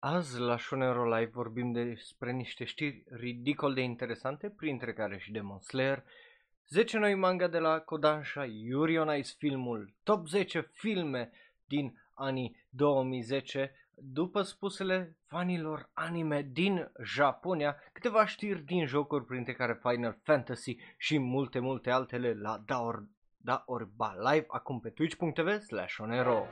Azi 0.00 0.40
la 0.40 0.58
Shonero 0.58 1.16
Live 1.16 1.30
vorbim 1.32 1.72
despre 1.72 2.32
niște 2.32 2.64
știri 2.64 3.04
ridicol 3.10 3.74
de 3.74 3.80
interesante, 3.80 4.50
printre 4.50 4.92
care 4.92 5.18
și 5.18 5.32
Demon 5.32 5.58
Slayer, 5.58 6.04
10 6.68 6.98
noi 6.98 7.14
manga 7.14 7.46
de 7.46 7.58
la 7.58 7.78
Kodansha, 7.78 8.44
Yuri 8.44 8.98
on 8.98 9.16
Ice 9.16 9.34
filmul, 9.38 9.94
top 10.02 10.28
10 10.28 10.70
filme 10.72 11.30
din 11.64 11.98
anii 12.14 12.56
2010, 12.70 13.72
după 13.94 14.42
spusele 14.42 15.16
fanilor 15.26 15.90
anime 15.92 16.42
din 16.52 16.90
Japonia, 17.04 17.76
câteva 17.92 18.26
știri 18.26 18.64
din 18.64 18.86
jocuri, 18.86 19.24
printre 19.24 19.52
care 19.52 19.80
Final 19.82 20.18
Fantasy 20.22 20.76
și 20.96 21.18
multe, 21.18 21.58
multe 21.58 21.90
altele 21.90 22.34
la 22.34 22.62
Daor, 22.66 23.06
Daorba 23.36 24.14
Live, 24.30 24.46
acum 24.48 24.80
pe 24.80 24.88
twitch.tv 24.88 25.60
slash 25.60 25.98
onero. 25.98 26.46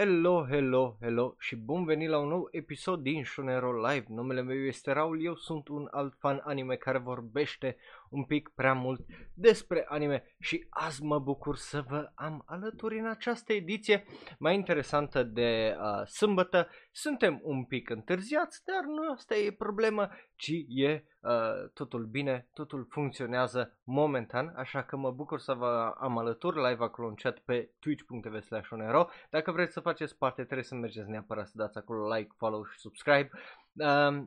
Hello, 0.00 0.46
hello, 0.46 0.96
hello 1.00 1.34
și 1.38 1.56
bun 1.56 1.84
venit 1.84 2.08
la 2.08 2.18
un 2.18 2.28
nou 2.28 2.48
episod 2.50 3.00
din 3.02 3.24
Shunero 3.24 3.86
Live. 3.88 4.04
Numele 4.08 4.42
meu 4.42 4.56
este 4.56 4.92
Raul, 4.92 5.24
eu 5.24 5.34
sunt 5.34 5.68
un 5.68 5.88
alt 5.90 6.14
fan 6.18 6.40
anime 6.44 6.74
care 6.74 6.98
vorbește 6.98 7.76
un 8.10 8.24
pic 8.24 8.48
prea 8.54 8.72
mult 8.72 9.00
despre 9.34 9.84
anime 9.88 10.34
și 10.40 10.66
azi 10.70 11.02
mă 11.02 11.18
bucur 11.18 11.56
să 11.56 11.84
vă 11.88 12.10
am 12.14 12.42
alături 12.46 12.98
în 12.98 13.06
această 13.06 13.52
ediție 13.52 14.04
mai 14.38 14.54
interesantă 14.54 15.22
de 15.22 15.76
uh, 15.78 16.06
sâmbătă. 16.06 16.68
Suntem 16.90 17.40
un 17.42 17.64
pic 17.64 17.90
întârziați, 17.90 18.62
dar 18.64 18.84
nu 18.84 19.12
asta 19.12 19.34
e 19.34 19.52
problemă, 19.52 20.08
ci 20.36 20.52
e 20.68 21.04
uh, 21.20 21.70
totul 21.74 22.06
bine, 22.06 22.48
totul 22.52 22.86
funcționează 22.90 23.78
momentan, 23.84 24.52
așa 24.56 24.82
că 24.82 24.96
mă 24.96 25.10
bucur 25.10 25.38
să 25.38 25.52
vă 25.52 25.94
am 25.98 26.18
alături 26.18 26.56
live 26.56 26.84
acolo 26.84 27.08
în 27.08 27.14
chat 27.14 27.38
pe 27.38 27.70
twitch.tv 27.78 28.40
slash 28.40 28.68
Dacă 29.30 29.52
vreți 29.52 29.72
să 29.72 29.80
faceți 29.80 30.16
parte, 30.16 30.42
trebuie 30.44 30.64
să 30.64 30.74
mergeți 30.74 31.10
neapărat 31.10 31.46
să 31.46 31.52
dați 31.56 31.78
acolo 31.78 32.14
like, 32.14 32.34
follow 32.36 32.64
și 32.64 32.78
subscribe. 32.78 33.30
Uh, 33.72 34.24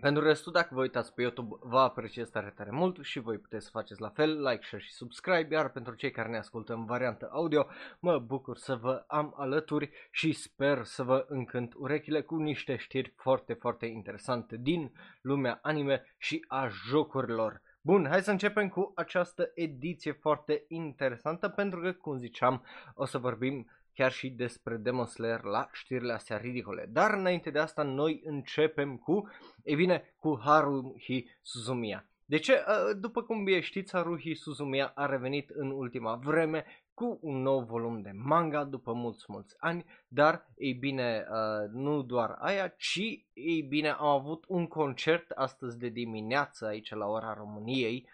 pentru 0.00 0.22
restul, 0.22 0.52
dacă 0.52 0.74
vă 0.74 0.80
uitați 0.80 1.14
pe 1.14 1.22
YouTube, 1.22 1.56
vă 1.60 1.78
apreciez 1.78 2.28
tare, 2.28 2.52
tare 2.56 2.70
mult 2.70 3.04
și 3.04 3.18
voi 3.18 3.38
puteți 3.38 3.64
să 3.64 3.70
faceți 3.70 4.00
la 4.00 4.08
fel, 4.08 4.42
like, 4.42 4.62
share 4.62 4.82
și 4.82 4.92
subscribe, 4.92 5.54
iar 5.54 5.70
pentru 5.70 5.94
cei 5.94 6.10
care 6.10 6.28
ne 6.28 6.36
ascultă 6.36 6.72
în 6.72 6.84
variantă 6.84 7.28
audio, 7.32 7.66
mă 7.98 8.18
bucur 8.18 8.56
să 8.56 8.74
vă 8.74 9.04
am 9.06 9.34
alături 9.36 9.90
și 10.10 10.32
sper 10.32 10.84
să 10.84 11.02
vă 11.02 11.26
încânt 11.28 11.74
urechile 11.76 12.22
cu 12.22 12.36
niște 12.36 12.76
știri 12.76 13.12
foarte, 13.16 13.52
foarte 13.52 13.86
interesante 13.86 14.56
din 14.56 14.92
lumea 15.20 15.58
anime 15.62 16.14
și 16.18 16.44
a 16.48 16.66
jocurilor. 16.68 17.62
Bun, 17.80 18.06
hai 18.08 18.22
să 18.22 18.30
începem 18.30 18.68
cu 18.68 18.92
această 18.94 19.50
ediție 19.54 20.12
foarte 20.12 20.64
interesantă 20.68 21.48
pentru 21.48 21.80
că, 21.80 21.92
cum 21.92 22.18
ziceam, 22.18 22.64
o 22.94 23.04
să 23.04 23.18
vorbim 23.18 23.70
chiar 23.96 24.12
și 24.12 24.30
despre 24.30 24.76
Demon 24.76 25.06
Slayer 25.06 25.42
la 25.42 25.68
știrile 25.72 26.12
astea 26.12 26.36
ridicole. 26.36 26.88
Dar 26.92 27.14
înainte 27.14 27.50
de 27.50 27.58
asta 27.58 27.82
noi 27.82 28.22
începem 28.24 28.96
cu, 28.96 29.30
e 29.62 29.74
bine, 29.74 30.14
cu 30.16 30.40
Haruhi 30.44 31.26
Suzumiya. 31.42 32.06
De 32.24 32.38
ce? 32.38 32.64
După 33.00 33.22
cum 33.22 33.44
bine 33.44 33.60
știți, 33.60 33.92
Haruhi 33.92 34.34
Suzumiya 34.34 34.92
a 34.94 35.06
revenit 35.06 35.50
în 35.50 35.70
ultima 35.70 36.14
vreme 36.14 36.64
cu 36.94 37.18
un 37.22 37.42
nou 37.42 37.60
volum 37.60 38.00
de 38.00 38.10
manga 38.14 38.64
după 38.64 38.92
mulți, 38.92 39.24
mulți 39.28 39.54
ani, 39.58 39.84
dar, 40.08 40.46
ei 40.56 40.72
bine, 40.72 41.26
nu 41.72 42.02
doar 42.02 42.36
aia, 42.38 42.68
ci, 42.68 43.26
ei 43.32 43.62
bine, 43.68 43.88
am 43.88 44.06
avut 44.06 44.44
un 44.48 44.66
concert 44.66 45.30
astăzi 45.30 45.78
de 45.78 45.88
dimineață 45.88 46.66
aici 46.66 46.94
la 46.94 47.06
ora 47.06 47.34
României, 47.34 48.08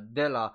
de 0.00 0.26
la 0.26 0.54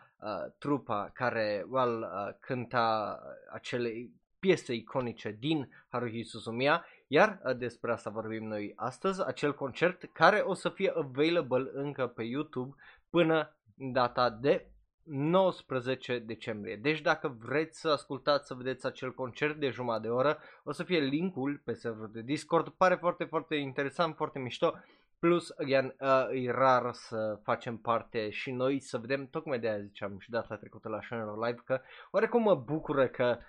trupa 0.58 1.09
care, 1.14 1.66
well, 1.70 2.08
cânta 2.40 3.20
acele 3.53 4.09
piese 4.40 4.74
iconice 4.74 5.36
din 5.40 5.70
Haruhi 5.88 6.24
Suzumiya, 6.24 6.86
iar 7.08 7.42
uh, 7.44 7.58
despre 7.58 7.92
asta 7.92 8.10
vorbim 8.10 8.48
noi 8.48 8.74
astăzi, 8.75 9.28
acel 9.28 9.53
concert 9.53 10.03
care 10.14 10.40
o 10.40 10.53
să 10.53 10.70
fie 10.70 10.94
available 10.96 11.70
încă 11.74 12.08
pe 12.08 12.24
YouTube 12.24 12.76
până 13.09 13.56
data 13.76 14.30
de 14.30 14.72
19 15.03 16.20
decembrie. 16.20 16.76
Deci 16.76 17.02
dacă 17.02 17.38
vreți 17.40 17.80
să 17.80 17.90
ascultați, 17.90 18.47
să 18.47 18.53
vedeți 18.53 18.86
acel 18.86 19.14
concert 19.14 19.56
de 19.56 19.70
jumătate 19.70 20.02
de 20.02 20.14
oră, 20.14 20.38
o 20.64 20.72
să 20.72 20.84
fie 20.84 21.00
linkul 21.00 21.62
pe 21.64 21.74
serverul 21.74 22.12
de 22.12 22.22
Discord. 22.22 22.70
Pare 22.70 22.96
foarte, 22.96 23.24
foarte 23.24 23.56
interesant, 23.56 24.16
foarte 24.16 24.40
mișto. 24.40 24.74
Plus, 25.20 25.53
again, 25.58 25.96
uh, 26.00 26.46
e 26.46 26.52
rar 26.52 26.94
să 26.94 27.40
facem 27.44 27.78
parte 27.78 28.30
și 28.30 28.52
noi 28.52 28.80
să 28.80 28.97
vedem, 28.97 29.28
tocmai 29.28 29.59
de 29.59 29.68
aia 29.68 29.81
ziceam 29.81 30.20
și 30.20 30.30
data 30.30 30.56
trecută 30.56 30.90
la 30.90 31.00
Channel 31.09 31.40
Live, 31.46 31.62
că 31.66 31.81
oarecum 32.12 32.42
mă 32.42 32.56
bucură 32.56 33.08
că 33.08 33.38
uh, 33.38 33.46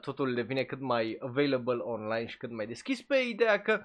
totul 0.00 0.34
devine 0.34 0.64
cât 0.64 0.80
mai 0.80 1.16
available 1.20 1.76
online 1.76 2.26
și 2.26 2.36
cât 2.36 2.50
mai 2.50 2.66
deschis 2.66 3.02
pe 3.02 3.16
ideea 3.16 3.60
că 3.60 3.82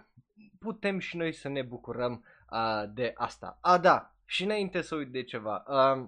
putem 0.60 1.00
și 1.00 1.18
noi 1.18 1.32
să 1.34 1.50
ne 1.50 1.62
bucurăm 1.62 2.26
uh, 2.52 2.84
de 2.94 3.14
asta. 3.16 3.58
A, 3.62 3.78
da, 3.78 4.16
și 4.26 4.44
înainte 4.44 4.82
să 4.82 4.96
uit 4.96 5.12
de 5.12 5.24
ceva, 5.24 5.64
uh, 5.68 6.08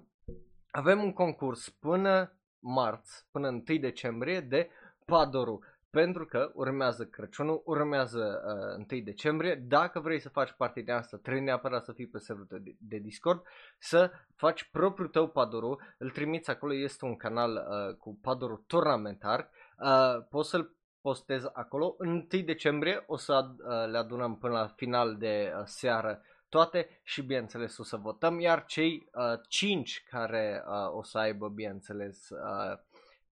avem 0.70 1.02
un 1.02 1.12
concurs 1.12 1.68
până 1.68 2.36
marți, 2.58 3.26
până 3.30 3.48
1 3.48 3.62
decembrie 3.78 4.40
de 4.40 4.70
Padoru 5.04 5.60
pentru 5.90 6.26
că 6.26 6.50
urmează 6.54 7.04
Crăciunul, 7.06 7.62
urmează 7.64 8.42
uh, 8.78 8.86
1 8.90 9.00
decembrie. 9.00 9.54
Dacă 9.54 10.00
vrei 10.00 10.20
să 10.20 10.28
faci 10.28 10.52
parte 10.56 10.80
de 10.80 10.92
asta, 10.92 11.16
trebuie 11.16 11.44
neapărat 11.44 11.84
să 11.84 11.92
fii 11.92 12.06
pe 12.06 12.18
serverul 12.18 12.60
de, 12.62 12.76
de 12.78 12.96
Discord, 12.96 13.42
să 13.78 14.10
faci 14.34 14.68
propriul 14.72 15.08
tău 15.08 15.28
padoru, 15.28 15.80
îl 15.98 16.10
trimiți 16.10 16.50
acolo, 16.50 16.74
este 16.74 17.04
un 17.04 17.16
canal 17.16 17.52
uh, 17.52 17.96
cu 17.96 18.18
padoru 18.22 18.64
turnamentar, 18.66 19.50
uh, 19.78 20.24
poți 20.30 20.48
să-l 20.48 20.76
postez 21.00 21.44
acolo. 21.52 21.94
În 21.98 22.26
1 22.32 22.42
decembrie 22.42 23.04
o 23.06 23.16
să 23.16 23.48
uh, 23.50 23.90
le 23.90 23.98
adunăm 23.98 24.36
până 24.38 24.52
la 24.52 24.66
final 24.66 25.16
de 25.16 25.52
uh, 25.56 25.62
seară 25.64 26.22
toate 26.48 27.00
și 27.02 27.22
bineînțeles 27.22 27.78
o 27.78 27.82
să 27.82 27.96
votăm, 27.96 28.40
iar 28.40 28.64
cei 28.64 29.08
uh, 29.14 29.40
5 29.48 30.04
care 30.10 30.64
uh, 30.66 30.96
o 30.96 31.02
să 31.02 31.18
aibă 31.18 31.48
bineînțeles 31.48 32.28
uh, 32.28 32.78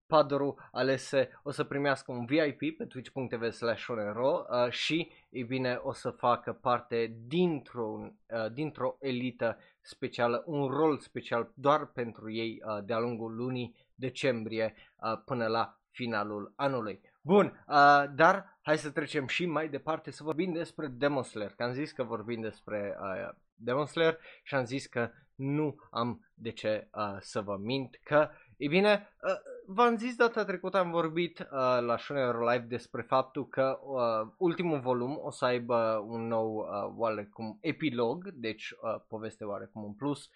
Padoru 0.07 0.57
alese 0.73 1.41
o 1.43 1.51
să 1.51 1.65
primească 1.65 2.13
un 2.13 2.25
VIP 2.25 2.77
pe 2.77 2.85
twitch.tv 2.85 3.51
slash 3.51 3.87
uh, 3.87 4.71
și, 4.71 5.11
e 5.31 5.43
bine, 5.43 5.81
o 5.83 5.93
să 5.93 6.11
facă 6.11 6.53
parte 6.53 7.17
dintr-o, 7.27 7.99
uh, 8.01 8.53
dintr-o 8.53 8.97
elită 9.01 9.59
specială, 9.81 10.43
un 10.47 10.67
rol 10.67 10.99
special 10.99 11.53
doar 11.55 11.87
pentru 11.87 12.33
ei 12.33 12.63
uh, 12.65 12.85
de-a 12.85 12.99
lungul 12.99 13.35
lunii 13.35 13.77
decembrie 13.95 14.75
uh, 14.97 15.23
până 15.25 15.47
la 15.47 15.79
finalul 15.95 16.53
anului. 16.57 17.01
Bun, 17.21 17.65
uh, 17.69 18.05
dar 18.15 18.59
hai 18.63 18.79
să 18.79 18.91
trecem 18.91 19.27
și 19.27 19.47
mai 19.47 19.69
departe 19.69 20.11
să 20.11 20.23
vorbim 20.23 20.53
despre 20.53 20.87
Demon 20.87 21.23
Slayer, 21.23 21.53
că 21.57 21.63
am 21.63 21.73
zis 21.73 21.93
că 21.93 22.03
vorbim 22.03 22.41
despre 22.41 22.97
uh, 23.01 23.35
Demon 23.55 23.87
Slayer 23.87 24.19
și 24.43 24.55
am 24.55 24.65
zis 24.65 24.87
că 24.87 25.11
nu 25.35 25.77
am 25.91 26.29
de 26.35 26.51
ce 26.51 26.89
uh, 26.95 27.17
să 27.21 27.41
vă 27.41 27.57
mint, 27.57 28.01
că, 28.03 28.31
e 28.57 28.69
bine, 28.69 29.09
uh, 29.23 29.35
v-am 29.67 29.97
zis 29.97 30.17
data 30.17 30.45
trecută, 30.45 30.79
am 30.79 30.91
vorbit 30.91 31.39
uh, 31.39 31.47
la 31.81 31.97
Shonero 31.97 32.51
Live 32.51 32.65
despre 32.69 33.03
faptul 33.03 33.49
că 33.49 33.79
uh, 33.83 34.33
ultimul 34.39 34.81
volum 34.81 35.19
o 35.23 35.31
să 35.31 35.45
aibă 35.45 36.05
un 36.09 36.27
nou 36.27 36.57
uh, 36.57 36.95
oarecum 36.97 37.59
epilog, 37.61 38.31
deci 38.33 38.71
uh, 38.71 39.01
poveste 39.09 39.45
oarecum 39.45 39.85
un 39.85 39.95
plus, 39.95 40.31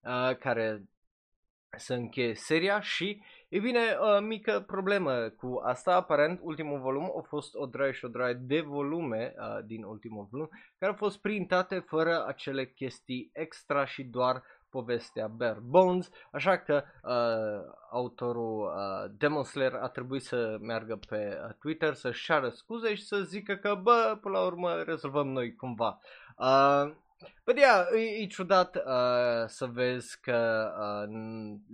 uh, 0.00 0.36
care 0.36 0.88
să 1.76 1.94
încheie 1.94 2.34
seria 2.34 2.80
și, 2.80 3.22
e 3.54 3.58
bine, 3.58 3.80
uh, 4.00 4.20
mică 4.20 4.64
problemă 4.66 5.28
cu 5.28 5.60
asta, 5.64 5.94
aparent 5.94 6.40
ultimul 6.42 6.80
volum 6.80 7.04
a 7.04 7.20
fost 7.28 7.54
o 7.54 7.66
draie 7.66 7.92
și 7.92 8.04
o 8.04 8.08
draie 8.08 8.34
de 8.34 8.60
volume 8.60 9.34
uh, 9.38 9.64
din 9.64 9.84
ultimul 9.84 10.28
volum, 10.30 10.48
care 10.78 10.90
au 10.90 10.96
fost 10.96 11.20
printate 11.20 11.78
fără 11.78 12.24
acele 12.26 12.66
chestii 12.66 13.30
extra 13.32 13.84
și 13.84 14.02
doar 14.02 14.42
povestea 14.70 15.26
Bare 15.26 15.58
Bones, 15.62 16.10
așa 16.32 16.58
că 16.58 16.84
uh, 17.02 17.74
autorul 17.90 18.60
uh, 18.60 19.10
Demon 19.18 19.44
Slayer 19.44 19.74
a 19.74 19.88
trebuit 19.88 20.22
să 20.22 20.56
meargă 20.60 20.98
pe 21.08 21.38
uh, 21.44 21.54
Twitter 21.58 21.94
să-și 21.94 22.24
ceară 22.24 22.48
scuze 22.48 22.94
și 22.94 23.06
să 23.06 23.20
zică 23.20 23.54
că, 23.54 23.74
bă, 23.82 24.18
până 24.20 24.38
la 24.38 24.44
urmă 24.44 24.82
rezolvăm 24.82 25.28
noi 25.28 25.54
cumva. 25.54 25.98
Uh, 26.38 26.94
Bă, 27.44 27.52
yeah, 27.56 27.86
e, 27.94 28.22
e 28.22 28.26
ciudat 28.26 28.76
uh, 28.76 28.82
să 29.46 29.66
vezi 29.66 30.20
că 30.20 30.70
uh, 30.78 31.14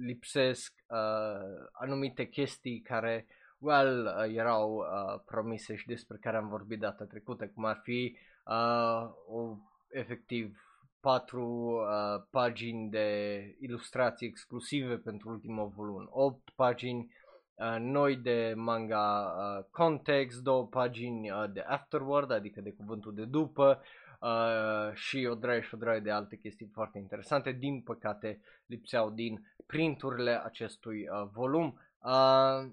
lipsesc 0.01 0.75
uh, 0.89 1.69
anumite 1.73 2.25
chestii 2.29 2.81
care, 2.81 3.27
well, 3.59 4.05
uh, 4.05 4.35
erau 4.37 4.75
uh, 4.75 5.21
promise 5.25 5.77
și 5.77 5.87
despre 5.87 6.17
care 6.21 6.37
am 6.37 6.49
vorbit 6.49 6.79
data 6.79 7.05
trecută, 7.05 7.47
cum 7.47 7.65
ar 7.65 7.81
fi 7.83 8.17
uh, 8.45 9.11
o, 9.29 9.57
efectiv 9.91 10.65
patru 11.01 11.45
uh, 11.45 12.23
pagini 12.31 12.91
de 12.91 13.41
ilustrații 13.61 14.27
exclusive 14.27 14.97
pentru 14.97 15.29
ultimul 15.29 15.73
volum, 15.77 16.09
8 16.11 16.51
pagini 16.55 17.15
uh, 17.55 17.77
noi 17.79 18.17
de 18.17 18.53
manga 18.57 19.35
uh, 19.37 19.65
context, 19.71 20.43
două 20.43 20.67
pagini 20.67 21.31
uh, 21.31 21.45
de 21.53 21.61
afterward, 21.61 22.31
adică 22.31 22.61
de 22.61 22.73
cuvântul 22.73 23.15
de 23.15 23.25
după, 23.25 23.83
uh, 24.21 24.95
și 24.95 25.29
o 25.31 25.35
draie 25.35 25.61
și 25.61 25.75
o 25.75 25.79
draie 25.79 26.01
de 26.01 26.11
alte 26.11 26.37
chestii 26.37 26.71
foarte 26.73 26.99
interesante. 26.99 27.53
Din 27.53 27.81
păcate 27.81 28.41
lipseau 28.67 29.11
din 29.11 29.47
printurile 29.67 30.45
acestui 30.45 31.09
uh, 31.09 31.29
volum. 31.33 31.81
Uh, 31.99 32.71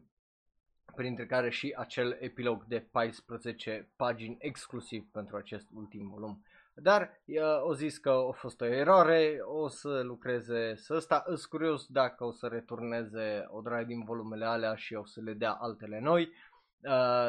printre 0.95 1.25
care 1.25 1.49
și 1.49 1.73
acel 1.77 2.17
epilog 2.19 2.63
de 2.63 2.88
14 2.91 3.89
pagini 3.95 4.38
exclusiv 4.39 5.07
pentru 5.11 5.35
acest 5.35 5.67
ultim 5.73 6.09
volum. 6.09 6.44
Dar 6.73 7.21
o 7.61 7.73
zis 7.73 7.97
că 7.97 8.09
a 8.09 8.31
fost 8.31 8.61
o 8.61 8.65
eroare, 8.65 9.39
o 9.44 9.67
să 9.67 10.01
lucreze 10.03 10.75
să 10.75 10.94
ăsta. 10.94 11.23
Îs 11.25 11.45
curios 11.45 11.85
dacă 11.85 12.23
o 12.23 12.31
să 12.31 12.47
returneze 12.47 13.45
o 13.47 13.61
draie 13.61 13.85
din 13.85 14.03
volumele 14.03 14.45
alea 14.45 14.75
și 14.75 14.94
o 14.94 15.05
să 15.05 15.21
le 15.21 15.33
dea 15.33 15.51
altele 15.51 15.99
noi. 15.99 16.21
Uh, 16.23 16.56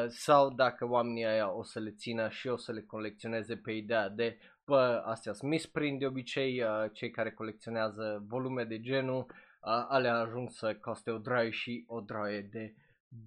sau 0.07 0.53
dacă 0.53 0.87
oamenii 0.87 1.25
aia 1.25 1.55
o 1.55 1.63
să 1.63 1.79
le 1.79 1.91
țină 1.91 2.29
și 2.29 2.47
o 2.47 2.57
să 2.57 2.71
le 2.71 2.81
colecționeze 2.81 3.55
pe 3.55 3.71
ideea 3.71 4.09
de 4.09 4.37
bă, 4.69 5.01
astea 5.05 5.33
sunt 5.33 5.51
misprint 5.51 5.99
de 5.99 6.05
obicei, 6.05 6.63
uh, 6.63 6.69
cei 6.93 7.09
care 7.09 7.31
colecționează 7.31 8.23
volume 8.27 8.63
de 8.63 8.79
genul, 8.79 9.25
uh, 9.27 9.85
alea 9.87 10.15
ajung 10.19 10.49
să 10.49 10.75
coste 10.81 11.11
o 11.11 11.17
draie 11.17 11.49
și 11.49 11.83
o 11.87 11.99
draie 11.99 12.41
de 12.51 12.73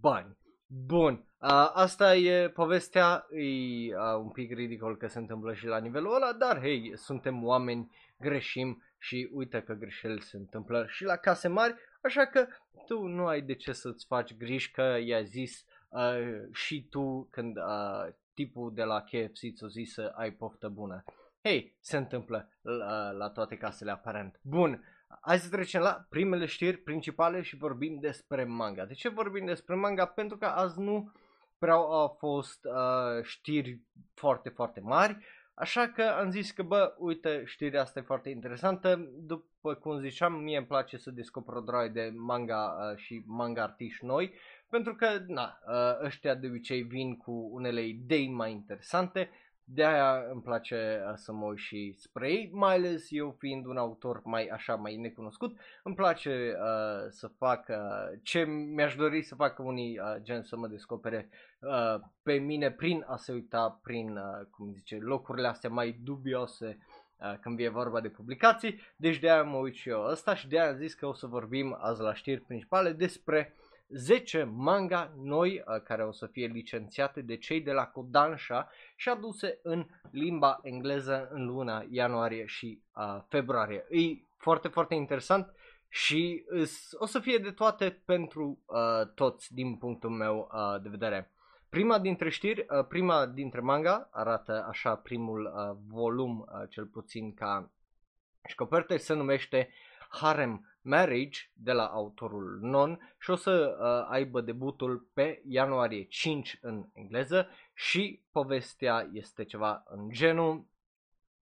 bani. 0.01 0.37
Bun, 0.67 1.13
uh, 1.13 1.71
asta 1.73 2.17
e 2.17 2.49
povestea, 2.49 3.27
e 3.31 3.41
uh, 3.41 4.19
un 4.19 4.31
pic 4.31 4.53
ridicol 4.53 4.97
că 4.97 5.07
se 5.07 5.19
întâmplă 5.19 5.55
și 5.55 5.67
la 5.67 5.79
nivelul 5.79 6.15
ăla, 6.15 6.33
dar 6.33 6.61
hei, 6.61 6.93
suntem 6.95 7.45
oameni, 7.45 7.91
greșim 8.19 8.83
și 8.99 9.29
uite 9.33 9.63
că 9.63 9.73
greșeli 9.73 10.21
se 10.21 10.37
întâmplă 10.37 10.87
și 10.89 11.05
la 11.05 11.17
case 11.17 11.49
mari, 11.49 11.75
așa 12.03 12.27
că 12.27 12.47
tu 12.87 13.07
nu 13.07 13.27
ai 13.27 13.41
de 13.41 13.55
ce 13.55 13.73
să-ți 13.73 14.07
faci 14.07 14.37
griji 14.37 14.71
că 14.71 14.99
i-a 15.05 15.23
zis 15.23 15.65
uh, 15.93 16.43
și 16.53 16.87
tu 16.91 17.29
când 17.31 17.57
uh, 17.57 18.13
tipul 18.35 18.75
de 18.75 18.83
la 18.83 19.01
KFC 19.01 19.55
ți-o 19.55 19.69
zis 19.69 19.93
să 19.93 20.13
ai 20.15 20.31
poftă 20.31 20.69
bună. 20.69 21.05
Hei, 21.43 21.77
se 21.81 21.97
întâmplă 21.97 22.49
la, 22.61 23.11
la 23.11 23.31
toate 23.31 23.57
casele 23.57 23.91
aparent. 23.91 24.41
Bun, 24.43 24.85
Hai 25.21 25.39
să 25.39 25.49
trecem 25.49 25.81
la 25.81 26.07
primele 26.09 26.47
știri 26.47 26.77
principale 26.77 27.43
și 27.43 27.57
vorbim 27.57 27.99
despre 28.01 28.45
manga. 28.45 28.85
De 28.85 28.95
ce 28.95 29.09
vorbim 29.09 29.45
despre 29.45 29.75
manga? 29.75 30.07
Pentru 30.07 30.37
că 30.37 30.45
azi 30.45 30.81
nu 30.81 31.13
prea 31.59 31.75
au 31.75 32.17
fost 32.19 32.65
uh, 32.65 33.23
știri 33.23 33.81
foarte, 34.15 34.49
foarte 34.49 34.81
mari. 34.81 35.25
Așa 35.55 35.89
că 35.89 36.03
am 36.03 36.31
zis 36.31 36.51
că, 36.51 36.63
bă, 36.63 36.95
uite, 36.99 37.43
știrea 37.45 37.81
asta 37.81 37.99
e 37.99 38.03
foarte 38.03 38.31
interesantă. 38.31 39.09
După 39.13 39.75
cum 39.75 40.01
ziceam, 40.01 40.33
mie 40.33 40.57
îmi 40.57 40.67
place 40.67 40.97
să 40.97 41.11
descoper 41.11 41.55
o 41.55 41.61
droaie 41.61 41.89
de 41.89 42.13
manga 42.15 42.77
uh, 42.91 42.97
și 42.97 43.23
manga 43.27 43.63
artiști 43.63 44.05
noi. 44.05 44.35
Pentru 44.73 44.95
că, 44.95 45.07
na, 45.27 45.59
uh, 45.67 46.05
ăștia 46.05 46.35
de 46.35 46.47
obicei 46.47 46.83
vin 46.83 47.17
cu 47.17 47.49
unele 47.53 47.87
idei 47.87 48.29
mai 48.29 48.51
interesante 48.51 49.31
de 49.65 49.85
aia 49.85 50.25
îmi 50.31 50.43
place 50.43 51.03
uh, 51.09 51.13
să 51.15 51.33
mă 51.33 51.45
uit 51.45 51.59
și 51.59 51.95
spre 51.97 52.31
ei, 52.31 52.51
mai 52.53 52.75
ales 52.75 53.07
eu 53.11 53.37
fiind 53.39 53.67
un 53.67 53.77
autor 53.77 54.21
mai 54.25 54.47
așa, 54.47 54.75
mai 54.75 54.97
necunoscut, 54.97 55.59
îmi 55.83 55.95
place 55.95 56.55
uh, 56.55 57.07
să 57.11 57.29
fac 57.29 57.69
uh, 57.69 58.19
ce 58.23 58.45
mi-aș 58.45 58.95
dori 58.95 59.23
să 59.23 59.35
facă 59.35 59.63
unii 59.63 59.99
uh, 59.99 60.17
gen 60.23 60.43
să 60.43 60.57
mă 60.57 60.67
descopere 60.67 61.29
uh, 61.61 62.01
pe 62.23 62.33
mine 62.33 62.71
prin 62.71 63.05
a 63.07 63.17
se 63.17 63.33
uita 63.33 63.81
prin, 63.83 64.17
uh, 64.17 64.47
cum 64.51 64.73
zice, 64.73 64.97
locurile 64.97 65.49
astea 65.49 65.71
mai 65.71 65.99
dubioase 66.03 66.79
uh, 67.17 67.35
când 67.41 67.57
vine 67.57 67.69
vorba 67.69 68.01
de 68.01 68.09
publicații, 68.09 68.81
deci 68.97 69.19
de 69.19 69.31
aia 69.31 69.43
mă 69.43 69.57
uit 69.57 69.75
și 69.75 69.89
eu 69.89 70.03
ăsta 70.03 70.35
și 70.35 70.49
de 70.49 70.61
aia 70.61 70.71
am 70.71 70.77
zis 70.77 70.95
că 70.95 71.07
o 71.07 71.13
să 71.13 71.27
vorbim 71.27 71.77
azi 71.81 72.01
la 72.01 72.15
știri 72.15 72.41
principale 72.41 72.93
despre 72.93 73.55
10 73.95 74.43
manga 74.43 75.13
noi 75.23 75.63
uh, 75.67 75.83
care 75.83 76.05
o 76.05 76.13
să 76.13 76.27
fie 76.27 76.47
licențiate 76.47 77.21
de 77.21 77.37
cei 77.37 77.61
de 77.61 77.73
la 77.73 77.87
Kodansha 77.87 78.69
și 78.97 79.09
aduse 79.09 79.59
în 79.63 79.87
limba 80.11 80.61
engleză 80.63 81.29
în 81.33 81.47
luna 81.47 81.85
ianuarie 81.91 82.47
și 82.47 82.83
uh, 82.97 83.23
februarie. 83.29 83.87
E 83.91 83.99
foarte, 84.37 84.69
foarte 84.69 84.95
interesant 84.95 85.55
și 85.89 86.45
o 86.93 87.07
să 87.07 87.19
fie 87.19 87.39
de 87.39 87.51
toate 87.51 88.03
pentru 88.05 88.59
uh, 88.67 89.09
toți 89.15 89.55
din 89.55 89.77
punctul 89.77 90.11
meu 90.11 90.51
uh, 90.53 90.83
de 90.83 90.89
vedere. 90.89 91.33
Prima 91.73 91.99
dintre 91.99 92.29
știri, 92.29 92.67
uh, 92.69 92.87
prima 92.87 93.27
dintre 93.27 93.61
manga 93.61 94.09
arată 94.11 94.65
așa 94.69 94.97
primul 94.97 95.45
uh, 95.45 95.77
volum, 95.89 96.39
uh, 96.39 96.69
cel 96.69 96.85
puțin 96.85 97.35
ca 97.35 97.71
și 98.49 98.55
copertă, 98.55 98.97
se 98.97 99.15
numește 99.15 99.69
Harem 100.09 100.72
Marriage 100.83 101.51
de 101.53 101.73
la 101.73 101.87
autorul 101.87 102.59
Non 102.61 103.15
și 103.19 103.31
o 103.31 103.37
să 103.37 103.77
uh, 103.81 104.13
aibă 104.13 104.41
debutul 104.41 105.09
pe 105.13 105.43
ianuarie 105.49 106.05
5 106.05 106.59
în 106.61 106.85
engleză 106.93 107.49
și 107.75 108.23
povestea 108.31 109.09
este 109.13 109.45
ceva 109.45 109.83
în 109.87 110.11
genul 110.11 110.67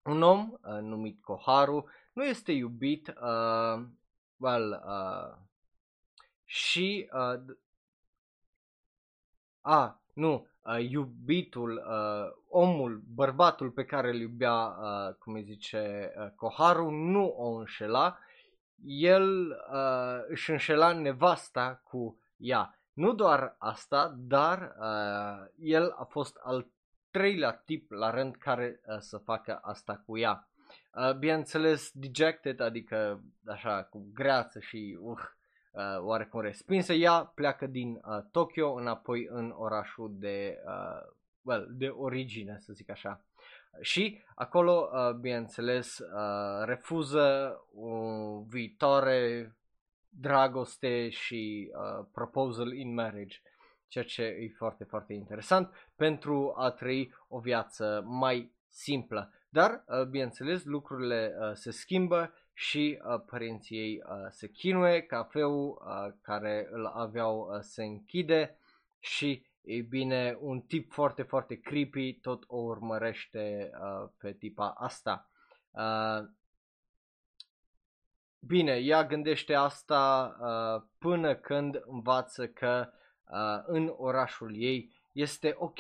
un 0.04 0.22
om 0.22 0.52
uh, 0.52 0.80
numit 0.82 1.22
Koharu 1.22 1.90
nu 2.14 2.26
este 2.26 2.52
iubit 2.52 3.08
uh, 3.08 3.86
well, 4.38 4.84
uh, 4.86 5.38
și 6.46 7.10
uh, 7.14 7.56
a, 9.62 10.02
nu, 10.14 10.48
uh, 10.62 10.90
iubitul, 10.90 11.84
uh, 11.88 12.44
omul, 12.50 13.04
bărbatul 13.14 13.70
pe 13.72 13.86
care 13.86 14.10
îl 14.10 14.20
iubea, 14.20 14.54
uh, 14.54 15.14
cum 15.20 15.34
îi 15.34 15.44
zice, 15.44 16.14
uh, 16.18 16.30
Koharu, 16.36 16.90
nu 16.90 17.28
o 17.38 17.50
înșela 17.50 18.18
el 18.86 19.50
uh, 19.50 20.24
își 20.28 20.52
înșela 20.52 20.92
nevasta 20.92 21.82
cu 21.84 22.20
ea. 22.38 22.78
Nu 22.94 23.14
doar 23.14 23.56
asta, 23.58 24.16
dar 24.18 24.76
uh, 24.80 25.52
el 25.58 25.92
a 25.98 26.04
fost 26.04 26.36
al 26.44 26.68
treilea 27.12 27.52
tip 27.52 27.92
la 27.92 28.10
rând 28.10 28.36
care 28.36 28.82
uh, 28.86 28.96
să 29.00 29.18
facă 29.18 29.60
asta 29.62 30.04
cu 30.06 30.18
ea. 30.18 30.48
Uh, 30.94 31.16
bineînțeles, 31.18 31.92
dejected, 31.94 32.60
adică 32.60 33.24
așa 33.46 33.84
cu 33.84 34.10
greață 34.14 34.60
și 34.60 34.98
uh, 35.02 35.20
uh, 35.72 36.00
oarecum 36.00 36.42
respinsă, 36.42 36.94
ea 36.94 37.32
pleacă 37.36 37.68
din 37.68 37.92
uh, 37.92 38.24
Tokyo 38.32 38.74
înapoi 38.74 39.28
în 39.30 39.54
orașul 39.56 40.16
de, 40.20 40.58
uh, 40.66 41.14
well, 41.42 41.68
de 41.72 41.88
origine, 41.88 42.58
să 42.60 42.74
zic 42.74 42.90
așa. 42.90 43.26
Și 43.82 44.22
acolo, 44.36 44.90
uh, 44.94 45.16
bineînțeles, 45.16 45.98
uh, 46.00 46.66
refuză 46.66 47.58
o 47.76 48.42
viitoare 48.42 49.56
dragoste 50.10 51.10
și 51.10 51.72
uh, 51.74 52.06
proposal 52.12 52.74
in 52.74 52.94
marriage, 52.94 53.38
ceea 53.88 54.04
ce 54.04 54.24
e 54.24 54.54
foarte, 54.58 54.84
foarte 54.84 55.14
interesant 55.14 55.74
pentru 55.96 56.54
a 56.58 56.70
trăi 56.70 57.14
o 57.28 57.40
viață 57.40 58.04
mai 58.06 58.52
simplă. 58.68 59.34
Dar, 59.50 59.84
bineînțeles, 60.10 60.64
lucrurile 60.64 61.34
se 61.54 61.72
schimbă 61.72 62.34
și 62.54 63.00
părinții 63.26 63.78
ei 63.78 64.02
se 64.30 64.48
chinuie, 64.48 65.02
cafeul 65.02 65.82
care 66.22 66.68
îl 66.72 66.86
aveau 66.86 67.58
se 67.62 67.84
închide 67.84 68.58
și 69.00 69.46
ei 69.64 69.82
bine, 69.82 70.38
un 70.40 70.62
tip 70.62 70.92
foarte, 70.92 71.22
foarte 71.22 71.56
creepy 71.56 72.14
tot 72.14 72.44
o 72.48 72.58
urmărește 72.58 73.72
uh, 73.74 74.10
pe 74.18 74.34
tipa 74.34 74.70
asta. 74.78 75.30
Uh, 75.72 76.30
bine, 78.40 78.76
ea 78.76 79.06
gândește 79.06 79.54
asta 79.54 80.36
uh, 80.40 80.90
până 80.98 81.36
când 81.36 81.82
învață 81.86 82.48
că 82.48 82.90
uh, 83.28 83.64
în 83.66 83.94
orașul 83.98 84.56
ei 84.56 84.92
este 85.12 85.56
ok 85.58 85.80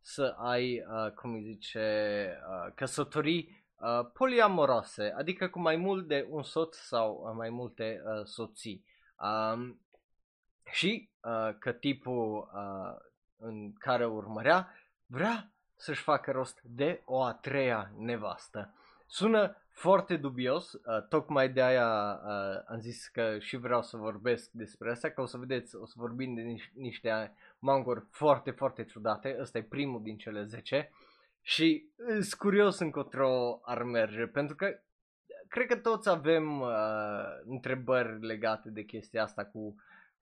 să 0.00 0.34
ai, 0.38 0.84
uh, 0.90 1.12
cum 1.12 1.32
îi 1.32 1.42
zice, 1.42 2.28
uh, 2.48 2.72
căsătorii 2.74 3.64
uh, 3.76 4.10
poliamoroase, 4.12 5.14
adică 5.16 5.48
cu 5.48 5.60
mai 5.60 5.76
mult 5.76 6.06
de 6.06 6.26
un 6.30 6.42
soț 6.42 6.76
sau 6.76 7.24
uh, 7.24 7.32
mai 7.36 7.50
multe 7.50 8.02
uh, 8.04 8.24
soții. 8.24 8.84
Um, 9.20 9.80
și 10.70 11.10
uh, 11.22 11.54
că 11.58 11.72
tipul 11.72 12.50
uh, 12.54 13.07
în 13.38 13.72
care 13.72 14.06
urmărea, 14.06 14.74
vrea 15.06 15.52
să-și 15.76 16.02
facă 16.02 16.30
rost 16.30 16.60
de 16.62 17.02
o 17.04 17.22
a 17.22 17.32
treia 17.32 17.92
nevastă. 17.96 18.74
Sună 19.06 19.56
foarte 19.70 20.16
dubios, 20.16 20.72
uh, 20.72 20.80
tocmai 21.08 21.48
de 21.48 21.62
aia 21.62 22.20
uh, 22.24 22.62
am 22.66 22.78
zis 22.80 23.06
că 23.06 23.38
și 23.38 23.56
vreau 23.56 23.82
să 23.82 23.96
vorbesc 23.96 24.50
despre 24.50 24.90
asta, 24.90 25.10
că 25.10 25.20
o 25.20 25.26
să 25.26 25.36
vedeți, 25.36 25.76
o 25.76 25.86
să 25.86 25.94
vorbim 25.96 26.34
de 26.34 26.40
niște, 26.40 26.72
niște 26.74 27.34
manguri 27.58 28.06
foarte, 28.10 28.50
foarte 28.50 28.84
ciudate, 28.84 29.36
ăsta 29.40 29.58
e 29.58 29.62
primul 29.62 30.02
din 30.02 30.16
cele 30.16 30.44
10 30.44 30.90
și 31.42 31.90
sunt 31.96 32.34
curios 32.34 32.78
încotro 32.78 33.60
ar 33.62 33.82
merge, 33.82 34.26
pentru 34.26 34.56
că 34.56 34.80
cred 35.48 35.66
că 35.66 35.76
toți 35.76 36.08
avem 36.08 36.60
uh, 36.60 36.68
întrebări 37.44 38.26
legate 38.26 38.70
de 38.70 38.82
chestia 38.82 39.22
asta 39.22 39.44
cu 39.44 39.74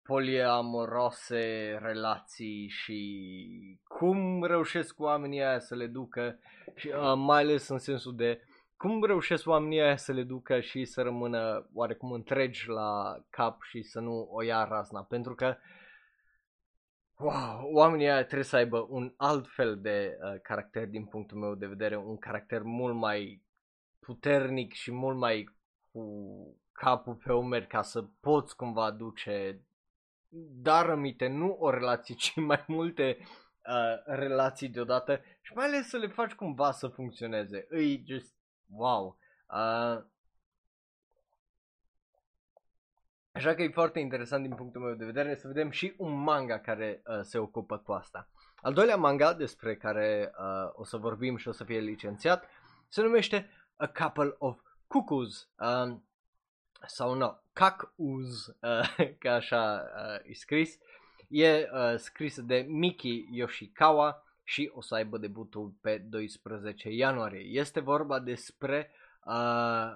poliamorose 0.04 1.78
relații 1.82 2.68
și 2.68 3.80
cum 3.84 4.44
reușesc 4.44 5.00
oamenii 5.00 5.44
aia 5.44 5.60
să 5.60 5.76
le 5.76 5.88
ducă, 5.88 6.40
și, 6.76 6.88
uh, 6.88 7.14
mai 7.16 7.42
ales 7.42 7.68
în 7.68 7.78
sensul 7.78 8.16
de 8.16 8.42
cum 8.78 9.04
reușesc 9.04 9.48
oamenii 9.48 9.82
aia 9.82 9.96
să 9.96 10.12
le 10.12 10.24
ducă 10.24 10.60
și 10.60 10.86
să 10.86 11.02
rămână 11.02 11.70
oarecum 11.74 12.12
întregi 12.12 12.68
la 12.70 13.18
cap 13.30 13.62
și 13.62 13.82
să 13.82 14.00
nu 14.00 14.28
o 14.32 14.42
ia 14.42 14.64
razna, 14.64 15.04
pentru 15.04 15.36
că 15.36 15.56
wow, 17.18 17.70
oamenii 17.74 18.06
ăia 18.06 18.24
trebuie 18.24 18.44
să 18.44 18.56
aibă 18.56 18.86
un 18.90 19.14
alt 19.18 19.48
fel 19.48 19.80
de 19.82 20.18
uh, 20.22 20.40
caracter 20.42 20.88
din 20.88 21.06
punctul 21.06 21.38
meu 21.38 21.56
de 21.56 21.66
vedere, 21.66 21.98
un 21.98 22.18
caracter 22.18 22.62
mult 22.62 22.96
mai 22.96 23.42
puternic 24.00 24.74
și 24.74 24.92
mult 24.92 25.18
mai 25.18 25.50
cu 25.92 26.04
capul 26.72 27.14
pe 27.14 27.34
umeri 27.34 27.68
ca 27.68 27.82
să 27.82 28.06
poți 28.20 28.56
cumva 28.56 28.92
duce 28.92 29.62
dar 30.62 30.90
amite, 30.90 31.28
nu 31.28 31.58
o 31.60 31.70
relație, 31.70 32.16
ci 32.24 32.36
mai 32.36 32.64
multe 32.68 33.18
uh, 33.20 34.16
relații 34.16 34.70
deodată 34.70 35.22
și 35.42 35.54
mai 35.54 35.66
ales 35.66 35.88
să 35.88 35.98
le 35.98 36.08
faci 36.08 36.34
cumva 36.34 36.72
să 36.72 36.88
funcționeze. 36.88 37.66
Îi 37.70 38.04
just 38.08 38.34
wow. 38.70 39.18
Uh, 39.50 40.04
Așa 43.36 43.54
că 43.54 43.62
e 43.62 43.70
foarte 43.70 44.00
interesant 44.00 44.44
din 44.44 44.56
punctul 44.56 44.82
meu 44.82 44.94
de 44.94 45.06
vedere 45.06 45.36
să 45.36 45.48
vedem 45.48 45.70
și 45.70 45.94
un 45.98 46.24
manga 46.24 46.60
care 46.60 47.02
uh, 47.06 47.20
se 47.22 47.38
ocupă 47.38 47.78
cu 47.78 47.92
asta. 47.92 48.30
Al 48.56 48.74
doilea 48.74 48.96
manga 48.96 49.34
despre 49.34 49.76
care 49.76 50.34
uh, 50.40 50.72
o 50.74 50.84
să 50.84 50.98
vorbim 50.98 51.38
și 51.38 51.48
o 51.48 51.52
să 51.52 51.64
fie 51.64 51.80
licențiat 51.80 52.46
se 52.88 53.02
numește 53.02 53.50
A 53.76 53.88
Couple 53.88 54.36
of 54.38 54.60
Cuckoos 54.88 55.50
uh, 55.58 55.98
sau 56.88 57.14
nu, 57.14 57.43
Kakuz, 57.54 58.48
uh, 58.48 59.08
ca 59.20 59.34
așa 59.34 59.84
uh, 59.96 60.30
e 60.30 60.34
scris. 60.34 60.78
E 61.28 61.70
uh, 61.74 61.98
scris 61.98 62.42
de 62.42 62.66
Miki 62.70 63.28
Yoshikawa 63.32 64.24
și 64.44 64.72
o 64.74 64.82
să 64.82 64.96
aibă 64.96 65.18
debutul 65.18 65.74
pe 65.82 65.98
12 65.98 66.90
ianuarie. 66.90 67.60
Este 67.60 67.80
vorba 67.80 68.20
despre 68.20 68.92
uh, 69.26 69.92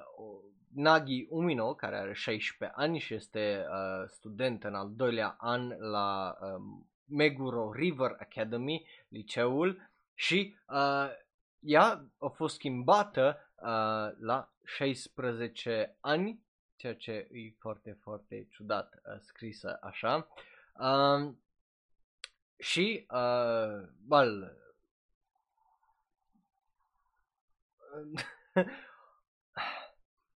Nagi 0.74 1.28
Umino, 1.30 1.74
care 1.74 1.98
are 1.98 2.14
16 2.14 2.78
ani 2.80 3.00
și 3.00 3.14
este 3.14 3.66
uh, 3.70 4.08
student 4.08 4.64
în 4.64 4.74
al 4.74 4.92
doilea 4.96 5.36
an 5.40 5.68
la 5.80 6.38
uh, 6.42 6.62
Meguro 7.06 7.72
River 7.72 8.16
Academy, 8.20 8.88
liceul, 9.08 9.90
și 10.14 10.56
uh, 10.68 11.10
ea 11.60 12.06
a 12.18 12.28
fost 12.28 12.56
schimbată 12.56 13.38
uh, 13.56 14.18
la 14.20 14.52
16 14.64 15.98
ani, 16.00 16.42
ceea 16.78 16.96
ce 16.96 17.12
e 17.12 17.54
foarte, 17.60 17.98
foarte 18.02 18.48
ciudat 18.50 18.94
uh, 18.94 19.20
scrisă 19.20 19.78
așa. 19.82 20.28
Uh, 20.80 21.34
și, 22.58 23.06
uh, 23.10 23.90
well, 24.10 24.58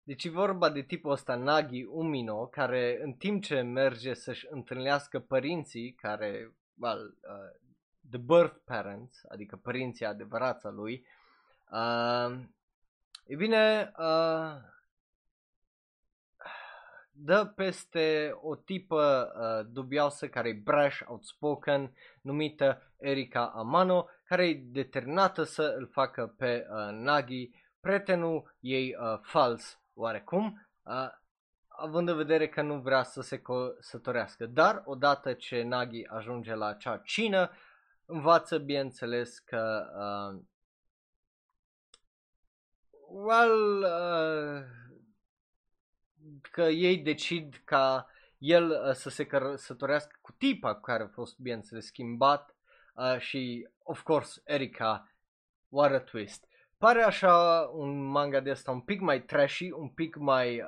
Deci 0.03 0.24
e 0.24 0.29
vorba 0.29 0.69
de 0.69 0.81
tipul 0.81 1.12
ăsta 1.12 1.36
Nagi 1.36 1.83
Umino, 1.83 2.45
care 2.48 3.00
în 3.01 3.13
timp 3.13 3.43
ce 3.43 3.62
merge 3.62 4.13
să-și 4.13 4.48
întâlnească 4.50 5.19
părinții 5.19 5.93
care, 5.93 6.55
well, 6.79 7.17
uh, 7.21 7.60
the 8.10 8.19
birth 8.19 8.55
parents, 8.65 9.24
adică 9.27 9.55
părinții 9.55 10.05
adevărați 10.05 10.65
a 10.65 10.69
lui, 10.69 11.05
uh, 11.71 12.39
e 13.25 13.36
bine, 13.36 13.91
uh, 13.98 14.53
dă 17.24 17.46
peste 17.56 18.38
o 18.42 18.56
tipă 18.56 19.32
uh, 19.36 19.72
dubioasă 19.72 20.28
care 20.28 20.50
e 20.50 20.62
brash, 20.63 21.00
outspoken, 21.06 21.94
numită 22.22 22.94
Erika 22.98 23.46
Amano, 23.56 24.08
care 24.24 24.48
e 24.48 24.54
determinată 24.54 25.44
să 25.44 25.75
îl 25.78 25.90
facă 25.92 26.34
pe 26.38 26.68
uh, 26.70 26.90
Nagi 26.92 27.50
prietenul 27.80 28.56
ei 28.60 28.96
uh, 29.00 29.20
fals 29.22 29.80
oarecum, 29.94 30.68
uh, 30.84 31.08
având 31.68 32.10
în 32.10 32.16
vedere 32.16 32.48
că 32.48 32.62
nu 32.62 32.80
vrea 32.80 33.04
să 33.04 33.22
se 33.22 33.42
căsătorească. 33.42 34.46
Dar 34.46 34.82
odată 34.86 35.34
ce 35.34 35.63
Nagi 35.63 36.08
ajunge 36.08 36.56
la 36.56 36.66
acea 36.66 36.98
cină, 36.98 37.51
învață 38.06 38.58
bineînțeles 38.58 39.40
că 39.40 39.86
uh, 39.98 40.42
well, 43.08 43.84
uh, 43.84 44.80
că 46.48 46.62
ei 46.62 46.98
decid 46.98 47.62
ca 47.65 48.07
el 48.38 48.69
uh, 48.69 48.93
să 48.93 49.10
se 49.10 49.25
căsătorească 49.25 50.17
cu 50.21 50.31
tipa 50.31 50.74
cu 50.74 50.81
care 50.81 51.03
a 51.03 51.07
fost 51.07 51.39
bineînțeles 51.39 51.86
schimbat 51.86 52.55
uh, 52.93 53.17
și 53.19 53.67
of 53.83 54.01
course 54.01 54.41
Erika, 54.45 55.12
what 55.69 55.91
a 55.91 56.00
twist. 56.00 56.45
Pare 56.77 57.03
așa 57.03 57.69
un 57.74 58.03
manga 58.03 58.39
de 58.39 58.51
asta 58.51 58.71
un 58.71 58.81
pic 58.81 59.00
mai 59.00 59.21
trashy, 59.21 59.71
un 59.71 59.89
pic 59.89 60.15
mai 60.15 60.62
uh, 60.62 60.67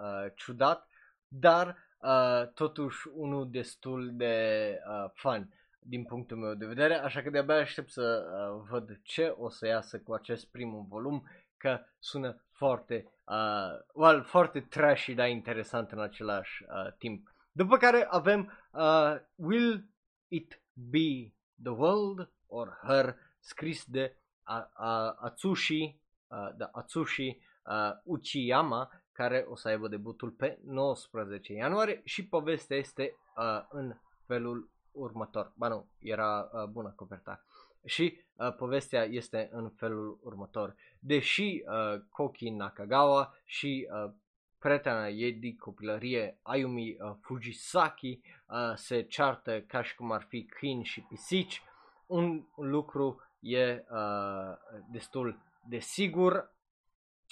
uh, 0.00 0.32
ciudat, 0.34 0.88
dar 1.28 1.76
uh, 1.98 2.48
totuși 2.54 3.08
unul 3.14 3.50
destul 3.50 4.10
de 4.12 4.76
uh, 4.88 5.10
fun 5.14 5.54
din 5.78 6.04
punctul 6.04 6.36
meu 6.36 6.54
de 6.54 6.66
vedere, 6.66 6.94
așa 6.94 7.22
că 7.22 7.30
de-abia 7.30 7.56
aștept 7.56 7.90
să 7.90 8.24
uh, 8.24 8.66
văd 8.70 9.00
ce 9.02 9.34
o 9.38 9.48
să 9.48 9.66
iasă 9.66 9.98
cu 9.98 10.12
acest 10.12 10.50
primul 10.50 10.84
volum, 10.88 11.28
că 11.56 11.80
sună 11.98 12.44
foarte, 12.60 13.12
uh, 13.24 13.80
well, 13.94 14.22
foarte 14.22 14.60
trashy, 14.60 15.14
dar 15.14 15.28
interesant 15.28 15.92
în 15.92 16.00
același 16.00 16.62
uh, 16.62 16.92
timp. 16.98 17.34
După 17.52 17.76
care 17.76 18.06
avem 18.10 18.52
uh, 18.72 19.14
Will 19.34 19.88
It 20.28 20.62
Be 20.72 21.32
The 21.62 21.70
World 21.70 22.30
or 22.46 22.78
Her, 22.82 23.16
scris 23.38 23.84
de 23.84 24.16
a, 24.42 24.70
a, 24.74 25.16
Atsushi, 25.20 26.00
a, 26.28 26.54
da, 26.56 26.70
Atsushi 26.72 27.38
a, 27.62 28.00
Uchiyama, 28.04 28.90
care 29.12 29.44
o 29.48 29.56
să 29.56 29.68
aibă 29.68 29.88
debutul 29.88 30.30
pe 30.30 30.58
19 30.64 31.52
ianuarie 31.52 32.00
și 32.04 32.26
povestea 32.26 32.76
este 32.76 33.16
a, 33.34 33.66
în 33.70 33.96
felul 34.26 34.70
următor. 34.92 35.52
Ba 35.56 35.68
nu, 35.68 35.88
era 35.98 36.40
a, 36.40 36.66
bună 36.66 36.92
coperta. 36.96 37.44
Și 37.84 38.20
a, 38.40 38.50
povestea 38.50 39.04
este 39.04 39.48
în 39.52 39.70
felul 39.70 40.18
următor. 40.22 40.74
Deși 40.98 41.62
a, 41.66 42.02
Koki 42.10 42.50
Nakagawa 42.50 43.34
și 43.44 43.88
a, 43.90 44.14
prietena 44.58 45.08
ei 45.08 45.32
din 45.32 45.56
copilărie, 45.56 46.38
Ayumi 46.42 46.96
uh, 46.98 47.14
Fujisaki, 47.20 48.20
uh, 48.46 48.72
se 48.74 49.02
ceartă 49.02 49.60
ca 49.60 49.82
și 49.82 49.94
cum 49.94 50.12
ar 50.12 50.22
fi 50.22 50.44
câini 50.44 50.84
și 50.84 51.00
pisici, 51.00 51.62
un 52.06 52.44
lucru 52.56 53.20
e 53.40 53.84
uh, 53.90 54.56
destul 54.90 55.38
de 55.68 55.78
sigur, 55.78 56.54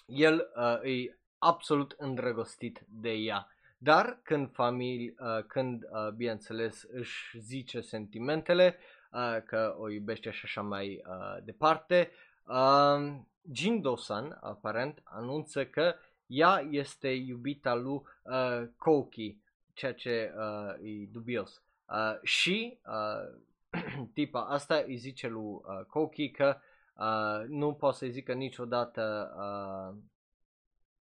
el 0.07 0.53
uh, 0.57 0.91
e 0.93 1.19
absolut 1.39 1.95
îndrăgostit 1.99 2.85
de 2.89 3.11
ea. 3.11 3.49
Dar 3.79 4.21
când 4.23 4.53
familie, 4.53 5.15
uh, 5.19 5.45
când 5.47 5.83
uh, 5.83 6.13
bineînțeles 6.17 6.83
își 6.83 7.39
zice 7.39 7.81
sentimentele, 7.81 8.79
uh, 9.13 9.37
că 9.47 9.75
o 9.79 9.91
iubește 9.91 10.31
și 10.31 10.41
așa 10.45 10.63
mai 10.63 11.03
uh, 11.07 11.43
departe, 11.45 12.11
uh, 12.47 13.17
Jindo-san 13.53 14.39
aparent 14.41 15.01
anunță 15.05 15.67
că 15.67 15.95
ea 16.27 16.67
este 16.71 17.09
iubita 17.09 17.75
lui 17.75 18.03
uh, 18.23 18.63
Koki, 18.77 19.37
ceea 19.73 19.95
ce 19.95 20.35
uh, 20.37 20.89
e 20.91 21.09
dubios. 21.13 21.63
Uh, 21.89 22.19
și 22.23 22.79
uh, 22.87 23.39
tipa 24.15 24.41
asta 24.41 24.85
îi 24.87 24.97
zice 24.97 25.29
lui 25.29 25.43
uh, 25.43 25.85
Koki 25.89 26.31
că 26.31 26.57
uh, 26.97 27.49
nu 27.49 27.75
poate 27.75 27.97
să-i 27.97 28.11
zică 28.11 28.33
niciodată 28.33 29.33
uh, 29.37 29.97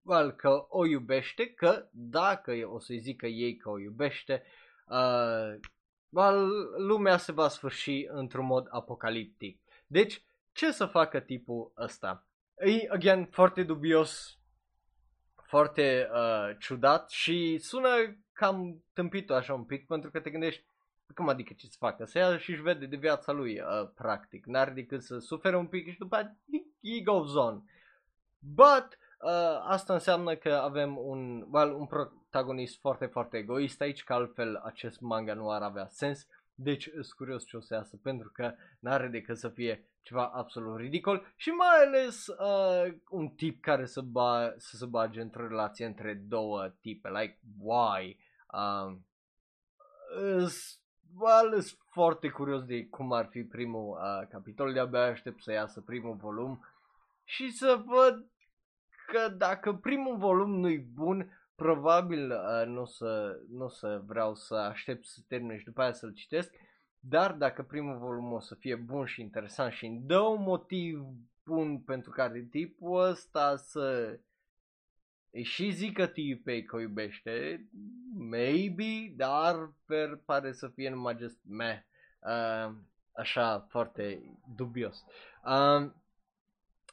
well, 0.03 0.31
că 0.31 0.67
o 0.69 0.87
iubește, 0.87 1.47
că 1.47 1.87
dacă 1.91 2.53
o 2.65 2.79
să-i 2.79 2.99
zică 2.99 3.27
ei 3.27 3.57
că 3.57 3.71
o 3.71 3.79
iubește, 3.79 4.43
uh, 4.87 4.97
well, 4.97 5.61
lumea 6.77 7.17
se 7.17 7.33
va 7.33 7.49
sfârși 7.49 8.07
într-un 8.09 8.47
mod 8.47 8.67
apocaliptic. 8.71 9.61
Deci, 9.87 10.25
ce 10.53 10.73
să 10.73 10.87
facă 10.87 11.21
tipul 11.21 11.73
ăsta? 11.77 12.27
E, 12.59 12.89
again, 12.91 13.25
foarte 13.25 13.63
dubios, 13.63 14.39
foarte 15.35 16.09
uh, 16.13 16.57
ciudat 16.59 17.11
și 17.11 17.59
sună 17.59 17.89
cam 18.33 18.83
tâmpit 18.93 19.31
așa 19.31 19.55
un 19.55 19.65
pic, 19.65 19.87
pentru 19.87 20.11
că 20.11 20.21
te 20.21 20.31
gândești, 20.31 20.65
cum 21.15 21.29
adică 21.29 21.53
ce 21.57 21.67
să 21.67 21.77
facă? 21.79 22.05
Să 22.05 22.19
ia 22.19 22.39
și 22.39 22.51
își 22.51 22.63
vede 22.63 22.87
de 22.87 22.97
viața 22.97 23.33
lui, 23.33 23.61
uh, 23.61 23.89
practic. 23.95 24.47
N-are 24.47 24.71
decât 24.71 25.03
să 25.03 25.19
sufere 25.19 25.57
un 25.57 25.67
pic 25.67 25.91
și 25.91 25.99
după 25.99 26.17
aceea 26.17 26.37
he 26.83 27.03
goes 27.03 27.35
on. 27.35 27.63
But, 28.39 28.99
uh, 29.21 29.61
asta 29.63 29.93
înseamnă 29.93 30.35
că 30.35 30.55
avem 30.55 30.99
un, 30.99 31.47
well, 31.51 31.75
un 31.75 31.87
protagonist 32.35 32.81
foarte, 32.81 33.07
foarte 33.07 33.37
egoist 33.37 33.81
aici, 33.81 34.05
că 34.05 34.13
altfel 34.13 34.57
acest 34.57 35.01
manga 35.01 35.35
nu 35.35 35.51
ar 35.51 35.63
avea 35.63 35.87
sens. 35.87 36.27
Deci 36.55 36.89
sunt 36.93 37.13
curios 37.17 37.45
ce 37.45 37.57
o 37.57 37.61
să 37.61 37.75
iasă, 37.75 37.97
pentru 37.97 38.31
că 38.33 38.55
n-are 38.81 39.09
decât 39.09 39.39
să 39.39 39.49
fie 39.49 39.89
ceva 40.03 40.27
absolut 40.27 40.79
ridicol 40.79 41.33
și 41.37 41.49
mai 41.49 41.85
ales 41.87 42.27
uh, 42.27 42.95
un 43.09 43.29
tip 43.29 43.61
care 43.61 43.87
să, 43.87 44.01
ba- 44.01 44.55
să 44.57 44.77
se 44.77 44.87
bage 44.87 45.21
într-o 45.21 45.47
relație 45.47 45.87
între 45.87 46.15
două 46.15 46.69
tipe, 46.81 47.09
like, 47.09 47.39
why? 47.59 48.19
Uh, 48.53 48.97
well, 51.19 51.61
sunt 51.61 51.81
foarte 51.91 52.29
curios 52.29 52.65
de 52.65 52.87
cum 52.87 53.13
ar 53.13 53.27
fi 53.27 53.43
primul 53.43 53.99
uh, 54.01 54.29
capitol, 54.29 54.73
de-abia 54.73 55.03
aștept 55.05 55.43
să 55.43 55.53
iasă 55.53 55.81
primul 55.81 56.15
volum 56.15 56.67
și 57.25 57.51
să 57.51 57.83
văd 57.87 58.27
că 59.07 59.29
dacă 59.29 59.73
primul 59.73 60.17
volum 60.17 60.51
nu-i 60.51 60.79
bun, 60.79 61.44
probabil 61.55 62.31
uh, 62.31 62.67
nu 62.67 62.81
o 62.81 62.85
să, 62.85 63.41
n-o 63.51 63.69
să 63.69 64.03
vreau 64.07 64.35
să 64.35 64.55
aștept 64.55 65.07
să 65.07 65.21
termine 65.29 65.59
și 65.59 65.65
după 65.65 65.83
aia 65.83 65.93
să-l 65.93 66.13
citesc, 66.13 66.55
dar 67.01 67.33
dacă 67.33 67.63
primul 67.63 67.99
volum 67.99 68.33
o 68.33 68.41
să 68.41 68.55
fie 68.55 68.75
bun 68.75 69.07
și 69.07 69.21
interesant 69.21 69.73
și 69.73 69.87
îmi 69.87 70.03
dă 70.07 70.19
un 70.19 70.43
motiv 70.43 71.05
bun 71.45 71.79
pentru 71.79 72.11
care 72.11 72.49
tipul 72.51 73.01
ăsta 73.01 73.57
să 73.57 74.19
și 75.43 75.71
zic 75.71 75.95
că 75.97 76.07
tipei 76.07 76.65
că 76.65 76.77
o 76.77 76.81
iubește, 76.81 77.69
maybe, 78.15 79.13
dar 79.17 79.73
per, 79.87 80.21
pare 80.25 80.53
să 80.53 80.69
fie 80.69 80.91
numai 80.91 81.17
just 81.19 81.39
meh, 81.43 81.79
uh, 82.19 82.75
așa 83.13 83.67
foarte 83.69 84.23
dubios. 84.57 85.05
Uh, 85.45 85.91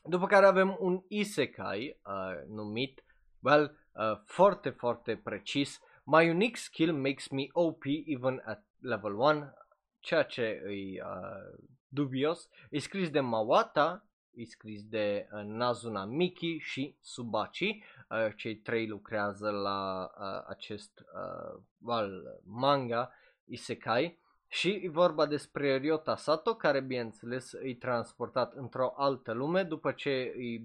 după 0.04 0.26
care 0.26 0.46
avem 0.46 0.78
un 0.80 1.04
isekai 1.08 2.00
uh, 2.06 2.48
numit, 2.48 3.04
well, 3.42 3.78
uh, 3.94 4.18
foarte, 4.26 4.70
foarte 4.70 5.16
precis, 5.16 5.80
My 6.04 6.30
unique 6.30 6.58
skill 6.58 6.94
makes 6.94 7.30
me 7.30 7.50
OP 7.54 7.86
even 7.86 8.42
at 8.46 8.64
level 8.82 9.14
1, 9.14 9.54
ceea 10.00 10.24
ce 10.24 10.42
e 10.42 11.02
uh, 11.04 11.60
dubios. 11.88 12.50
E 12.70 12.80
scris 12.80 13.10
de 13.10 13.20
Mawata, 13.20 14.06
e 14.34 14.46
scris 14.46 14.84
de 14.84 15.28
uh, 15.32 15.44
Nazuna 15.44 16.06
Miki 16.06 16.58
și 16.58 16.96
Subachi. 17.00 17.84
Uh, 18.10 18.36
cei 18.36 18.56
trei 18.56 18.88
lucrează 18.88 19.50
la 19.50 20.12
uh, 20.18 20.44
acest 20.48 21.00
uh, 21.00 21.62
well, 21.82 22.42
manga 22.44 23.12
Isekai. 23.46 24.20
Și 24.48 24.82
e 24.84 24.90
vorba 24.90 25.26
despre 25.26 25.78
Ryota 25.78 26.16
Sato, 26.16 26.56
care 26.56 26.80
bineînțeles 26.80 27.54
e 27.54 27.76
transportat 27.76 28.54
într-o 28.54 28.94
altă 28.98 29.32
lume 29.32 29.64
după 29.64 29.92
ce 29.92 30.10
e 30.10 30.62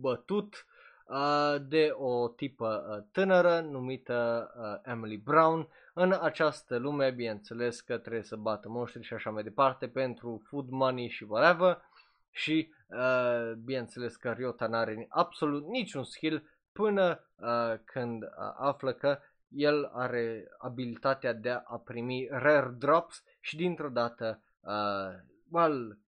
bătut 0.00 0.66
uh, 1.08 1.56
de 1.68 1.90
o 1.92 2.28
tipă 2.28 2.86
uh, 2.88 3.04
tânără 3.12 3.60
numită 3.60 4.50
uh, 4.58 4.92
Emily 4.92 5.16
Brown. 5.16 5.68
În 5.94 6.16
această 6.20 6.76
lume, 6.76 7.10
bineînțeles 7.10 7.80
că 7.80 7.98
trebuie 7.98 8.22
să 8.22 8.36
bată 8.36 8.68
monștri 8.68 9.02
și 9.02 9.14
așa 9.14 9.30
mai 9.30 9.42
departe 9.42 9.88
pentru 9.88 10.42
food 10.44 10.68
money 10.68 11.08
și 11.08 11.26
whatever. 11.28 11.82
Și 12.30 12.72
uh, 12.86 13.52
bineînțeles 13.64 14.16
că 14.16 14.30
Ryota 14.30 14.66
n-are 14.66 15.06
absolut 15.08 15.66
niciun 15.66 16.04
skill 16.04 16.48
până 16.72 17.24
uh, 17.36 17.74
când 17.84 18.22
uh, 18.22 18.28
află 18.56 18.92
că 18.92 19.18
el 19.48 19.84
are 19.92 20.48
abilitatea 20.58 21.32
de 21.32 21.50
a 21.50 21.78
primi 21.84 22.26
rare 22.30 22.74
drops 22.78 23.22
și 23.40 23.56
dintr-o 23.56 23.88
dată, 23.88 24.42
uh, 24.60 25.20
well, 25.50 25.98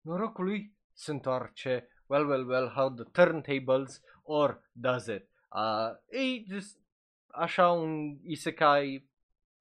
norocul 0.00 0.44
lui 0.44 0.74
se 0.92 1.10
întoarce, 1.10 1.88
well, 2.06 2.26
well, 2.26 2.44
well, 2.46 2.68
how 2.68 2.88
the 2.88 3.04
turntables 3.12 4.00
or 4.24 4.62
does 4.72 5.06
it. 5.06 5.28
Uh, 5.52 5.90
e 6.10 6.44
just 6.48 6.78
așa 7.30 7.70
un 7.70 8.18
isekai 8.22 9.10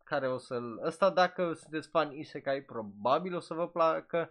care 0.03 0.27
o 0.27 0.37
să-l... 0.37 0.81
Ăsta 0.83 1.09
dacă 1.09 1.53
sunteți 1.53 1.89
fan 1.89 2.11
isekai 2.11 2.61
probabil 2.61 3.35
o 3.35 3.39
să 3.39 3.53
vă 3.53 3.67
placă. 3.67 4.29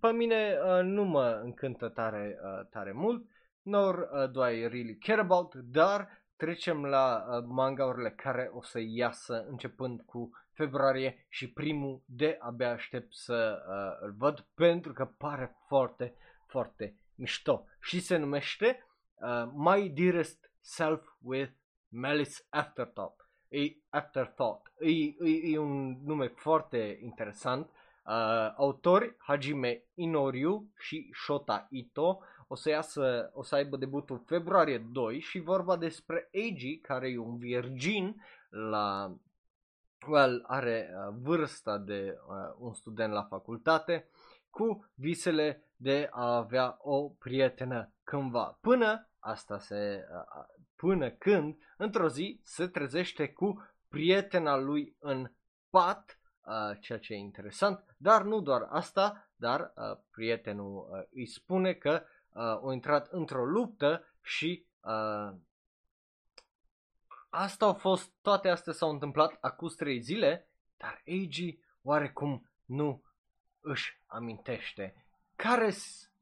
Pe 0.00 0.10
mine 0.10 0.58
uh, 0.64 0.80
nu 0.82 1.04
mă 1.04 1.40
încântă 1.42 1.88
tare, 1.88 2.38
uh, 2.42 2.66
tare 2.70 2.92
mult, 2.92 3.24
nor 3.62 4.08
uh, 4.12 4.30
do 4.30 4.48
I 4.48 4.60
really 4.60 4.98
care 4.98 5.20
about, 5.20 5.54
dar 5.54 6.08
trecem 6.36 6.84
la 6.84 7.24
uh, 7.28 7.44
mangaurile 7.46 8.10
care 8.10 8.50
o 8.54 8.62
să 8.62 8.78
iasă 8.82 9.46
începând 9.48 10.00
cu 10.00 10.30
februarie 10.52 11.26
și 11.28 11.52
primul 11.52 12.02
de 12.06 12.36
abia 12.40 12.70
aștept 12.70 13.14
să 13.14 13.62
uh, 13.68 14.06
îl 14.06 14.14
văd 14.18 14.46
pentru 14.54 14.92
că 14.92 15.04
pare 15.04 15.56
foarte, 15.66 16.14
foarte 16.46 16.96
mișto 17.20 17.64
și 17.80 18.00
se 18.00 18.16
numește 18.16 18.86
uh, 19.14 19.50
My 19.54 19.88
Dearest 19.88 20.52
Self 20.60 21.02
with 21.22 21.52
Malice 21.88 22.46
Afterthought. 22.48 23.28
E 23.48 23.76
Afterthought. 23.88 24.72
E, 24.80 24.88
e, 24.88 25.52
e 25.52 25.58
un 25.58 26.00
nume 26.04 26.26
foarte 26.26 26.98
interesant. 27.02 27.70
Uh, 28.04 28.52
autori 28.56 29.16
Hajime 29.18 29.84
Inoriu 29.94 30.70
și 30.78 31.10
Shota 31.24 31.66
Ito 31.70 32.20
o 32.52 32.54
să 32.54 32.68
iasă, 32.68 33.30
o 33.34 33.42
să 33.42 33.54
aibă 33.54 33.76
debutul 33.76 34.22
februarie 34.26 34.78
2 34.78 35.20
și 35.20 35.38
vorba 35.38 35.76
despre 35.76 36.28
Eiji 36.30 36.78
care 36.78 37.08
e 37.08 37.18
un 37.18 37.38
virgin 37.38 38.22
la 38.48 39.16
well, 40.06 40.44
are 40.46 40.90
uh, 40.90 41.14
vârsta 41.22 41.78
de 41.78 42.16
uh, 42.28 42.56
un 42.58 42.74
student 42.74 43.12
la 43.12 43.22
facultate 43.22 44.08
cu 44.50 44.90
visele 44.94 45.69
de 45.82 46.08
a 46.10 46.36
avea 46.36 46.76
o 46.78 47.08
prietenă 47.08 47.92
cândva. 48.04 48.58
Până 48.60 49.08
asta 49.18 49.58
se 49.58 50.06
uh, 50.12 50.44
până 50.76 51.10
când 51.10 51.56
într-o 51.76 52.08
zi 52.08 52.40
se 52.42 52.68
trezește 52.68 53.28
cu 53.28 53.70
prietena 53.88 54.56
lui 54.56 54.96
în 54.98 55.30
pat, 55.70 56.20
uh, 56.44 56.80
ceea 56.80 56.98
ce 56.98 57.12
e 57.12 57.16
interesant, 57.16 57.94
dar 57.96 58.22
nu 58.22 58.40
doar 58.40 58.66
asta, 58.70 59.30
dar 59.36 59.60
uh, 59.60 59.98
prietenul 60.10 60.88
uh, 60.90 61.02
îi 61.10 61.26
spune 61.26 61.72
că 61.72 62.02
uh, 62.02 62.42
au 62.42 62.70
intrat 62.70 63.08
într-o 63.08 63.44
luptă 63.44 64.04
și 64.22 64.66
uh, 64.80 65.34
asta 67.28 67.64
au 67.64 67.74
fost, 67.74 68.12
toate 68.22 68.48
astea 68.48 68.72
s-au 68.72 68.90
întâmplat 68.90 69.36
acum 69.40 69.68
trei 69.76 70.00
zile, 70.00 70.48
dar 70.76 71.00
Eiji 71.04 71.58
oarecum 71.82 72.50
nu 72.64 73.02
își 73.60 74.02
amintește. 74.06 75.04
Care 75.42 75.70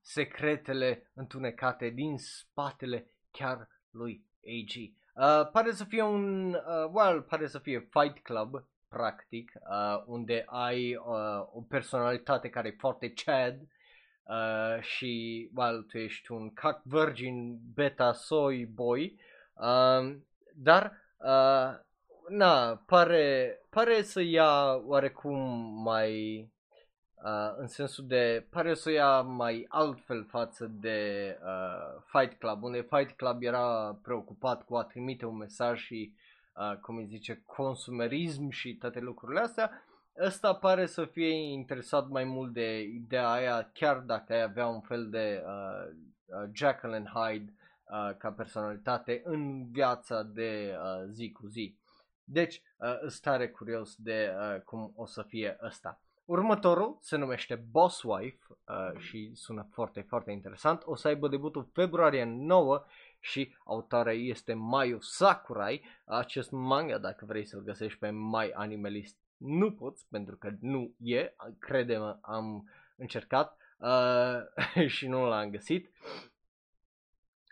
secretele 0.00 1.10
întunecate 1.14 1.88
din 1.88 2.18
spatele 2.18 3.10
chiar 3.30 3.68
lui 3.90 4.24
AG? 4.44 4.74
Uh, 5.14 5.50
pare 5.50 5.70
să 5.70 5.84
fie 5.84 6.02
un, 6.02 6.54
uh, 6.54 6.90
well, 6.92 7.22
pare 7.22 7.46
să 7.46 7.58
fie 7.58 7.88
Fight 7.90 8.22
Club, 8.22 8.64
practic, 8.88 9.52
uh, 9.54 10.02
unde 10.06 10.44
ai 10.46 10.94
uh, 10.94 11.48
o 11.52 11.60
personalitate 11.68 12.48
care 12.48 12.68
e 12.68 12.76
foarte 12.78 13.12
Chad, 13.12 13.60
uh, 13.60 14.82
și, 14.82 15.50
well, 15.54 15.82
tu 15.82 15.98
ești 15.98 16.32
un 16.32 16.52
cat 16.52 16.80
virgin 16.84 17.58
beta 17.74 18.12
soy 18.12 18.64
boy, 18.64 19.20
uh, 19.54 20.16
dar, 20.54 20.92
uh, 21.16 21.86
na, 22.28 22.82
pare, 22.86 23.58
pare 23.70 24.02
să 24.02 24.20
ia 24.20 24.74
oarecum 24.74 25.38
mai, 25.82 26.50
uh, 27.24 27.54
în 27.56 27.66
sensul 27.66 28.06
de, 28.06 28.46
pare 28.50 28.74
să 28.74 28.90
ia 28.90 29.20
mai 29.20 29.66
altfel 29.68 30.24
față 30.24 30.66
de 30.66 31.38
uh, 31.42 32.02
Fight 32.04 32.38
Club, 32.38 32.62
unde 32.62 32.86
Fight 32.90 33.16
Club 33.16 33.42
era 33.42 33.98
preocupat 34.02 34.64
cu 34.64 34.76
a 34.76 34.84
trimite 34.84 35.26
un 35.26 35.36
mesaj 35.36 35.80
și, 35.80 36.14
uh, 36.54 36.76
cum 36.76 36.96
îi 36.96 37.06
zice, 37.06 37.42
consumerism 37.46 38.48
și 38.48 38.74
toate 38.74 39.00
lucrurile 39.00 39.40
astea, 39.40 39.70
ăsta 40.20 40.54
pare 40.54 40.86
să 40.86 41.04
fie 41.04 41.52
interesat 41.52 42.08
mai 42.08 42.24
mult 42.24 42.52
de 42.52 42.80
ideea 42.80 43.30
aia, 43.30 43.70
chiar 43.72 43.98
dacă 43.98 44.32
ai 44.32 44.42
avea 44.42 44.66
un 44.66 44.80
fel 44.80 45.10
de 45.10 45.42
uh, 45.46 45.94
uh, 46.26 46.50
Jekyll 46.52 46.92
and 46.92 47.08
Hyde 47.08 47.52
uh, 47.84 48.16
ca 48.16 48.32
personalitate 48.32 49.22
în 49.24 49.70
viața 49.70 50.22
de 50.22 50.76
uh, 50.78 51.08
zi 51.10 51.32
cu 51.32 51.46
zi. 51.46 51.76
Deci, 52.24 52.62
uh, 52.76 52.98
sunt 52.98 53.20
tare 53.20 53.48
curios 53.48 53.94
de 53.96 54.34
uh, 54.36 54.60
cum 54.60 54.92
o 54.96 55.06
să 55.06 55.22
fie 55.22 55.58
ăsta. 55.62 56.00
Următorul 56.28 56.98
se 57.00 57.16
numește 57.16 57.54
Boss 57.54 58.02
Wife 58.02 58.38
uh, 58.48 59.00
și 59.00 59.30
sună 59.34 59.68
foarte, 59.72 60.00
foarte 60.00 60.30
interesant. 60.30 60.82
O 60.84 60.94
să 60.94 61.08
aibă 61.08 61.28
debutul 61.28 61.68
februarie 61.72 62.24
9 62.24 62.84
și 63.20 63.56
autoarea 63.64 64.12
este 64.12 64.54
Mayu 64.54 65.00
Sakurai. 65.00 65.84
Acest 66.04 66.50
manga, 66.50 66.98
dacă 66.98 67.24
vrei 67.24 67.44
să-l 67.44 67.60
găsești 67.60 67.98
pe 67.98 68.10
My 68.10 68.50
Animalist 68.54 69.16
nu 69.36 69.72
poți 69.72 70.06
pentru 70.10 70.36
că 70.36 70.50
nu 70.60 70.94
e, 70.98 71.34
crede-mă, 71.58 72.18
am 72.20 72.70
încercat 72.96 73.56
uh, 73.78 74.86
și 74.94 75.06
nu 75.06 75.26
l-am 75.26 75.50
găsit. 75.50 75.90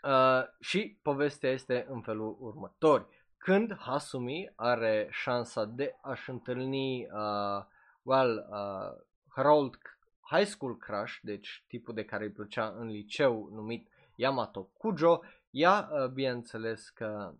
Uh, 0.03 0.41
și 0.59 0.99
povestea 1.01 1.49
este 1.51 1.85
în 1.89 2.01
felul 2.01 2.37
următor. 2.39 3.09
Când 3.37 3.77
Hasumi 3.79 4.51
are 4.55 5.07
șansa 5.11 5.65
de 5.65 5.95
a-și 6.01 6.29
întâlni 6.29 7.05
uh, 7.05 7.75
well, 8.07 8.47
uh, 8.49 8.91
her 9.35 9.45
old 9.45 9.77
high 10.19 10.45
school 10.45 10.77
crush, 10.77 11.19
deci 11.21 11.63
tipul 11.67 11.93
de 11.93 12.05
care 12.05 12.23
îi 12.23 12.31
plăcea 12.31 12.67
în 12.77 12.87
liceu 12.87 13.49
numit 13.51 13.89
Yamato 14.15 14.63
Kujo, 14.63 15.19
ea, 15.49 15.89
uh, 15.91 16.07
bineînțeles 16.07 16.89
că 16.89 17.33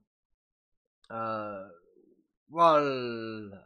uh, 1.10 1.66
well, 2.50 3.66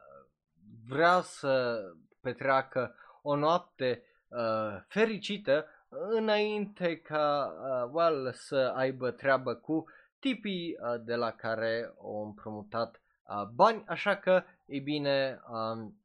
vrea 0.87 1.21
să 1.21 1.83
petreacă 2.21 2.95
o 3.21 3.35
noapte 3.35 4.03
uh, 4.27 4.81
fericită 4.87 5.65
înainte 5.89 6.97
ca 6.97 7.53
uh, 7.53 7.89
well, 7.93 8.31
să 8.33 8.73
aibă 8.75 9.11
treabă 9.11 9.53
cu 9.53 9.85
tipii 10.19 10.77
uh, 10.79 11.01
de 11.03 11.15
la 11.15 11.31
care 11.31 11.93
au 12.01 12.25
împrumutat 12.25 13.01
uh, 13.27 13.47
bani, 13.53 13.83
așa 13.87 14.15
că, 14.15 14.43
e 14.65 14.79
bine, 14.79 15.41
um, 15.49 16.00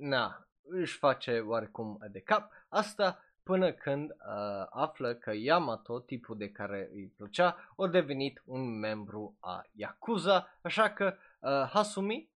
na, 0.00 0.48
își 0.62 0.98
face 0.98 1.40
oarecum 1.40 1.98
de 2.10 2.20
cap 2.20 2.52
asta 2.68 3.24
până 3.42 3.72
când 3.72 4.10
uh, 4.10 4.66
află 4.70 5.14
că 5.14 5.32
Yamato, 5.34 6.00
tipul 6.00 6.36
de 6.36 6.50
care 6.50 6.90
îi 6.92 7.12
plăcea, 7.16 7.72
a 7.76 7.86
devenit 7.86 8.42
un 8.44 8.78
membru 8.78 9.36
a 9.40 9.62
Yakuza, 9.72 10.58
așa 10.62 10.90
că 10.90 11.14
uh, 11.40 11.68
Hasumi 11.72 12.30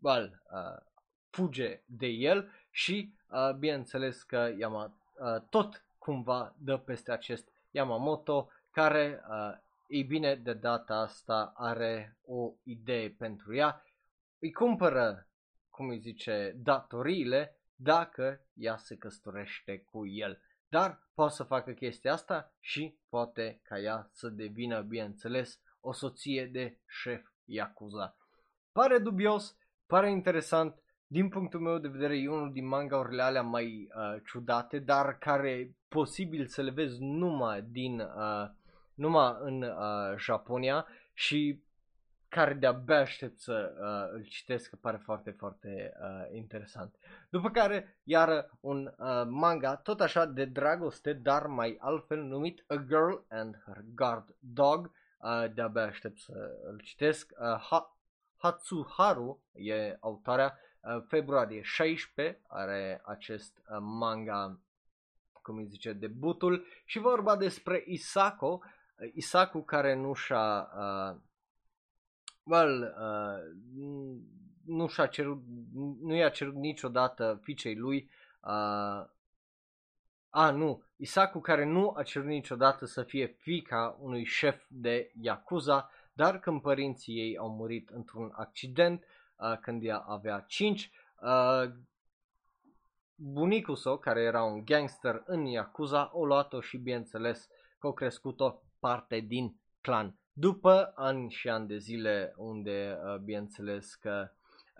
well, 0.00 0.42
uh, 0.50 0.82
fuge 1.30 1.82
de 1.86 2.06
el 2.06 2.50
și 2.70 3.14
uh, 3.30 3.54
bineînțeles 3.58 4.22
că 4.22 4.52
Yama, 4.58 4.84
uh, 4.84 5.40
tot 5.50 5.84
cumva 5.98 6.54
dă 6.58 6.76
peste 6.76 7.12
acest 7.12 7.48
Yamamoto 7.70 8.48
care, 8.70 9.22
uh, 9.28 9.58
ei 9.88 10.02
bine, 10.02 10.34
de 10.34 10.52
data 10.52 10.94
asta 10.94 11.52
are 11.56 12.18
o 12.26 12.52
idee 12.62 13.10
pentru 13.10 13.54
ea. 13.54 13.84
Îi 14.38 14.52
cumpără, 14.52 15.26
cum 15.76 15.88
îi 15.88 15.98
zice, 15.98 16.52
datoriile 16.56 17.56
dacă 17.74 18.46
ea 18.54 18.76
se 18.76 18.96
căsătorește 18.96 19.78
cu 19.78 20.06
el. 20.06 20.40
Dar 20.68 21.08
poate 21.14 21.34
să 21.34 21.42
facă 21.42 21.72
chestia 21.72 22.12
asta 22.12 22.54
și 22.60 22.98
poate 23.08 23.60
ca 23.62 23.78
ea 23.78 24.08
să 24.12 24.28
devină, 24.28 24.80
bineînțeles, 24.80 25.60
o 25.80 25.92
soție 25.92 26.46
de 26.46 26.78
șef 26.86 27.26
Yakuza. 27.44 28.16
Pare 28.72 28.98
dubios, 28.98 29.56
pare 29.86 30.10
interesant, 30.10 30.82
din 31.06 31.28
punctul 31.28 31.60
meu 31.60 31.78
de 31.78 31.88
vedere 31.88 32.18
e 32.18 32.28
unul 32.28 32.52
din 32.52 32.66
mangaurile 32.66 33.22
alea 33.22 33.42
mai 33.42 33.88
uh, 33.96 34.22
ciudate, 34.26 34.78
dar 34.78 35.18
care 35.18 35.76
posibil 35.88 36.46
să 36.46 36.62
le 36.62 36.70
vezi 36.70 36.96
numai 37.00 37.62
din 37.62 38.00
uh, 38.00 38.48
numai 38.94 39.36
în 39.40 39.62
uh, 39.62 40.16
Japonia 40.18 40.86
și 41.14 41.62
care 42.28 42.54
de-abia 42.54 42.98
aștept 42.98 43.38
să 43.38 43.74
uh, 43.80 44.16
îl 44.18 44.24
citesc, 44.24 44.70
că 44.70 44.76
pare 44.80 44.96
foarte, 44.96 45.30
foarte 45.30 45.92
uh, 46.00 46.36
interesant. 46.36 46.94
După 47.28 47.50
care, 47.50 47.98
iar 48.02 48.50
un 48.60 48.94
uh, 48.98 49.22
manga, 49.28 49.76
tot 49.76 50.00
așa 50.00 50.24
de 50.24 50.44
dragoste, 50.44 51.12
dar 51.12 51.46
mai 51.46 51.76
altfel 51.80 52.22
numit 52.22 52.64
A 52.66 52.74
Girl 52.86 53.14
and 53.28 53.62
Her 53.66 53.84
Guard 53.94 54.34
Dog, 54.38 54.90
uh, 55.18 55.44
de-abia 55.54 55.82
aștept 55.82 56.18
să 56.18 56.58
îl 56.64 56.80
citesc. 56.80 57.32
Uh, 57.38 57.60
ha- 57.70 57.96
Hatsuharu 58.36 59.42
e 59.52 59.96
autoarea, 60.00 60.58
uh, 60.80 61.02
februarie 61.08 61.62
16 61.62 62.40
are 62.48 63.00
acest 63.04 63.58
uh, 63.58 63.76
manga, 63.80 64.60
cum 65.42 65.56
îi 65.56 65.66
zice, 65.66 65.92
debutul 65.92 66.66
și 66.84 66.98
vorba 66.98 67.36
despre 67.36 67.82
Isako, 67.86 68.60
uh, 68.62 69.10
Isaku 69.14 69.62
care 69.62 69.94
nu 69.94 70.12
și-a 70.12 70.68
uh, 70.76 71.16
well, 72.46 72.94
uh, 72.98 73.56
nu 74.64 74.86
și-a 74.86 75.06
cerut, 75.06 75.42
nu 76.00 76.14
i-a 76.14 76.28
cerut 76.28 76.54
niciodată 76.54 77.40
fiicei 77.42 77.76
lui, 77.76 78.10
uh, 78.40 79.06
a, 80.30 80.50
nu, 80.50 80.82
Isaku 80.96 81.40
care 81.40 81.64
nu 81.64 81.92
a 81.96 82.02
cerut 82.02 82.28
niciodată 82.28 82.86
să 82.86 83.02
fie 83.02 83.26
fica 83.26 83.96
unui 84.00 84.24
șef 84.24 84.64
de 84.68 85.12
Yakuza, 85.20 85.90
dar 86.12 86.38
când 86.38 86.60
părinții 86.60 87.18
ei 87.18 87.36
au 87.36 87.50
murit 87.50 87.88
într-un 87.88 88.32
accident, 88.36 89.04
uh, 89.36 89.58
când 89.60 89.84
ea 89.84 89.98
avea 89.98 90.40
5, 90.40 90.90
uh, 91.20 91.70
bunicul 93.14 93.76
său, 93.76 93.98
care 93.98 94.20
era 94.20 94.42
un 94.42 94.64
gangster 94.64 95.22
în 95.26 95.44
Yakuza, 95.44 96.10
o 96.12 96.24
luat-o 96.24 96.60
și 96.60 96.76
bineînțeles 96.76 97.48
că 97.78 97.86
au 97.86 97.92
crescut-o 97.92 98.62
parte 98.78 99.20
din 99.20 99.60
clan. 99.80 100.18
După 100.38 100.92
ani 100.94 101.30
și 101.30 101.48
ani 101.48 101.66
de 101.66 101.76
zile 101.76 102.34
unde, 102.36 102.98
uh, 103.04 103.16
bineînțeles 103.16 103.94
că 103.94 104.30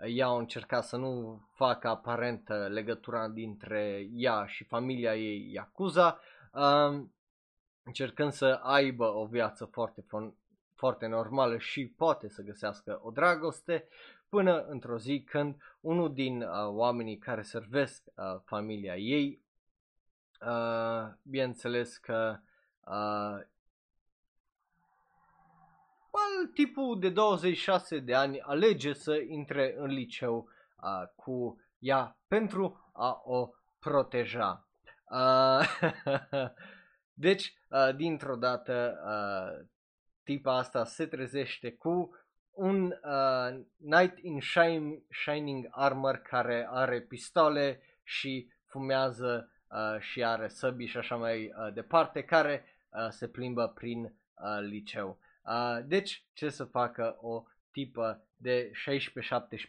ea 0.05 0.27
a 0.27 0.37
încercat 0.37 0.83
să 0.83 0.97
nu 0.97 1.41
facă 1.53 1.87
aparent 1.87 2.47
legătura 2.67 3.27
dintre 3.27 4.07
ea 4.13 4.45
și 4.45 4.63
familia 4.63 5.15
ei 5.15 5.53
Yakuza, 5.53 6.19
um, 6.51 7.13
încercând 7.83 8.31
să 8.31 8.59
aibă 8.63 9.05
o 9.05 9.25
viață 9.25 9.65
foarte, 9.65 10.05
foarte 10.75 11.07
normală 11.07 11.57
și 11.57 11.87
poate 11.87 12.29
să 12.29 12.41
găsească 12.41 12.99
o 13.03 13.11
dragoste, 13.11 13.87
până 14.29 14.65
într-o 14.65 14.97
zi 14.97 15.23
când 15.23 15.55
unul 15.79 16.13
din 16.13 16.41
uh, 16.41 16.49
oamenii 16.67 17.17
care 17.17 17.41
servesc 17.41 18.03
uh, 18.15 18.39
familia 18.45 18.97
ei, 18.97 19.41
uh, 20.41 21.13
bineînțeles 21.21 21.97
că 21.97 22.39
uh, 22.85 23.45
tipul 26.53 26.99
de 26.99 27.09
26 27.09 27.99
de 27.99 28.13
ani 28.15 28.39
alege 28.41 28.93
să 28.93 29.15
intre 29.27 29.75
în 29.77 29.89
liceu 29.89 30.49
uh, 30.83 31.07
cu 31.15 31.61
ea 31.79 32.17
pentru 32.27 32.91
a 32.93 33.21
o 33.23 33.49
proteja. 33.79 34.67
Uh, 35.11 35.67
deci, 37.25 37.53
uh, 37.69 37.95
dintr-o 37.95 38.35
dată, 38.35 38.99
uh, 39.05 39.67
tipa 40.23 40.57
asta 40.57 40.85
se 40.85 41.05
trezește 41.05 41.71
cu 41.71 42.11
un 42.51 42.85
uh, 42.85 43.59
Knight 43.77 44.17
in 44.21 44.39
shine, 44.41 45.01
Shining 45.09 45.67
Armor 45.69 46.17
care 46.17 46.67
are 46.69 47.01
pistole 47.01 47.81
și 48.03 48.51
fumează 48.65 49.51
uh, 49.69 49.99
și 49.99 50.23
are 50.23 50.47
săbi 50.47 50.85
și 50.85 50.97
așa 50.97 51.15
mai 51.15 51.45
uh, 51.45 51.73
departe, 51.73 52.23
care 52.23 52.65
uh, 52.89 53.07
se 53.09 53.27
plimbă 53.27 53.67
prin 53.67 54.03
uh, 54.03 54.11
liceu. 54.59 55.19
Uh, 55.47 55.77
deci, 55.85 56.25
ce 56.33 56.49
să 56.49 56.63
facă 56.63 57.17
o 57.21 57.43
tipă 57.71 58.27
de 58.35 58.71
16-17 58.71 58.71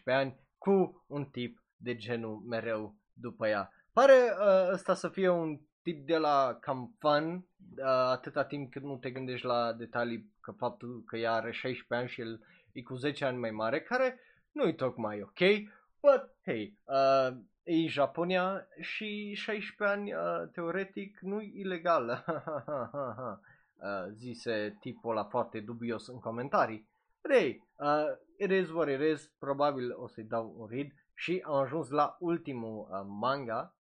ani 0.05 0.39
cu 0.57 1.05
un 1.07 1.25
tip 1.25 1.63
de 1.77 1.95
genul 1.95 2.43
mereu 2.47 2.95
după 3.13 3.47
ea. 3.47 3.71
Pare 3.93 4.13
uh, 4.13 4.69
ăsta 4.71 4.93
să 4.93 5.09
fie 5.09 5.29
un 5.29 5.59
tip 5.81 6.05
de 6.05 6.17
la 6.17 6.57
cam 6.61 6.95
fun, 6.99 7.47
uh, 7.77 7.83
atâta 7.85 8.43
timp 8.43 8.71
cât 8.71 8.81
nu 8.81 8.97
te 8.97 9.11
gândești 9.11 9.45
la 9.45 9.73
detalii 9.73 10.33
că 10.41 10.51
faptul 10.51 11.03
că 11.05 11.17
ea 11.17 11.33
are 11.33 11.51
16 11.51 11.93
ani 11.93 12.09
și 12.09 12.21
el 12.21 12.41
e 12.71 12.81
cu 12.81 12.95
10 12.95 13.25
ani 13.25 13.37
mai 13.37 13.51
mare, 13.51 13.81
care 13.81 14.19
nu 14.51 14.67
e 14.67 14.73
tocmai 14.73 15.21
ok, 15.21 15.39
but 16.01 16.35
hey, 16.43 16.77
uh, 16.83 17.37
e 17.63 17.87
Japonia 17.87 18.67
și 18.79 19.33
16 19.33 19.97
ani 19.97 20.13
uh, 20.13 20.49
teoretic 20.51 21.19
nu 21.19 21.41
e 21.41 21.51
ilegal. 21.53 22.25
uh, 23.81 24.11
zise 24.11 24.77
tipul 24.79 25.11
ăla 25.11 25.23
foarte 25.23 25.59
dubios 25.59 26.07
în 26.07 26.19
comentarii. 26.19 26.87
Hey, 27.29 27.67
uh, 27.75 28.05
it 28.37 28.51
is 28.51 28.69
what 28.69 28.89
it 28.89 28.99
is, 28.99 29.31
probabil 29.37 29.95
o 29.95 30.07
să-i 30.07 30.23
dau 30.23 30.53
un 30.57 30.67
read 30.67 30.87
și 31.13 31.43
am 31.45 31.53
ajuns 31.53 31.89
la 31.89 32.15
ultimul 32.19 32.87
uh, 32.91 33.01
manga. 33.07 33.75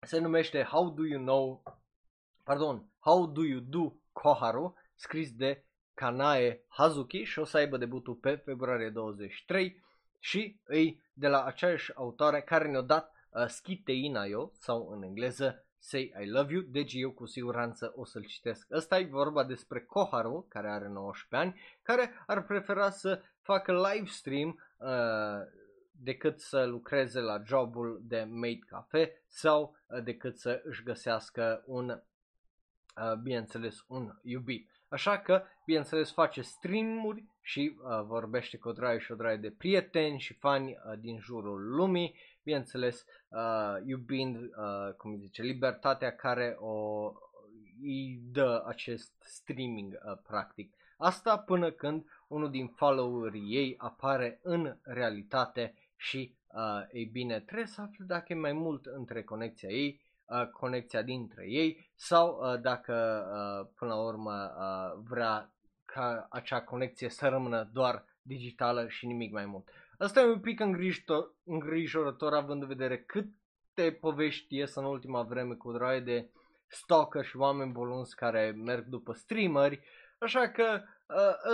Se 0.00 0.18
numește 0.18 0.62
How 0.62 0.90
Do 0.90 1.06
You 1.06 1.22
Know, 1.22 1.62
pardon, 2.42 2.90
How 2.98 3.26
Do 3.26 3.44
You 3.44 3.60
Do 3.60 3.92
Koharu, 4.12 4.74
scris 4.94 5.32
de 5.32 5.64
Kanae 5.94 6.64
Hazuki 6.68 7.22
și 7.22 7.38
o 7.38 7.44
să 7.44 7.56
aibă 7.56 7.76
debutul 7.76 8.14
pe 8.14 8.34
februarie 8.34 8.90
23 8.90 9.82
și 10.18 10.60
îi 10.64 11.02
de 11.12 11.28
la 11.28 11.44
aceeași 11.44 11.94
autoare 11.94 12.42
care 12.42 12.68
ne-a 12.68 12.80
dat 12.80 13.12
uh, 13.30 13.46
Skiteina 13.46 14.24
yo 14.24 14.50
sau 14.52 14.88
în 14.88 15.02
engleză 15.02 15.63
Say 15.84 16.14
I 16.22 16.26
Love 16.26 16.52
You, 16.52 16.62
deci 16.62 16.92
eu 16.94 17.10
cu 17.10 17.26
siguranță 17.26 17.92
o 17.96 18.04
să-l 18.04 18.24
citesc. 18.24 18.66
Ăsta 18.70 18.98
e 18.98 19.04
vorba 19.04 19.44
despre 19.44 19.80
Koharu, 19.80 20.46
care 20.48 20.68
are 20.68 20.88
19 20.88 21.48
ani, 21.48 21.60
care 21.82 22.10
ar 22.26 22.42
prefera 22.44 22.90
să 22.90 23.22
facă 23.40 23.72
live 23.72 24.06
stream 24.06 24.62
uh, 24.78 24.88
decât 25.90 26.40
să 26.40 26.64
lucreze 26.64 27.20
la 27.20 27.42
jobul 27.44 28.00
de 28.04 28.26
maid 28.30 28.62
cafe 28.62 29.22
sau 29.28 29.76
uh, 29.86 30.02
decât 30.02 30.38
să 30.38 30.62
își 30.64 30.82
găsească 30.82 31.62
un, 31.66 32.02
uh, 32.96 33.14
bineînțeles, 33.22 33.84
un 33.86 34.12
iubit. 34.22 34.70
Așa 34.88 35.18
că, 35.18 35.42
bineînțeles, 35.66 36.12
face 36.12 36.40
streamuri 36.42 37.24
și 37.40 37.76
uh, 37.76 38.02
vorbește 38.06 38.56
cu 38.56 38.68
o 38.68 38.72
draie 38.72 38.98
și 38.98 39.12
o 39.12 39.14
draie 39.14 39.36
de 39.36 39.50
prieteni 39.50 40.18
și 40.18 40.34
fani 40.34 40.70
uh, 40.70 40.98
din 40.98 41.18
jurul 41.18 41.74
lumii 41.74 42.14
bineînțeles, 42.44 43.04
uh, 43.28 43.76
iubind, 43.84 44.36
uh, 44.36 44.94
cum 44.96 45.16
zice, 45.16 45.42
libertatea 45.42 46.16
care 46.16 46.56
o 46.58 47.12
îi 47.82 48.20
dă 48.32 48.64
acest 48.66 49.12
streaming, 49.20 49.92
uh, 49.92 50.18
practic. 50.26 50.74
Asta 50.96 51.38
până 51.38 51.70
când 51.70 52.06
unul 52.28 52.50
din 52.50 52.68
followerii 52.68 53.56
ei 53.56 53.74
apare 53.78 54.40
în 54.42 54.76
realitate 54.82 55.74
și, 55.96 56.34
uh, 56.52 56.86
ei 56.92 57.04
bine, 57.04 57.40
trebuie 57.40 57.66
să 57.66 57.80
afli 57.80 58.04
dacă 58.06 58.32
e 58.32 58.36
mai 58.36 58.52
mult 58.52 58.86
între 58.86 59.22
conexia 59.22 59.68
ei, 59.68 60.00
uh, 60.40 60.48
conexia 60.48 61.02
dintre 61.02 61.44
ei 61.48 61.90
sau 61.94 62.38
uh, 62.40 62.60
dacă 62.60 63.24
uh, 63.32 63.70
până 63.78 63.94
la 63.94 64.00
urmă 64.00 64.54
uh, 64.58 65.02
vrea 65.08 65.54
ca 65.84 66.26
acea 66.30 66.62
conexie 66.62 67.08
să 67.08 67.28
rămână 67.28 67.70
doar 67.72 68.04
digitală 68.22 68.88
și 68.88 69.06
nimic 69.06 69.32
mai 69.32 69.46
mult. 69.46 69.68
Asta 69.98 70.20
e 70.20 70.24
un 70.24 70.40
pic 70.40 70.60
îngrijorător, 70.60 71.34
îngrijorător 71.44 72.34
având 72.34 72.62
în 72.62 72.68
vedere 72.68 72.98
câte 72.98 73.92
povești 74.00 74.56
ies 74.56 74.74
în 74.74 74.84
ultima 74.84 75.22
vreme 75.22 75.54
cu 75.54 75.72
droaie 75.72 76.00
de 76.00 76.30
stalker 76.66 77.24
și 77.24 77.36
oameni 77.36 77.72
bolunți 77.72 78.16
care 78.16 78.50
merg 78.50 78.84
după 78.84 79.12
streameri, 79.12 79.80
așa 80.18 80.48
că 80.48 80.82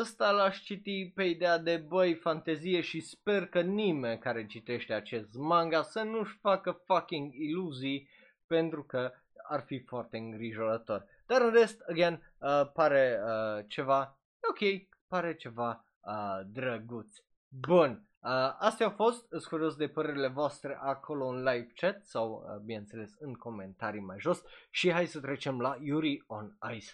ăsta 0.01 0.31
l-aș 0.31 0.61
citi 0.61 1.13
pe 1.15 1.25
ideea 1.25 1.59
de 1.59 1.77
băi 1.77 2.15
fantezie 2.15 2.81
și 2.81 3.01
sper 3.01 3.47
că 3.47 3.61
nimeni 3.61 4.19
care 4.19 4.47
citește 4.47 4.93
acest 4.93 5.35
manga 5.35 5.83
să 5.83 6.03
nu-și 6.03 6.39
facă 6.41 6.83
fucking 6.85 7.35
iluzii 7.35 8.09
pentru 8.51 8.83
că 8.83 9.13
ar 9.49 9.61
fi 9.61 9.79
foarte 9.79 10.17
îngrijorător. 10.17 11.07
Dar 11.27 11.41
în 11.41 11.53
rest, 11.53 11.81
again, 11.89 12.35
uh, 12.39 12.71
pare 12.73 13.21
uh, 13.25 13.65
ceva 13.69 14.19
ok, 14.49 14.89
pare 15.09 15.35
ceva 15.37 15.85
uh, 16.01 16.41
drăguț. 16.47 17.17
Bun, 17.49 17.91
uh, 18.19 18.31
astea 18.59 18.87
au 18.87 18.93
fost, 18.93 19.27
sunt 19.29 19.45
curios 19.45 19.77
de 19.77 19.89
părerile 19.89 20.29
voastre 20.29 20.79
acolo 20.81 21.27
în 21.27 21.43
live 21.43 21.73
chat 21.75 22.05
sau, 22.05 22.45
uh, 22.47 22.61
bineînțeles, 22.65 23.15
în 23.19 23.35
comentarii 23.35 24.01
mai 24.01 24.19
jos 24.19 24.43
și 24.71 24.93
hai 24.93 25.07
să 25.07 25.21
trecem 25.21 25.61
la 25.61 25.77
Yuri 25.81 26.25
on 26.27 26.57
Ice, 26.75 26.91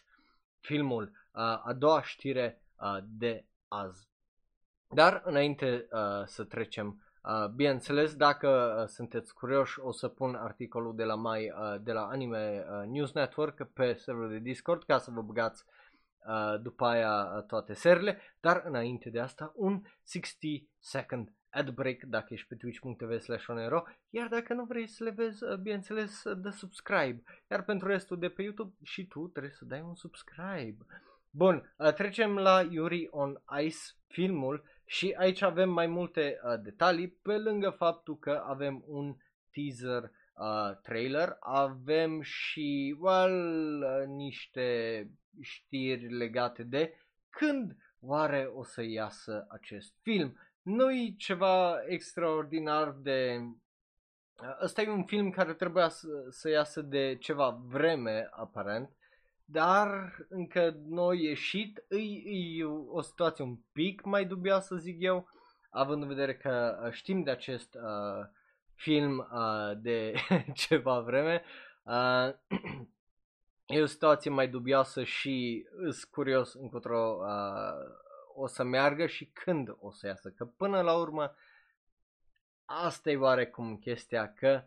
filmul, 0.61 1.03
uh, 1.03 1.40
a 1.42 1.73
doua 1.79 2.03
știre 2.03 2.62
uh, 2.81 2.99
de 3.05 3.47
azi. 3.69 4.09
Dar 4.88 5.23
înainte 5.25 5.88
uh, 5.90 6.25
să 6.25 6.45
trecem 6.45 7.06
Uh, 7.27 7.49
bineînțeles, 7.49 8.15
dacă 8.15 8.79
uh, 8.81 8.89
sunteți 8.89 9.35
curioși, 9.35 9.81
o 9.81 9.93
să 9.93 10.09
pun 10.09 10.35
articolul 10.35 10.97
de 10.97 11.05
la, 11.05 11.15
mai, 11.15 11.51
uh, 11.51 11.81
de 11.83 11.93
la 11.93 12.07
Anime 12.07 12.65
uh, 12.71 12.89
News 12.89 13.12
Network 13.12 13.69
pe 13.73 13.95
serverul 13.95 14.31
de 14.31 14.39
Discord 14.39 14.85
ca 14.85 14.99
să 14.99 15.11
vă 15.11 15.23
băgați 15.23 15.65
uh, 16.27 16.61
după 16.62 16.85
aia 16.87 17.33
uh, 17.37 17.43
toate 17.43 17.73
serile, 17.73 18.19
dar 18.41 18.62
înainte 18.67 19.11
de 19.11 19.21
asta 19.21 19.53
un 19.55 19.83
60 20.05 20.62
second 20.79 21.33
ad 21.51 21.71
break 21.71 22.03
dacă 22.03 22.27
ești 22.35 22.47
pe 22.47 22.55
twitch.tv 22.55 23.19
slash 23.19 23.49
onero, 23.49 23.85
iar 24.11 24.29
dacă 24.29 24.55
nu 24.55 24.65
vrei 24.65 24.87
să 24.87 25.05
le 25.05 25.11
vezi, 25.11 25.45
uh, 25.45 25.57
bineînțeles, 25.57 26.25
uh, 26.25 26.39
dă 26.41 26.51
subscribe, 26.51 27.23
iar 27.51 27.65
pentru 27.65 27.89
restul 27.89 28.19
de 28.19 28.29
pe 28.29 28.43
YouTube 28.43 28.75
și 28.83 29.07
tu 29.07 29.27
trebuie 29.27 29.53
să 29.53 29.65
dai 29.65 29.81
un 29.81 29.95
subscribe. 29.95 30.77
Bun, 31.31 31.75
uh, 31.77 31.93
trecem 31.93 32.39
la 32.39 32.67
Yuri 32.71 33.09
on 33.11 33.41
Ice, 33.61 33.79
filmul 34.07 34.65
și 34.87 35.14
aici 35.18 35.42
avem 35.42 35.70
mai 35.70 35.87
multe 35.87 36.40
uh, 36.42 36.61
detalii, 36.62 37.09
pe 37.09 37.37
lângă 37.37 37.70
faptul 37.70 38.18
că 38.18 38.42
avem 38.46 38.85
un 38.87 39.16
teaser 39.51 40.03
uh, 40.35 40.77
trailer, 40.83 41.37
avem 41.40 42.20
și 42.20 42.96
well, 42.99 43.83
uh, 43.83 44.07
niște 44.07 45.11
știri 45.40 46.16
legate 46.16 46.62
de 46.62 46.94
când 47.31 47.77
oare 48.01 48.51
o 48.55 48.64
să 48.64 48.83
iasă 48.83 49.46
acest 49.49 49.94
film. 50.03 50.38
Nu-i 50.62 51.14
ceva 51.16 51.83
extraordinar 51.87 52.90
de... 52.90 53.40
Uh, 54.42 54.59
ăsta 54.62 54.83
e 54.83 54.88
un 54.88 55.05
film 55.05 55.31
care 55.31 55.55
trebuia 55.55 55.88
să, 55.88 56.09
să 56.31 56.49
iasă 56.49 56.83
de 56.83 57.16
ceva 57.20 57.61
vreme, 57.64 58.29
aparent, 58.31 58.95
dar 59.48 60.16
încă 60.28 60.76
nu 60.87 61.09
a 61.09 61.14
ieșit. 61.14 61.85
E, 61.88 61.96
e 62.59 62.64
o 62.88 63.00
situație 63.00 63.44
un 63.44 63.56
pic 63.72 64.04
mai 64.04 64.24
dubioasă, 64.24 64.76
zic 64.76 64.96
eu, 65.00 65.28
având 65.70 66.02
în 66.02 66.09
vedere 66.09 66.37
că 66.37 66.82
uh, 66.85 66.92
știm 66.92 67.22
de 67.22 67.30
acest 67.30 67.74
uh, 67.74 68.28
film 68.74 69.18
uh, 69.18 69.78
de 69.80 70.14
ceva 70.54 71.00
vreme. 71.00 71.42
Uh, 71.82 72.35
e 73.76 73.82
o 73.82 73.87
situație 73.87 74.30
mai 74.30 74.48
dubioasă 74.48 75.04
și 75.04 75.66
îs 75.76 76.04
curios 76.04 76.54
încotro 76.54 77.18
uh, 77.20 78.04
o 78.35 78.46
să 78.46 78.62
meargă 78.62 79.06
și 79.06 79.24
când 79.24 79.76
o 79.78 79.90
să 79.90 80.06
iasă. 80.06 80.30
Că 80.30 80.44
până 80.44 80.80
la 80.80 80.94
urmă 80.94 81.35
asta 82.64 83.11
e 83.11 83.16
oarecum 83.16 83.76
chestia 83.76 84.32
că 84.32 84.64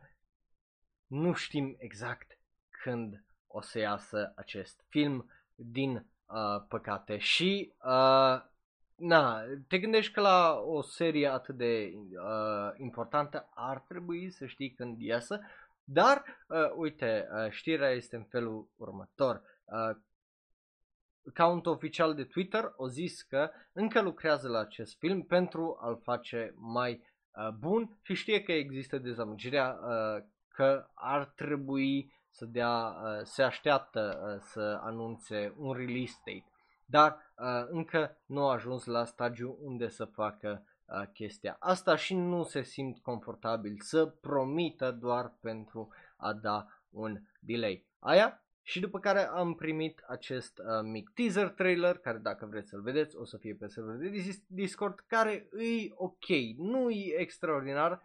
nu 1.07 1.33
știm 1.33 1.75
exact 1.77 2.39
când 2.69 3.23
o 3.51 3.62
să 3.62 3.79
iasă 3.79 4.33
acest 4.35 4.85
film 4.88 5.29
din 5.55 5.95
uh, 5.95 6.65
păcate 6.67 7.17
și 7.17 7.73
uh, 7.83 8.41
na, 8.95 9.41
te 9.67 9.79
gândești 9.79 10.13
că 10.13 10.21
la 10.21 10.59
o 10.65 10.81
serie 10.81 11.27
atât 11.27 11.55
de 11.55 11.93
uh, 11.93 12.71
importantă 12.77 13.49
ar 13.53 13.79
trebui 13.79 14.31
să 14.31 14.45
știi 14.45 14.71
când 14.71 15.01
iasă, 15.01 15.39
dar 15.83 16.23
uh, 16.47 16.71
uite, 16.75 17.27
uh, 17.33 17.51
știrea 17.51 17.89
este 17.89 18.15
în 18.15 18.23
felul 18.23 18.69
următor. 18.75 19.41
Uh, 19.65 19.97
cont 21.33 21.65
oficial 21.65 22.15
de 22.15 22.23
Twitter 22.23 22.73
o 22.75 22.88
zis 22.88 23.21
că 23.21 23.49
încă 23.73 24.01
lucrează 24.01 24.47
la 24.47 24.59
acest 24.59 24.97
film 24.97 25.21
pentru 25.21 25.77
a-l 25.81 25.99
face 26.03 26.53
mai 26.55 27.03
uh, 27.31 27.49
bun 27.49 27.97
și 28.01 28.13
știe 28.13 28.43
că 28.43 28.51
există 28.51 28.97
dezamăgirea 28.97 29.79
uh, 29.81 30.23
că 30.47 30.89
ar 30.93 31.25
trebui 31.25 32.13
să 32.29 32.45
dea, 32.45 32.69
uh, 32.69 33.23
se 33.23 33.43
așteaptă 33.43 34.33
uh, 34.35 34.41
să 34.41 34.79
anunțe 34.83 35.53
un 35.57 35.73
release 35.73 36.15
date, 36.25 36.45
dar 36.85 37.33
uh, 37.37 37.67
încă 37.69 38.17
nu 38.25 38.47
a 38.47 38.51
ajuns 38.51 38.85
la 38.85 39.05
stadiu 39.05 39.57
unde 39.61 39.87
să 39.87 40.05
facă 40.05 40.63
chestia. 41.13 41.55
Asta 41.59 41.95
și 41.95 42.15
nu 42.15 42.43
se 42.43 42.61
simt 42.61 42.97
confortabil 42.99 43.77
să 43.79 44.05
promită 44.05 44.91
doar 44.91 45.33
pentru 45.39 45.89
a 46.17 46.33
da 46.33 46.67
un 46.89 47.21
delay. 47.39 47.85
Aia? 47.99 48.43
Și 48.69 48.79
după 48.79 48.99
care 48.99 49.27
am 49.27 49.55
primit 49.55 50.03
acest 50.07 50.57
uh, 50.57 50.65
mic 50.83 51.09
teaser 51.09 51.49
trailer, 51.49 51.97
care 51.97 52.17
dacă 52.17 52.45
vreți 52.45 52.69
să-l 52.69 52.81
vedeți 52.81 53.15
o 53.15 53.25
să 53.25 53.37
fie 53.37 53.53
pe 53.53 53.67
serverul 53.67 53.99
de 53.99 54.41
Discord, 54.47 55.03
care 55.07 55.49
e 55.57 55.91
ok, 55.95 56.27
nu 56.57 56.89
e 56.89 57.19
extraordinar, 57.19 58.01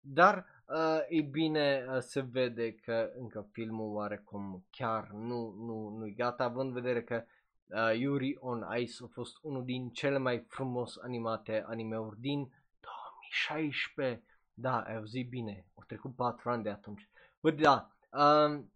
dar 0.00 0.46
uh, 0.66 0.98
e 1.08 1.20
bine 1.20 1.86
uh, 1.88 1.98
se 1.98 2.20
vede 2.20 2.74
că 2.74 3.10
încă 3.18 3.48
filmul 3.52 3.94
oarecum 3.94 4.64
chiar 4.70 5.10
nu, 5.10 5.54
nu, 5.58 5.88
nu 5.88 6.06
e 6.06 6.10
gata, 6.10 6.44
având 6.44 6.68
în 6.68 6.82
vedere 6.82 7.02
că 7.02 7.24
uh, 7.66 7.98
Yuri 7.98 8.36
on 8.40 8.66
Ice 8.78 9.02
a 9.04 9.06
fost 9.12 9.38
unul 9.42 9.64
din 9.64 9.90
cele 9.90 10.18
mai 10.18 10.44
frumos 10.48 10.96
animate 11.02 11.64
animeuri 11.66 12.20
din 12.20 12.38
2016. 12.80 14.22
Da, 14.54 14.80
ai 14.80 14.96
auzit 14.96 15.28
bine, 15.28 15.66
au 15.74 15.84
trecut 15.86 16.14
4 16.14 16.50
ani 16.50 16.62
de 16.62 16.68
atunci. 16.68 17.08
Bă, 17.40 17.50
da, 17.50 17.90
um, 18.10 18.72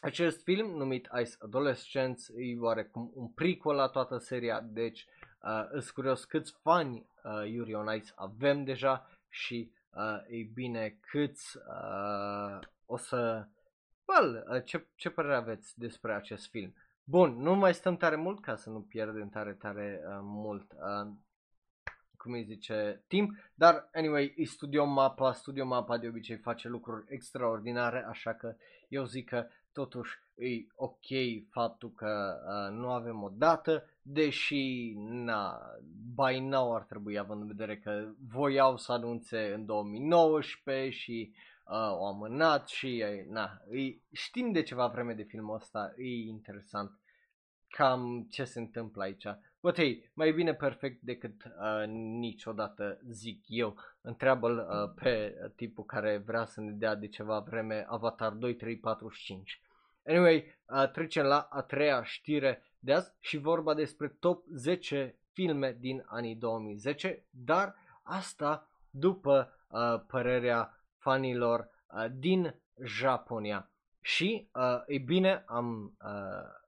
acest 0.00 0.42
film 0.42 0.76
numit 0.76 1.08
Ice 1.20 1.34
Adolescence 1.38 2.22
e 2.36 2.58
oarecum 2.58 3.10
un 3.14 3.28
prequel 3.28 3.74
la 3.76 3.88
toată 3.88 4.18
seria, 4.18 4.60
deci 4.60 5.06
uh, 5.42 5.64
îs 5.70 5.90
curios 5.90 6.24
câți 6.24 6.52
fani 6.62 7.06
uh, 7.24 7.50
Yuri 7.50 7.74
on 7.74 7.94
Ice 7.96 8.12
avem 8.14 8.64
deja 8.64 9.10
și 9.28 9.72
uh, 9.90 10.22
ei 10.28 10.42
bine, 10.42 10.98
câți 11.00 11.56
uh, 11.56 12.58
o 12.86 12.96
să... 12.96 13.46
Well, 14.04 14.46
uh, 14.50 14.64
ce, 14.64 14.86
ce 14.94 15.10
părere 15.10 15.34
aveți 15.34 15.78
despre 15.78 16.14
acest 16.14 16.48
film? 16.48 16.74
Bun, 17.04 17.42
nu 17.42 17.54
mai 17.54 17.74
stăm 17.74 17.96
tare 17.96 18.16
mult 18.16 18.40
ca 18.40 18.56
să 18.56 18.70
nu 18.70 18.80
pierdem 18.80 19.28
tare, 19.28 19.52
tare 19.52 20.00
uh, 20.06 20.18
mult, 20.22 20.72
uh, 20.72 21.12
cum 22.16 22.32
îi 22.32 22.44
zice, 22.44 23.04
timp, 23.06 23.30
dar 23.54 23.88
anyway, 23.92 24.34
e 24.36 24.44
Studio 24.44 24.84
Mapa, 24.84 25.32
Studio 25.32 25.64
Mapa 25.64 25.98
de 25.98 26.08
obicei 26.08 26.36
face 26.36 26.68
lucruri 26.68 27.04
extraordinare, 27.08 28.04
așa 28.08 28.34
că 28.34 28.56
eu 28.88 29.04
zic 29.04 29.28
că 29.28 29.46
totuși 29.72 30.18
e 30.34 30.66
ok 30.74 31.06
faptul 31.50 31.92
că 31.92 32.40
uh, 32.46 32.76
nu 32.76 32.90
avem 32.90 33.22
o 33.22 33.28
dată, 33.32 33.84
deși 34.02 34.92
na, 34.96 35.60
by 36.14 36.38
now 36.38 36.74
ar 36.74 36.82
trebui 36.82 37.18
având 37.18 37.40
în 37.40 37.46
vedere 37.46 37.78
că 37.78 38.08
voiau 38.32 38.76
să 38.76 38.92
anunțe 38.92 39.52
în 39.52 39.66
2019 39.66 40.90
și 40.90 41.32
uh, 41.32 41.72
au 41.72 42.06
amânat 42.06 42.68
și 42.68 43.04
na, 43.28 43.62
e, 43.70 43.96
știm 44.12 44.52
de 44.52 44.62
ceva 44.62 44.86
vreme 44.86 45.14
de 45.14 45.22
filmul 45.22 45.54
ăsta, 45.54 45.94
e 45.96 46.08
interesant 46.08 47.00
cam 47.68 48.26
ce 48.30 48.44
se 48.44 48.58
întâmplă 48.58 49.02
aici. 49.02 49.26
But 49.60 49.74
hey, 49.74 50.10
mai 50.14 50.32
bine 50.32 50.54
perfect 50.54 51.00
decât 51.02 51.44
uh, 51.44 51.86
niciodată 52.18 53.00
zic 53.10 53.44
eu. 53.46 53.76
Întreabă-l 54.00 54.56
uh, 54.56 55.02
pe 55.02 55.34
tipul 55.56 55.84
care 55.84 56.16
vrea 56.16 56.44
să 56.44 56.60
ne 56.60 56.70
dea 56.70 56.94
de 56.94 57.08
ceva 57.08 57.38
vreme 57.38 57.84
Avatar 57.88 58.32
2, 58.32 58.54
3, 58.54 58.76
4 58.76 59.10
5. 59.14 59.60
Anyway, 60.06 60.60
uh, 60.66 60.90
trecem 60.90 61.24
la 61.24 61.48
a 61.50 61.62
treia 61.62 62.02
știre 62.02 62.62
de 62.78 62.92
azi 62.92 63.12
și 63.18 63.36
vorba 63.36 63.74
despre 63.74 64.08
top 64.08 64.44
10 64.54 65.18
filme 65.32 65.76
din 65.80 66.04
anii 66.06 66.34
2010, 66.34 67.26
dar 67.30 67.74
asta 68.02 68.70
după 68.90 69.54
uh, 69.68 70.00
părerea 70.06 70.84
fanilor 70.98 71.68
uh, 71.94 72.06
din 72.12 72.60
Japonia. 72.84 73.70
Și, 74.00 74.48
uh, 74.54 74.82
e 74.86 74.98
bine, 74.98 75.44
am 75.46 75.96
uh, 76.04 76.60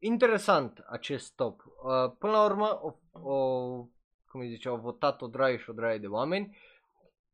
interesant 0.00 0.84
acest 0.88 1.34
top. 1.34 1.64
Uh, 1.64 2.12
până 2.18 2.32
la 2.32 2.44
urmă, 2.44 2.80
o, 2.82 2.94
o, 3.32 3.86
cum 4.30 4.40
îi 4.40 4.48
zice, 4.48 4.68
au 4.68 4.76
votat 4.76 5.22
o 5.22 5.26
draie 5.26 5.56
și 5.56 5.70
o 5.70 5.72
draie 5.72 5.98
de 5.98 6.06
oameni. 6.06 6.56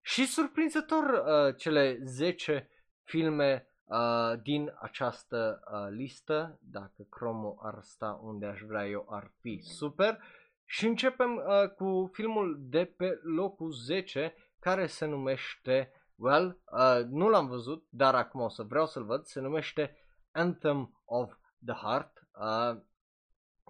Și 0.00 0.26
surprinzător 0.26 1.04
uh, 1.04 1.56
cele 1.56 1.98
10 2.04 2.70
filme 3.02 3.68
uh, 3.84 4.40
din 4.42 4.72
această 4.80 5.60
uh, 5.72 5.86
listă, 5.90 6.58
dacă 6.62 7.06
Chromo 7.10 7.56
ar 7.62 7.78
sta 7.82 8.20
unde 8.22 8.46
aș 8.46 8.60
vrea 8.60 8.86
eu, 8.86 9.06
ar 9.10 9.32
fi 9.40 9.60
super. 9.62 10.18
Și 10.64 10.86
începem 10.86 11.36
uh, 11.36 11.68
cu 11.68 12.10
filmul 12.12 12.56
de 12.60 12.84
pe 12.84 13.20
locul 13.22 13.72
10, 13.72 14.34
care 14.60 14.86
se 14.86 15.06
numește, 15.06 15.92
well, 16.16 16.60
uh, 16.72 17.04
nu 17.08 17.28
l-am 17.28 17.46
văzut, 17.46 17.86
dar 17.88 18.14
acum 18.14 18.40
o 18.40 18.48
să 18.48 18.62
vreau 18.62 18.86
să-l 18.86 19.04
văd, 19.04 19.24
se 19.24 19.40
numește 19.40 19.96
Anthem 20.32 21.02
of 21.04 21.32
the 21.64 21.74
Heart, 21.74 22.28
uh, 22.40 22.80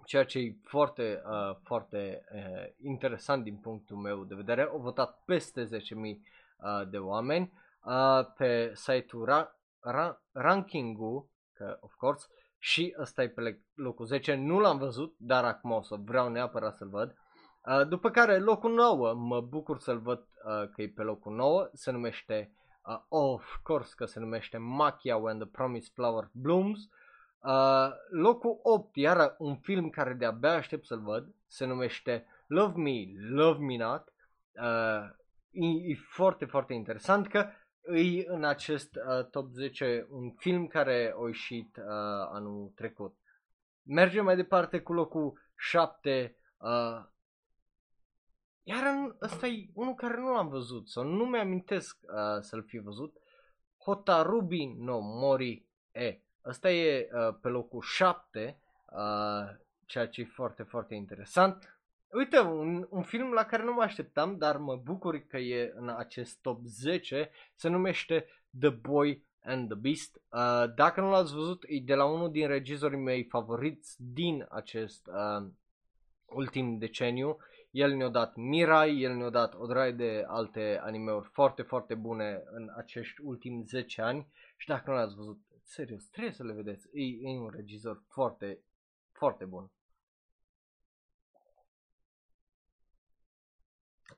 ceea 0.07 0.25
ce 0.25 0.39
e 0.39 0.57
foarte, 0.63 1.23
uh, 1.25 1.57
foarte 1.63 2.25
uh, 2.33 2.73
interesant 2.83 3.43
din 3.43 3.57
punctul 3.57 3.97
meu 3.97 4.25
de 4.25 4.35
vedere. 4.35 4.63
Au 4.63 4.79
votat 4.79 5.23
peste 5.25 5.65
10.000 5.65 5.71
uh, 5.71 6.89
de 6.91 6.99
oameni 6.99 7.53
uh, 7.85 8.27
pe 8.37 8.73
site-ul 8.75 9.29
Ra- 9.29 9.51
ra- 9.93 10.19
ranking-ul, 10.33 11.29
că 11.53 11.79
of 11.81 11.95
course, 11.95 12.27
și 12.59 12.97
ăsta 12.99 13.23
e 13.23 13.29
pe 13.29 13.61
locul 13.75 14.07
10, 14.07 14.35
nu 14.35 14.59
l-am 14.59 14.79
văzut, 14.79 15.15
dar 15.19 15.45
acum 15.45 15.71
o 15.71 15.83
să 15.83 15.97
vreau 16.05 16.29
neapărat 16.29 16.77
să-l 16.77 16.89
văd. 16.89 17.15
Uh, 17.65 17.89
după 17.89 18.11
care 18.11 18.39
locul 18.39 18.75
9, 18.75 19.15
mă 19.15 19.41
bucur 19.41 19.79
să-l 19.79 19.99
văd 19.99 20.19
uh, 20.19 20.69
că 20.75 20.83
e 20.83 20.89
pe 20.89 21.03
locul 21.03 21.35
9, 21.35 21.69
se 21.73 21.91
numește, 21.91 22.53
uh, 22.87 23.01
of 23.09 23.45
course 23.63 23.93
că 23.97 24.05
se 24.05 24.21
numește 24.21 24.57
Machia 24.59 25.17
When 25.17 25.39
the 25.39 25.49
Promised 25.49 25.93
Flower 25.93 26.29
Blooms. 26.33 26.79
Uh, 26.79 26.91
locul 28.11 28.59
8, 28.63 28.97
iar 28.97 29.35
un 29.39 29.57
film 29.57 29.91
care 29.91 30.13
de-abia 30.13 30.53
aștept 30.53 30.87
să-l 30.87 31.01
văd, 31.01 31.35
se 31.47 31.65
numește 31.65 32.27
Love 32.47 32.81
Me, 32.81 33.05
Love 33.29 33.65
Me 33.65 33.77
Not. 33.77 34.13
Uh, 34.53 35.11
e, 35.51 35.67
e 35.67 35.95
foarte, 36.09 36.45
foarte 36.45 36.75
interesant 36.75 37.29
că 37.29 37.49
e 37.95 38.27
în 38.27 38.45
acest 38.45 38.97
uh, 38.97 39.27
top 39.31 39.51
10 39.51 40.07
un 40.11 40.31
film 40.31 40.67
care 40.67 41.15
a 41.17 41.27
ieșit 41.27 41.77
uh, 41.77 41.85
anul 42.33 42.73
trecut. 42.75 43.17
Mergem 43.83 44.25
mai 44.25 44.37
departe 44.37 44.81
cu 44.81 44.93
locul 44.93 45.41
7. 45.57 46.37
Uh, 46.59 47.05
iar 48.63 49.17
ăsta 49.23 49.47
e 49.47 49.69
unul 49.75 49.95
care 49.95 50.21
nu 50.21 50.33
l-am 50.33 50.49
văzut 50.49 50.89
sau 50.89 51.05
nu 51.05 51.25
mi-amintesc 51.25 51.99
uh, 52.03 52.41
să-l 52.41 52.65
fi 52.67 52.79
văzut. 52.79 53.17
Hotarubi 53.85 54.65
no 54.79 54.99
Mori 55.01 55.67
E. 55.93 56.21
Ăsta 56.47 56.71
e 56.71 57.09
uh, 57.13 57.35
pe 57.41 57.49
locul 57.49 57.83
7, 57.83 58.61
uh, 58.93 59.57
ceea 59.87 60.07
ce 60.09 60.21
e 60.21 60.25
foarte, 60.25 60.63
foarte 60.63 60.95
interesant. 60.95 61.79
Uite, 62.13 62.39
un, 62.39 62.87
un 62.91 63.03
film 63.03 63.33
la 63.33 63.45
care 63.45 63.63
nu 63.63 63.73
mă 63.73 63.83
așteptam, 63.83 64.37
dar 64.39 64.57
mă 64.57 64.77
bucur 64.77 65.19
că 65.19 65.37
e 65.37 65.73
în 65.75 65.89
acest 65.89 66.39
top 66.41 66.65
10, 66.65 67.31
se 67.55 67.69
numește 67.69 68.27
The 68.61 68.69
Boy 68.69 69.25
and 69.43 69.69
the 69.69 69.79
Beast. 69.79 70.21
Uh, 70.31 70.75
dacă 70.75 71.01
nu 71.01 71.11
l-ați 71.11 71.35
văzut, 71.35 71.65
e 71.67 71.81
de 71.81 71.95
la 71.95 72.05
unul 72.05 72.31
din 72.31 72.47
regizorii 72.47 72.99
mei 72.99 73.25
favoriți 73.25 73.97
din 73.99 74.47
acest 74.51 75.07
uh, 75.07 75.47
ultim 76.25 76.79
deceniu. 76.79 77.37
El 77.71 77.95
ne-a 77.95 78.09
dat 78.09 78.35
Mirai, 78.35 79.01
el 79.01 79.15
ne-a 79.15 79.31
dat 79.31 79.55
o 79.55 79.67
draie 79.67 79.93
de 79.93 80.25
alte 80.27 80.81
animeuri 80.83 81.29
foarte, 81.33 81.63
foarte 81.63 81.95
bune 81.95 82.43
în 82.51 82.73
acești 82.77 83.21
ultimi 83.23 83.65
10 83.65 84.03
ani 84.03 84.27
și 84.57 84.69
dacă 84.69 84.91
nu 84.91 84.97
l-ați 84.97 85.15
văzut, 85.15 85.39
serios, 85.67 86.05
trebuie 86.05 86.33
să 86.33 86.45
le 86.45 86.53
vedeți. 86.53 86.89
E, 86.93 87.03
e 87.03 87.39
un 87.39 87.51
regizor 87.51 88.03
foarte, 88.09 88.59
foarte 89.13 89.45
bun. 89.45 89.71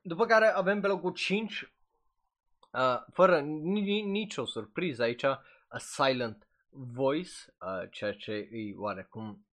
După 0.03 0.27
care 0.27 0.47
avem 0.47 0.81
pe 0.81 0.87
locul 0.87 1.13
5, 1.13 1.73
uh, 2.73 3.05
fără 3.13 3.41
ni- 3.41 4.03
nicio 4.03 4.45
surpriză 4.45 5.03
aici, 5.03 5.25
A 5.25 5.79
Silent 5.79 6.49
Voice, 6.71 7.33
uh, 7.61 7.91
ceea 7.91 8.13
ce 8.13 8.33
e 8.33 8.75
oarecum 8.77 9.47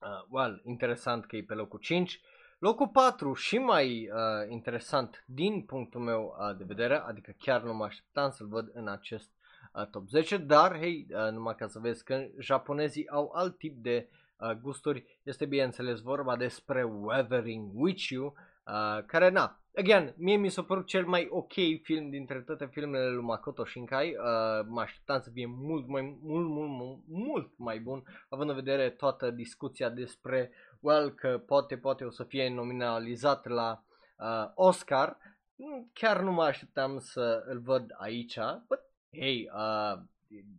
uh, 0.00 0.26
well, 0.28 0.62
interesant 0.64 1.26
că 1.26 1.36
e 1.36 1.42
pe 1.42 1.54
locul 1.54 1.78
5. 1.78 2.20
Locul 2.58 2.88
4 2.88 3.34
și 3.34 3.58
mai 3.58 4.10
uh, 4.10 4.50
interesant 4.50 5.24
din 5.26 5.64
punctul 5.64 6.00
meu 6.00 6.36
uh, 6.38 6.56
de 6.56 6.64
vedere, 6.64 6.98
adică 6.98 7.34
chiar 7.38 7.62
nu 7.62 7.74
mă 7.74 7.84
așteptam 7.84 8.30
să-l 8.30 8.46
văd 8.48 8.70
în 8.72 8.88
acest 8.88 9.30
uh, 9.30 9.35
top 9.84 10.08
10, 10.08 10.36
dar 10.36 10.78
hei, 10.78 11.06
uh, 11.10 11.32
numai 11.32 11.54
ca 11.54 11.66
să 11.66 11.78
vezi 11.78 12.04
că 12.04 12.26
japonezii 12.38 13.08
au 13.08 13.30
alt 13.34 13.58
tip 13.58 13.76
de 13.82 14.08
uh, 14.36 14.50
gusturi, 14.52 15.20
este 15.22 15.44
bineînțeles 15.44 16.00
vorba 16.00 16.36
despre 16.36 16.82
Weathering 16.82 17.70
With 17.74 18.02
You, 18.08 18.34
Uh, 18.66 19.04
care, 19.06 19.30
na, 19.30 19.60
again, 19.76 20.14
mie 20.16 20.36
mi 20.36 20.48
s-a 20.48 20.62
părut 20.62 20.86
cel 20.86 21.06
mai 21.06 21.28
ok 21.30 21.52
film 21.82 22.10
dintre 22.10 22.40
toate 22.40 22.66
filmele 22.66 23.08
lui 23.08 23.22
Makoto 23.22 23.64
Shinkai. 23.64 24.08
Uh, 24.08 24.66
mă 24.68 24.80
așteptam 24.80 25.20
să 25.20 25.30
fie 25.30 25.46
mult 25.46 25.88
mai, 25.88 26.18
mult, 26.22 26.48
mult, 26.48 26.70
mult, 26.70 26.98
mult 27.06 27.50
mai 27.56 27.78
bun, 27.78 28.02
având 28.28 28.50
în 28.50 28.54
vedere 28.54 28.90
toată 28.90 29.30
discuția 29.30 29.88
despre, 29.88 30.50
well, 30.80 31.10
că 31.10 31.42
poate, 31.46 31.76
poate 31.76 32.04
o 32.04 32.10
să 32.10 32.24
fie 32.24 32.48
nominalizat 32.48 33.46
la 33.46 33.82
uh, 34.18 34.50
Oscar. 34.54 35.16
Chiar 35.92 36.20
nu 36.20 36.32
mă 36.32 36.42
așteptam 36.42 36.98
să 36.98 37.44
îl 37.46 37.60
văd 37.60 37.94
aici, 37.98 38.38
but, 38.68 38.80
hey, 39.18 39.50
uh, 39.54 40.02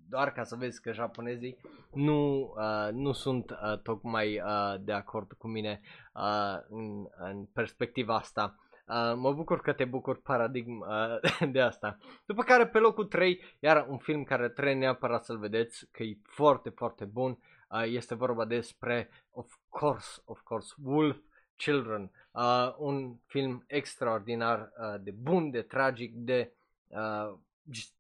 doar 0.10 0.32
ca 0.32 0.44
să 0.44 0.56
vezi 0.56 0.82
că 0.82 0.92
japonezii 0.92 1.58
nu, 1.94 2.40
uh, 2.58 2.90
nu 2.92 3.12
sunt 3.12 3.52
uh, 3.52 3.80
tocmai 3.80 4.40
uh, 4.40 4.76
de 4.80 4.92
acord 4.92 5.32
cu 5.32 5.48
mine 5.48 5.82
uh, 6.14 6.58
în, 6.70 7.08
în 7.18 7.46
perspectiva 7.46 8.16
asta. 8.16 8.56
Uh, 8.88 9.14
mă 9.16 9.34
bucur 9.34 9.62
că 9.62 9.74
te 9.74 9.86
bucur 9.86 10.22
paradigm 10.22 10.80
uh, 10.80 11.50
de 11.54 11.62
asta. 11.62 11.98
După 12.26 12.44
care 12.44 12.68
pe 12.68 12.80
locul 12.80 13.06
3, 13.06 13.44
iar 13.60 13.86
un 13.90 13.98
film 13.98 14.24
care 14.24 14.50
trebuie 14.50 14.76
neapărat 14.76 15.26
să-l 15.26 15.38
vedeți, 15.38 15.88
că 15.92 16.04
e 16.04 16.18
foarte, 16.24 16.70
foarte 16.70 17.06
bun, 17.06 17.38
uh, 17.70 17.84
este 17.86 18.16
vorba 18.16 18.46
despre, 18.46 19.10
of 19.32 19.56
course, 19.70 20.22
of 20.26 20.42
course, 20.42 20.74
Wolf 20.84 21.18
Children. 21.56 22.12
Uh, 22.32 22.76
un 22.78 23.16
film 23.26 23.64
extraordinar 23.68 24.60
uh, 24.60 25.02
de 25.02 25.12
bun, 25.12 25.50
de 25.50 25.62
tragic, 25.62 26.14
de... 26.14 26.54
Uh, 26.88 27.38
just, 27.72 27.97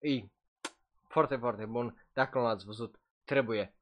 e 0.00 0.24
foarte, 1.08 1.36
foarte 1.36 1.64
bun. 1.64 2.06
Dacă 2.12 2.38
nu 2.38 2.44
l-ați 2.44 2.64
văzut, 2.64 3.00
trebuie. 3.24 3.74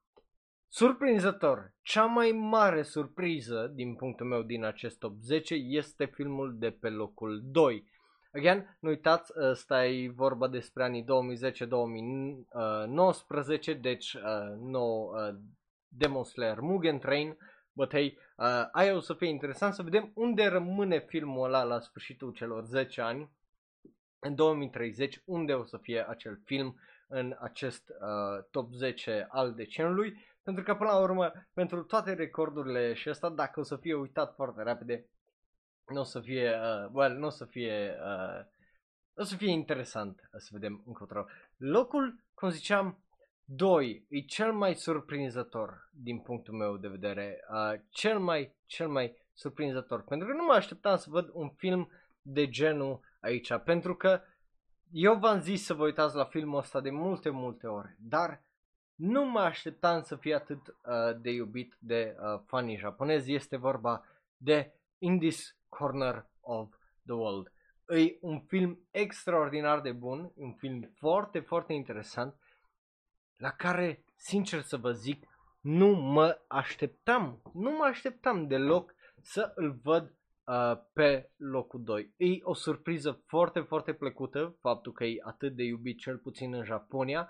Surprinzător, 0.67 1.73
cea 1.81 2.05
mai 2.05 2.31
mare 2.31 2.81
surpriză 2.81 3.71
din 3.73 3.95
punctul 3.95 4.25
meu 4.25 4.41
din 4.41 4.63
acest 4.63 4.99
top 4.99 5.15
10 5.21 5.53
este 5.53 6.05
filmul 6.05 6.55
de 6.57 6.71
pe 6.71 6.89
locul 6.89 7.41
2. 7.43 7.87
Again, 8.33 8.77
nu 8.79 8.89
uitați, 8.89 9.31
ăsta 9.49 9.85
e 9.85 10.09
vorba 10.09 10.47
despre 10.47 10.83
anii 10.83 11.05
2010-2019, 13.75 13.79
deci 13.81 14.13
uh, 14.13 14.21
nou 14.59 15.11
uh, 15.13 15.35
Demon 15.87 16.23
Slayer 16.23 16.59
Mugen 16.59 16.99
Train, 16.99 17.37
but 17.73 17.91
hey, 17.91 18.17
uh, 18.37 18.67
aia 18.71 18.95
o 18.95 18.99
să 18.99 19.13
fie 19.13 19.27
interesant 19.27 19.73
să 19.73 19.83
vedem 19.83 20.11
unde 20.15 20.45
rămâne 20.45 20.99
filmul 20.99 21.45
ăla 21.45 21.63
la 21.63 21.79
sfârșitul 21.79 22.31
celor 22.31 22.63
10 22.63 23.01
ani, 23.01 23.29
în 24.19 24.35
2030, 24.35 25.21
unde 25.25 25.53
o 25.53 25.63
să 25.63 25.77
fie 25.77 26.09
acel 26.09 26.39
film 26.45 26.79
în 27.07 27.35
acest 27.39 27.89
uh, 27.89 28.43
top 28.51 28.73
10 28.73 29.27
al 29.29 29.53
deceniului, 29.53 30.25
pentru 30.43 30.63
că 30.63 30.75
până 30.75 30.89
la 30.89 30.99
urmă, 30.99 31.31
pentru 31.53 31.83
toate 31.83 32.13
recordurile 32.13 32.93
și 32.93 33.09
asta, 33.09 33.29
dacă 33.29 33.59
o 33.59 33.63
să 33.63 33.75
fie 33.75 33.93
uitat 33.93 34.35
foarte 34.35 34.63
repede, 34.63 35.05
nu 35.87 35.99
o 35.99 36.03
să 36.03 36.19
fie, 36.19 36.49
uh, 36.49 36.89
well, 36.91 37.17
nu 37.17 37.25
o 37.25 37.29
să 37.29 37.45
fie, 37.45 37.97
uh, 38.03 38.45
o 39.15 39.23
să 39.23 39.35
fie 39.35 39.51
interesant 39.51 40.29
să 40.37 40.49
vedem 40.51 40.83
încotro. 40.85 41.25
Locul, 41.57 42.23
cum 42.33 42.49
ziceam, 42.49 43.03
2 43.45 44.05
e 44.09 44.19
cel 44.19 44.53
mai 44.53 44.75
surprinzător 44.75 45.89
din 45.91 46.19
punctul 46.19 46.53
meu 46.53 46.77
de 46.77 46.87
vedere, 46.87 47.39
uh, 47.51 47.79
cel 47.89 48.19
mai, 48.19 48.55
cel 48.65 48.87
mai 48.87 49.15
surprinzător, 49.33 50.03
pentru 50.03 50.27
că 50.27 50.33
nu 50.33 50.43
mă 50.43 50.53
așteptam 50.53 50.97
să 50.97 51.09
văd 51.09 51.29
un 51.33 51.49
film 51.49 51.91
de 52.21 52.49
genul 52.49 52.99
aici, 53.19 53.57
pentru 53.63 53.95
că 53.95 54.21
eu 54.91 55.15
v-am 55.15 55.39
zis 55.39 55.65
să 55.65 55.73
vă 55.73 55.83
uitați 55.83 56.15
la 56.15 56.25
filmul 56.25 56.57
ăsta 56.57 56.81
de 56.81 56.89
multe, 56.89 57.29
multe 57.29 57.67
ori, 57.67 57.95
dar 57.99 58.41
nu 58.95 59.25
mă 59.25 59.39
așteptam 59.39 60.01
să 60.01 60.15
fie 60.15 60.35
atât 60.35 60.67
uh, 60.67 61.21
de 61.21 61.29
iubit 61.29 61.75
de 61.79 62.15
uh, 62.19 62.41
fanii 62.45 62.77
japonezi. 62.77 63.33
Este 63.33 63.57
vorba 63.57 64.05
de 64.37 64.73
In 64.97 65.19
This 65.19 65.57
Corner 65.69 66.25
of 66.41 66.69
the 67.05 67.13
World. 67.13 67.51
E 67.87 68.17
un 68.21 68.39
film 68.39 68.79
extraordinar 68.91 69.81
de 69.81 69.91
bun, 69.91 70.31
un 70.35 70.53
film 70.53 70.91
foarte, 70.95 71.39
foarte 71.39 71.73
interesant, 71.73 72.35
la 73.35 73.49
care, 73.49 74.03
sincer 74.15 74.61
să 74.61 74.77
vă 74.77 74.91
zic, 74.91 75.27
nu 75.61 75.87
mă 75.87 76.41
așteptam, 76.47 77.41
nu 77.53 77.71
mă 77.71 77.83
așteptam 77.83 78.47
deloc 78.47 78.93
să 79.21 79.51
îl 79.55 79.79
văd 79.83 80.13
uh, 80.49 80.77
pe 80.93 81.29
locul 81.37 81.83
2. 81.83 82.13
E 82.17 82.25
o 82.41 82.53
surpriză 82.53 83.21
foarte, 83.25 83.59
foarte 83.59 83.93
plăcută 83.93 84.55
faptul 84.59 84.91
că 84.91 85.03
e 85.03 85.17
atât 85.23 85.55
de 85.55 85.63
iubit 85.63 85.99
cel 85.99 86.17
puțin 86.17 86.53
în 86.53 86.63
Japonia. 86.63 87.29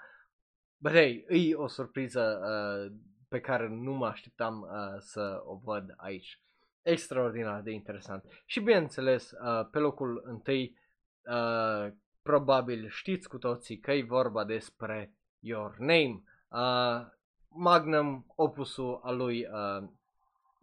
But 0.78 0.92
hey, 0.92 1.26
e 1.28 1.56
o 1.56 1.68
surpriză 1.68 2.40
uh, 2.42 2.98
pe 3.28 3.40
care 3.40 3.68
nu 3.68 3.94
mă 3.94 4.06
așteptam 4.06 4.62
uh, 4.62 5.00
să 5.00 5.42
o 5.46 5.56
văd 5.64 5.94
aici. 5.98 6.42
Extraordinar 6.82 7.62
de 7.62 7.72
interesant. 7.72 8.24
Și 8.46 8.60
bineînțeles, 8.60 9.32
uh, 9.32 9.68
pe 9.72 9.80
locul 9.80 10.22
întâi, 10.26 10.78
uh, 11.26 11.92
probabil 12.22 12.88
știți 12.88 13.30
cu 13.30 13.38
toții 13.38 13.78
că 13.78 13.92
e 13.92 14.04
vorba 14.04 14.44
despre 14.44 15.14
Your 15.40 15.76
Name. 15.78 16.24
Uh, 16.50 17.08
magnum 17.48 18.26
opusul 18.36 19.00
al 19.04 19.18
lui 19.18 19.46
uh, 19.46 19.88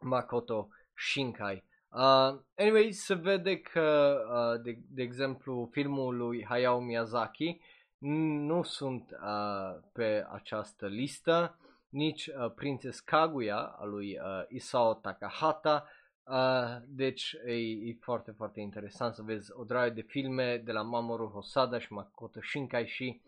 Makoto 0.01 0.69
Shinkai. 0.95 1.65
Uh, 1.97 2.39
anyway, 2.57 2.93
se 2.93 3.15
vede 3.15 3.61
că, 3.61 4.19
uh, 4.31 4.63
de, 4.63 4.79
de 4.89 5.03
exemplu, 5.03 5.69
filmul 5.73 6.17
lui 6.17 6.45
Hayao 6.45 6.81
Miyazaki 6.81 7.61
nu 7.99 8.63
sunt 8.63 9.11
uh, 9.11 9.83
pe 9.93 10.27
această 10.33 10.87
listă, 10.87 11.59
nici 11.89 12.27
uh, 12.27 12.53
Princess 12.55 13.01
Kaguya 13.01 13.77
a 13.79 13.85
lui 13.85 14.19
uh, 14.19 14.45
Isao 14.49 14.95
Takahata, 14.95 15.89
uh, 16.25 16.77
deci 16.87 17.37
e, 17.47 17.53
e 17.53 17.97
foarte, 18.01 18.31
foarte 18.31 18.61
interesant 18.61 19.15
să 19.15 19.23
vezi 19.23 19.53
o 19.53 19.65
draie 19.65 19.91
de 19.91 20.03
filme 20.03 20.57
de 20.57 20.73
la 20.73 20.83
Mamoru 20.83 21.29
Hosada 21.29 21.79
și 21.79 21.93
Makoto 21.93 22.41
Shinkai 22.43 22.87
și 22.87 23.21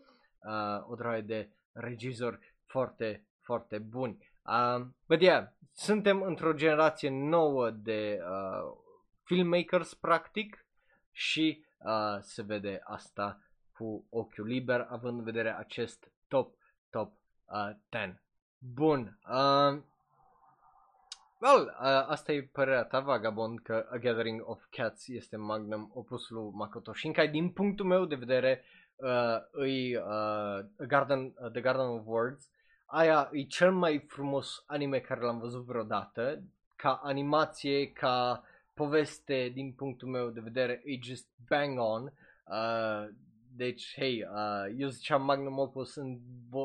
uh, 0.42 0.90
o 0.90 0.94
draie 0.94 1.20
de 1.20 1.50
regizori 1.72 2.54
foarte, 2.66 3.26
foarte 3.40 3.78
buni. 3.78 4.27
Uh, 4.48 4.86
but 5.06 5.20
yeah, 5.20 5.46
suntem 5.72 6.22
într-o 6.22 6.52
generație 6.52 7.10
nouă 7.10 7.70
de 7.70 8.18
uh, 8.20 8.76
filmmakers, 9.22 9.94
practic, 9.94 10.66
și 11.12 11.64
uh, 11.78 12.18
se 12.20 12.42
vede 12.42 12.80
asta 12.84 13.40
cu 13.72 14.06
ochiul 14.10 14.46
liber, 14.46 14.86
având 14.90 15.18
în 15.18 15.24
vedere 15.24 15.56
acest 15.56 16.10
top, 16.28 16.54
top 16.90 17.12
uh, 17.44 17.70
10. 17.90 18.22
Bun. 18.58 19.18
Uh, 19.28 19.82
well, 21.40 21.76
uh, 21.80 22.06
asta 22.06 22.32
e 22.32 22.42
părerea 22.52 22.84
ta, 22.84 23.00
Vagabond, 23.00 23.58
că 23.58 23.86
A 23.90 23.96
Gathering 23.96 24.48
of 24.48 24.64
Cats 24.70 25.08
este 25.08 25.36
magnum 25.36 25.90
opus 25.94 26.28
lui 26.28 26.50
Makoto 26.52 26.92
Shinkai. 26.92 27.28
Din 27.28 27.50
punctul 27.50 27.86
meu 27.86 28.04
de 28.04 28.14
vedere, 28.14 28.64
uh, 28.96 29.36
îi 29.50 29.96
uh, 29.96 30.86
Garden, 30.86 31.24
uh, 31.24 31.50
The 31.50 31.60
Garden 31.60 31.86
of 31.86 32.02
Words. 32.04 32.50
Aia 32.90 33.28
e 33.32 33.42
cel 33.42 33.72
mai 33.72 33.98
frumos 33.98 34.64
anime 34.66 34.98
care 34.98 35.20
l-am 35.20 35.38
văzut 35.38 35.64
vreodată. 35.64 36.42
Ca 36.76 37.00
animație, 37.02 37.92
ca 37.92 38.44
poveste, 38.74 39.50
din 39.54 39.72
punctul 39.72 40.08
meu 40.08 40.30
de 40.30 40.40
vedere, 40.40 40.82
e 40.84 40.98
just 41.02 41.26
bang 41.48 41.78
on. 41.78 42.12
Uh, 42.44 43.08
deci, 43.56 43.94
hei, 43.96 44.22
uh, 44.22 44.74
eu 44.78 44.88
ziceam 44.88 45.24
Magnum 45.24 45.58
Opus 45.58 45.94
în, 45.94 46.18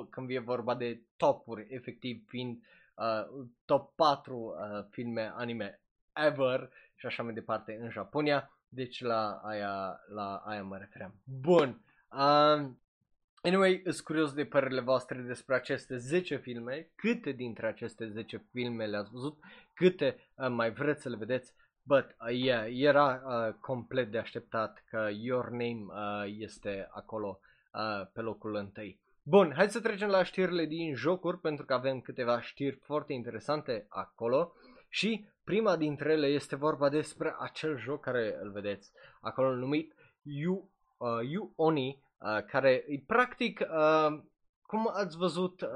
când 0.09 0.30
e 0.30 0.39
vorba 0.39 0.76
de 0.76 1.01
topuri, 1.17 1.67
efectiv 1.69 2.24
fiind 2.28 2.63
uh, 2.95 3.45
top 3.65 3.95
4 3.95 4.36
uh, 4.38 4.86
filme 4.89 5.32
anime 5.36 5.80
ever 6.13 6.69
și 6.95 7.05
așa 7.05 7.24
mai 7.24 7.34
departe 7.34 7.78
în 7.82 7.89
Japonia. 7.89 8.51
Deci 8.69 9.01
la 9.01 9.41
aia, 9.43 9.99
la 10.13 10.36
aia 10.36 10.63
mă 10.63 10.78
refeream. 10.78 11.13
Bun. 11.24 11.82
Uh, 12.11 12.69
anyway, 13.44 13.82
sunt 13.84 14.00
curios 14.00 14.34
de 14.34 14.46
părerile 14.46 14.82
voastre 14.82 15.20
despre 15.22 15.56
aceste 15.56 15.98
10 15.98 16.38
filme. 16.38 16.91
Câte 16.96 17.32
dintre 17.32 17.68
aceste 17.68 18.08
10 18.08 18.46
filme 18.52 18.86
le-ați 18.86 19.12
văzut? 19.12 19.38
Câte 19.74 20.16
uh, 20.36 20.48
mai 20.50 20.72
vreți 20.72 21.02
să 21.02 21.10
le 21.10 21.16
vedeți? 21.16 21.54
But, 21.84 22.06
uh, 22.06 22.36
yeah, 22.36 22.66
era 22.70 23.22
uh, 23.26 23.54
complet 23.60 24.12
de 24.12 24.18
așteptat 24.18 24.84
că 24.89 25.10
Your 25.12 25.50
Name 25.50 25.86
uh, 25.88 26.36
este 26.38 26.88
acolo 26.91 27.39
uh, 27.74 28.08
pe 28.14 28.22
locul 28.22 28.56
întâi. 28.56 29.02
Bun, 29.26 29.54
hai 29.56 29.70
să 29.70 29.82
trecem 29.82 30.10
la 30.10 30.24
știrile 30.24 30.66
din 30.66 30.96
jocuri, 30.96 31.39
pentru 31.39 31.66
că 31.66 31.74
avem 31.74 32.00
câteva 32.00 32.41
știri 32.41 32.76
foarte 32.76 33.14
interesante 33.14 33.86
acolo. 33.89 34.54
Și 34.89 35.26
prima 35.44 35.78
dintre 35.78 36.12
ele 36.12 36.28
este 36.28 36.56
vorba 36.56 36.89
despre 36.89 37.36
acel 37.39 37.78
joc 37.78 38.02
care 38.02 38.38
îl 38.41 38.52
vedeți 38.52 38.91
acolo 39.22 39.56
numit 39.56 39.96
You, 40.22 40.70
uh, 40.98 41.30
you 41.30 41.54
Oni, 41.56 42.03
uh, 42.24 42.43
care 42.45 42.84
e 42.88 43.03
practic, 43.07 43.59
uh, 43.59 44.19
cum 44.61 44.89
ați 44.93 45.17
văzut, 45.17 45.61
uh, 45.61 45.69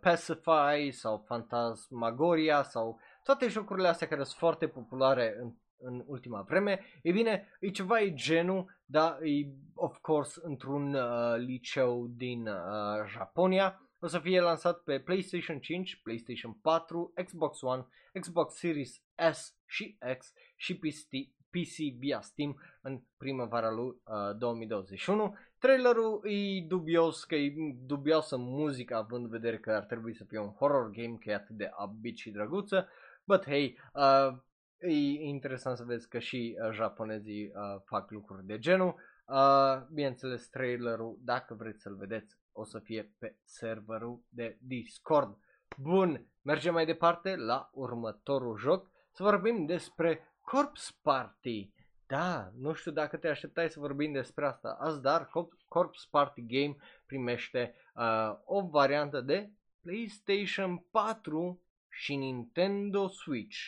Pacify 0.00 0.90
sau 0.90 1.20
Phantasmagoria 1.20 2.62
sau 2.62 3.00
toate 3.22 3.48
jocurile 3.48 3.88
astea 3.88 4.08
care 4.08 4.22
sunt 4.22 4.38
foarte 4.38 4.68
populare 4.68 5.36
în, 5.40 5.52
în 5.76 6.02
ultima 6.06 6.42
vreme, 6.42 6.80
e 7.02 7.12
bine, 7.12 7.48
e 7.60 7.70
ceva 7.70 8.00
e 8.00 8.12
genul, 8.14 8.80
dar 8.84 9.22
e, 9.22 9.52
of 9.74 9.98
course, 9.98 10.40
într-un 10.42 10.94
uh, 10.94 11.36
liceu 11.36 12.06
din 12.06 12.46
uh, 12.46 13.06
Japonia. 13.06 13.82
O 14.00 14.06
să 14.06 14.18
fie 14.18 14.40
lansat 14.40 14.78
pe 14.78 15.00
PlayStation 15.00 15.58
5, 15.58 16.00
PlayStation 16.02 16.52
4, 16.52 17.12
Xbox 17.24 17.60
One, 17.60 17.86
Xbox 18.20 18.54
Series 18.54 19.02
S 19.32 19.56
și 19.66 19.98
X 20.18 20.32
și 20.56 20.78
PC, 21.50 21.58
PC 21.60 21.98
via 21.98 22.20
Steam 22.20 22.60
în 22.82 23.02
primăvara 23.16 23.70
lui 23.70 23.86
uh, 23.86 24.36
2021. 24.38 25.34
Trailerul 25.58 26.20
e 26.26 26.64
dubios, 26.66 27.24
că 27.24 27.34
e 27.34 27.54
dubioasă 27.86 28.36
muzica 28.36 28.96
având 28.96 29.24
în 29.24 29.30
vedere 29.30 29.58
că 29.58 29.72
ar 29.72 29.84
trebui 29.84 30.14
să 30.14 30.24
fie 30.24 30.38
un 30.38 30.52
horror 30.52 30.90
game, 30.90 31.16
că 31.20 31.30
e 31.30 31.34
atât 31.34 31.56
de 31.56 31.70
abit 31.76 32.16
și 32.16 32.30
drăguță. 32.30 32.88
But 33.24 33.44
hey, 33.44 33.78
uh, 33.92 34.38
e 34.78 35.22
interesant 35.28 35.76
să 35.76 35.84
vezi 35.84 36.08
că 36.08 36.18
și 36.18 36.58
uh, 36.64 36.72
japonezii 36.72 37.44
uh, 37.46 37.80
fac 37.84 38.10
lucruri 38.10 38.46
de 38.46 38.58
genul. 38.58 38.94
Uh, 39.26 39.86
bineînțeles, 39.92 40.48
trailerul, 40.48 41.18
dacă 41.20 41.54
vreți 41.54 41.82
să-l 41.82 41.96
vedeți, 41.96 42.36
o 42.52 42.64
să 42.64 42.78
fie 42.78 43.14
pe 43.18 43.36
serverul 43.44 44.24
de 44.28 44.58
Discord. 44.60 45.38
Bun, 45.76 46.26
mergem 46.42 46.72
mai 46.72 46.86
departe 46.86 47.36
la 47.36 47.70
următorul 47.72 48.56
joc. 48.56 48.90
Să 49.10 49.22
vorbim 49.22 49.66
despre 49.66 50.37
Corpse 50.50 50.92
Party. 51.02 51.70
Da, 52.06 52.52
nu 52.56 52.72
știu 52.72 52.90
dacă 52.90 53.16
te 53.16 53.28
așteptai 53.28 53.70
să 53.70 53.80
vorbim 53.80 54.12
despre 54.12 54.46
asta 54.46 54.76
azi, 54.80 55.00
dar 55.00 55.30
Corpse 55.68 56.06
Party 56.10 56.46
Game 56.46 56.76
primește 57.06 57.74
uh, 57.94 58.38
o 58.44 58.68
variantă 58.68 59.20
de 59.20 59.50
PlayStation 59.80 60.78
4 60.90 61.62
și 61.88 62.16
Nintendo 62.16 63.08
Switch. 63.08 63.58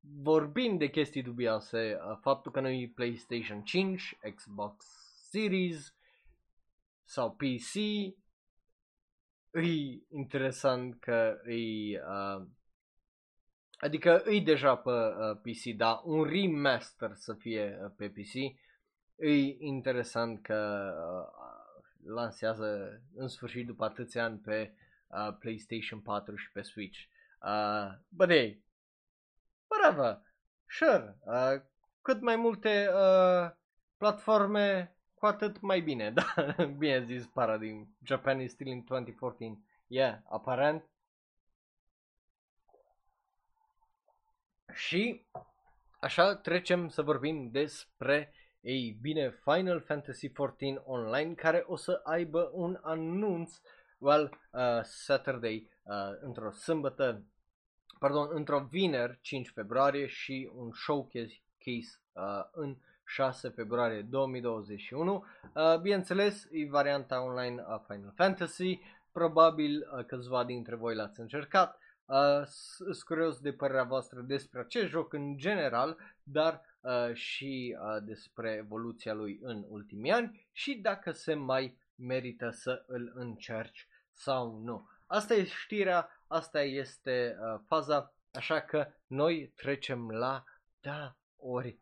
Vorbim 0.00 0.76
de 0.76 0.90
chestii 0.90 1.22
dubioase, 1.22 1.98
uh, 2.08 2.18
faptul 2.20 2.52
că 2.52 2.60
nu 2.60 2.68
e 2.68 2.92
PlayStation 2.94 3.62
5, 3.62 4.18
Xbox 4.34 4.86
Series 5.30 5.94
sau 7.04 7.36
PC, 7.36 7.74
e 7.74 8.14
interesant 10.08 11.00
că 11.00 11.40
e, 11.44 12.00
uh, 12.00 12.46
adică 13.78 14.22
e 14.26 14.40
deja 14.40 14.76
pe 14.76 14.90
uh, 14.90 15.36
PC, 15.36 15.76
dar 15.76 16.00
un 16.04 16.24
remaster 16.24 17.10
să 17.14 17.34
fie 17.34 17.78
uh, 17.82 17.90
pe 17.96 18.08
PC, 18.08 18.34
e 19.16 19.56
interesant 19.58 20.42
că 20.42 20.92
uh, 20.94 21.38
lansează 22.14 23.00
în 23.14 23.28
sfârșit 23.28 23.66
după 23.66 23.84
atâția 23.84 24.24
ani 24.24 24.38
pe 24.38 24.72
uh, 25.06 25.36
PlayStation 25.38 26.00
4 26.00 26.36
și 26.36 26.52
pe 26.52 26.62
Switch. 26.62 26.98
Uh, 27.42 27.98
but 28.08 28.28
hey, 28.28 28.62
whatever, 29.66 30.20
sure, 30.66 31.16
uh, 31.20 31.60
cât 32.02 32.20
mai 32.20 32.36
multe 32.36 32.88
uh, 32.92 33.50
platforme, 33.96 34.96
cu 35.14 35.26
atât 35.26 35.60
mai 35.60 35.80
bine, 35.80 36.10
da, 36.18 36.34
bine 36.78 37.04
zis 37.04 37.26
Paradigm, 37.26 37.96
Japan 38.02 38.40
is 38.40 38.52
still 38.52 38.70
in 38.70 38.84
2014, 38.84 39.62
yeah, 39.86 40.18
aparent. 40.28 40.84
Și 44.86 45.26
așa 46.00 46.36
trecem 46.36 46.88
să 46.88 47.02
vorbim 47.02 47.50
despre 47.50 48.32
ei 48.60 48.98
bine, 49.00 49.30
Final 49.30 49.80
Fantasy 49.80 50.28
XIV 50.28 50.82
Online 50.84 51.34
care 51.34 51.64
o 51.66 51.76
să 51.76 52.00
aibă 52.04 52.50
un 52.52 52.78
anunț 52.82 53.56
uh, 53.56 53.60
well, 53.98 54.30
uh, 54.52 54.82
Saturday, 54.82 55.68
uh, 55.82 56.18
într-o 56.20 56.50
sâmbătă, 56.50 57.22
pardon, 57.98 58.28
într-o 58.30 58.66
vineri, 58.70 59.18
5 59.20 59.50
februarie 59.50 60.06
și 60.06 60.50
un 60.54 60.72
showcase 60.72 61.42
case 61.58 62.00
uh, 62.12 62.44
în 62.52 62.76
6 63.04 63.48
februarie 63.48 64.02
2021. 64.02 65.24
Uh, 65.54 65.80
bineînțeles, 65.80 66.48
e 66.50 66.68
varianta 66.68 67.22
online 67.22 67.64
a 67.66 67.84
Final 67.86 68.12
Fantasy, 68.16 68.80
probabil 69.12 69.88
uh, 69.92 70.04
câțiva 70.04 70.44
dintre 70.44 70.74
voi 70.74 70.94
l-ați 70.94 71.20
încercat. 71.20 71.78
Uh, 72.08 72.44
sunt 72.46 73.02
curios 73.02 73.40
de 73.40 73.52
părerea 73.52 73.82
voastră 73.84 74.20
despre 74.20 74.60
acest 74.60 74.88
joc 74.88 75.12
în 75.12 75.36
general, 75.36 75.96
dar 76.22 76.62
uh, 76.80 77.14
și 77.14 77.76
uh, 77.80 78.02
despre 78.02 78.50
evoluția 78.50 79.12
lui 79.12 79.38
în 79.42 79.64
ultimii 79.68 80.12
ani 80.12 80.48
și 80.52 80.74
dacă 80.74 81.10
se 81.10 81.34
mai 81.34 81.78
merită 81.94 82.50
să 82.50 82.84
îl 82.86 83.12
încerci 83.14 83.88
sau 84.12 84.60
nu. 84.62 84.88
Asta 85.06 85.34
e 85.34 85.44
știrea, 85.44 86.08
asta 86.26 86.62
este 86.62 87.36
uh, 87.40 87.60
faza, 87.66 88.14
așa 88.32 88.60
că 88.60 88.86
noi 89.06 89.52
trecem 89.56 90.10
la 90.10 90.44
da 90.80 91.16
ori 91.36 91.78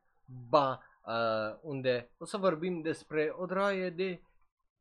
ba, 0.48 0.86
uh, 1.04 1.58
unde 1.60 2.10
o 2.18 2.24
să 2.24 2.36
vorbim 2.36 2.80
despre 2.80 3.32
o 3.32 3.46
draie 3.46 3.90
de 3.90 4.22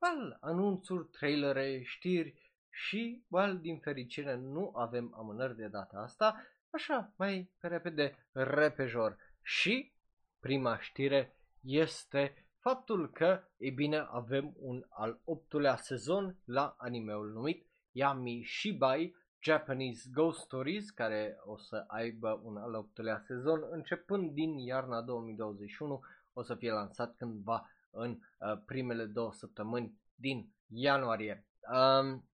well, 0.02 0.38
anunțuri, 0.42 1.08
trailere, 1.08 1.82
știri 1.84 2.45
și, 2.76 3.24
well, 3.28 3.60
din 3.60 3.80
fericire 3.80 4.36
nu 4.36 4.72
avem 4.76 5.14
amânări 5.18 5.56
de 5.56 5.68
data 5.68 5.98
asta, 5.98 6.36
așa, 6.70 7.14
mai 7.18 7.52
pe 7.60 7.68
repede, 7.68 8.28
repejor. 8.32 9.18
Și 9.42 9.94
prima 10.40 10.80
știre 10.80 11.36
este 11.62 12.46
faptul 12.60 13.12
că, 13.12 13.44
e 13.58 13.70
bine, 13.70 13.98
avem 14.10 14.56
un 14.60 14.86
al 14.90 15.20
optulea 15.24 15.76
sezon 15.76 16.36
la 16.46 16.76
animeul 16.78 17.32
numit 17.32 17.66
Yami 17.92 18.44
Shibai 18.44 19.16
Japanese 19.44 20.10
Ghost 20.14 20.40
Stories, 20.40 20.90
care 20.90 21.38
o 21.46 21.58
să 21.58 21.84
aibă 21.88 22.42
un 22.44 22.58
al 22.58 22.74
optulea 22.74 23.20
sezon, 23.20 23.62
începând 23.72 24.32
din 24.32 24.58
iarna 24.58 25.02
2021, 25.02 26.02
o 26.34 26.42
să 26.42 26.56
fie 26.56 26.72
lansat 26.72 27.16
cândva 27.16 27.70
în 27.92 28.12
uh, 28.12 28.62
primele 28.66 29.06
două 29.06 29.34
săptămâni 29.34 30.00
din 30.16 30.54
ianuarie. 30.68 31.46
Um, 31.74 32.30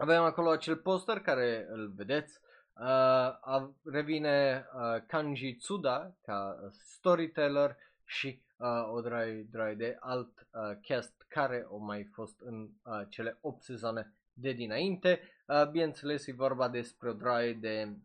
avem 0.00 0.22
acolo 0.22 0.50
acel 0.50 0.76
poster 0.76 1.20
care 1.20 1.66
îl 1.68 1.92
vedeți. 1.96 2.40
Uh, 2.74 3.68
revine 3.84 4.66
uh, 4.74 5.02
Kanji 5.06 5.54
Tsuda 5.54 6.14
ca 6.22 6.70
storyteller 6.70 7.76
și 8.04 8.42
uh, 8.56 8.92
o 8.92 9.00
drai, 9.00 9.46
drai 9.50 9.76
de 9.76 9.96
alt 10.00 10.46
uh, 10.52 10.78
cast 10.82 11.24
care 11.28 11.66
au 11.68 11.78
mai 11.78 12.04
fost 12.12 12.40
în 12.40 12.68
uh, 12.84 13.00
cele 13.08 13.38
8 13.40 13.62
sezoane 13.62 14.14
de 14.32 14.52
dinainte. 14.52 15.20
Uh, 15.46 15.70
bineînțeles, 15.70 16.26
e 16.26 16.32
vorba 16.32 16.68
despre 16.68 17.08
o 17.08 17.12
draie 17.12 17.52
de 17.52 17.96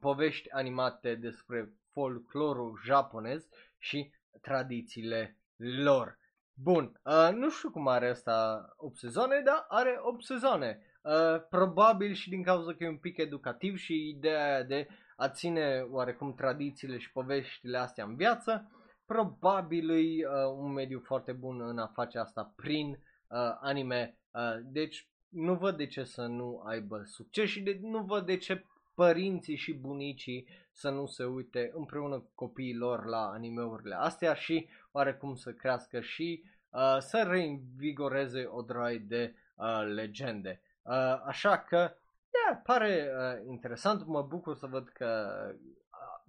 povești 0.00 0.50
animate 0.50 1.14
despre 1.14 1.72
folclorul 1.92 2.80
japonez 2.84 3.48
și 3.78 4.12
tradițiile 4.40 5.36
lor. 5.56 6.18
Bun, 6.54 7.00
uh, 7.04 7.34
nu 7.34 7.50
știu 7.50 7.70
cum 7.70 7.88
are 7.88 8.08
asta 8.08 8.66
8 8.76 8.96
sezoane, 8.96 9.40
dar 9.44 9.64
are 9.68 9.98
8 10.02 10.24
sezoane. 10.24 10.78
Uh, 11.02 11.42
probabil 11.50 12.12
și 12.12 12.28
din 12.28 12.42
cauza 12.42 12.74
că 12.74 12.84
e 12.84 12.88
un 12.88 12.96
pic 12.96 13.16
educativ 13.16 13.76
și 13.76 14.08
ideea 14.08 14.62
de 14.62 14.88
a 15.16 15.28
ține 15.28 15.86
oarecum 15.90 16.34
tradițiile 16.34 16.98
și 16.98 17.12
poveștile 17.12 17.78
astea 17.78 18.04
în 18.04 18.16
viață, 18.16 18.70
probabil 19.06 19.90
e 19.90 19.94
uh, 19.94 20.54
un 20.56 20.72
mediu 20.72 21.00
foarte 21.04 21.32
bun 21.32 21.60
în 21.60 21.78
a 21.78 21.86
face 21.86 22.18
asta 22.18 22.52
prin 22.56 22.88
uh, 22.90 23.56
anime. 23.60 24.18
Uh, 24.30 24.58
deci 24.64 25.08
nu 25.28 25.54
văd 25.54 25.76
de 25.76 25.86
ce 25.86 26.04
să 26.04 26.26
nu 26.26 26.62
aibă 26.66 27.02
succes 27.04 27.48
și 27.48 27.60
de, 27.60 27.78
nu 27.80 28.02
văd 28.02 28.26
de 28.26 28.36
ce 28.36 28.64
părinții 28.94 29.56
și 29.56 29.74
bunicii 29.74 30.48
să 30.72 30.90
nu 30.90 31.06
se 31.06 31.24
uite 31.24 31.70
împreună 31.74 32.18
cu 32.18 32.30
copiii 32.34 32.76
lor 32.76 33.04
la 33.04 33.30
animeurile 33.30 33.94
astea 33.94 34.34
și 34.34 34.68
oarecum 34.92 35.34
să 35.34 35.52
crească 35.52 36.00
și 36.00 36.42
uh, 36.70 36.96
să 36.98 37.26
reinvigoreze 37.28 38.46
o 38.50 38.62
droi 38.62 38.98
de 38.98 39.34
uh, 39.54 39.82
legende. 39.94 40.60
Uh, 40.82 41.22
așa 41.26 41.58
că, 41.58 41.76
yeah, 41.76 42.60
pare 42.62 43.10
uh, 43.18 43.48
interesant, 43.48 44.06
mă 44.06 44.22
bucur 44.22 44.56
să 44.56 44.66
văd 44.66 44.88
că, 44.88 45.36
uh, 45.50 45.72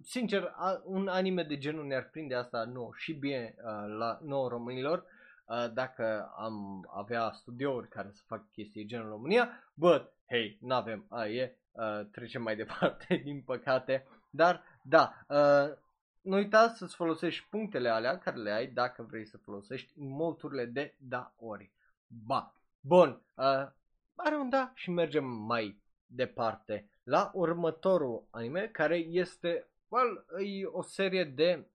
sincer, 0.02 0.42
uh, 0.42 0.80
un 0.84 1.08
anime 1.08 1.42
de 1.42 1.58
genul 1.58 1.86
ne-ar 1.86 2.08
prinde 2.12 2.34
asta 2.34 2.64
nou 2.64 2.92
și 2.96 3.12
bine 3.12 3.54
uh, 3.58 3.96
la 3.98 4.18
nouă 4.22 4.48
românilor, 4.48 5.04
uh, 5.44 5.72
dacă 5.72 6.32
am 6.36 6.88
avea 6.94 7.30
studiouri 7.30 7.88
care 7.88 8.10
să 8.12 8.22
fac 8.26 8.50
chestii 8.52 8.86
genul 8.86 9.08
România, 9.08 9.48
but, 9.74 10.15
hey, 10.26 10.58
n-avem, 10.60 11.06
uh, 11.08 11.36
e, 11.36 11.56
uh, 11.72 12.06
trecem 12.10 12.42
mai 12.42 12.56
departe, 12.62 13.16
din 13.24 13.42
păcate, 13.42 14.06
dar, 14.30 14.62
da, 14.82 15.12
uh, 15.28 15.76
nu 16.20 16.36
uita 16.36 16.68
să-ți 16.68 16.94
folosești 16.94 17.46
punctele 17.50 17.88
alea 17.88 18.18
care 18.18 18.36
le 18.36 18.50
ai 18.50 18.66
dacă 18.66 19.02
vrei 19.02 19.26
să 19.26 19.38
folosești 19.38 19.92
molturile 19.96 20.64
de 20.64 20.94
da 20.98 21.34
ori. 21.38 21.70
Ba. 22.06 22.54
Bun, 22.80 23.22
uh, 23.34 23.66
are 24.14 24.36
un 24.36 24.48
da 24.48 24.70
și 24.74 24.90
mergem 24.90 25.24
mai 25.24 25.80
departe 26.06 26.90
la 27.02 27.30
următorul 27.34 28.26
anime 28.30 28.68
care 28.68 28.96
este 28.96 29.66
well, 29.88 30.26
e 30.46 30.64
o 30.66 30.82
serie 30.82 31.24
de 31.24 31.66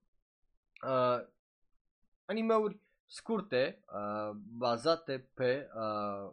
uh, 0.86 1.26
animeuri 2.24 2.80
scurte 3.06 3.82
uh, 3.86 4.36
bazate 4.56 5.28
pe 5.34 5.68
uh, 5.74 6.30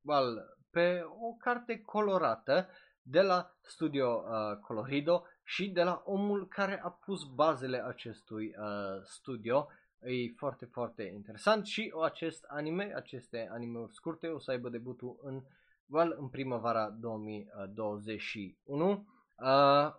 well, 0.00 0.57
pe 0.70 1.04
o 1.20 1.32
carte 1.32 1.80
colorată 1.80 2.68
de 3.02 3.20
la 3.20 3.56
Studio 3.62 4.24
uh, 4.24 4.56
Colorido 4.56 5.24
și 5.44 5.70
de 5.70 5.82
la 5.82 6.02
omul 6.04 6.48
care 6.48 6.80
a 6.82 6.90
pus 6.90 7.24
bazele 7.24 7.84
acestui 7.86 8.46
uh, 8.46 9.02
studio. 9.02 9.68
E 10.00 10.32
foarte, 10.36 10.64
foarte 10.64 11.02
interesant 11.02 11.66
și 11.66 11.94
acest 12.02 12.44
anime, 12.48 12.92
aceste 12.94 13.48
anime-uri 13.52 13.94
scurte 13.94 14.28
o 14.28 14.38
să 14.38 14.50
aibă 14.50 14.68
debutul 14.68 15.18
în, 15.22 15.42
well, 15.86 16.16
în 16.18 16.28
primăvara 16.28 16.88
2021. 16.88 19.06
Uh, 19.36 19.94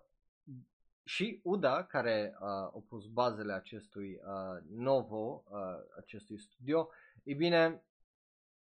și 1.10 1.40
Uda, 1.44 1.84
care 1.84 2.34
uh, 2.34 2.48
a 2.48 2.84
pus 2.88 3.06
bazele 3.06 3.54
acestui 3.54 4.10
uh, 4.10 4.64
novo, 4.76 5.44
uh, 5.50 5.58
acestui 5.98 6.40
studio, 6.40 6.90
e 7.24 7.34
bine, 7.34 7.84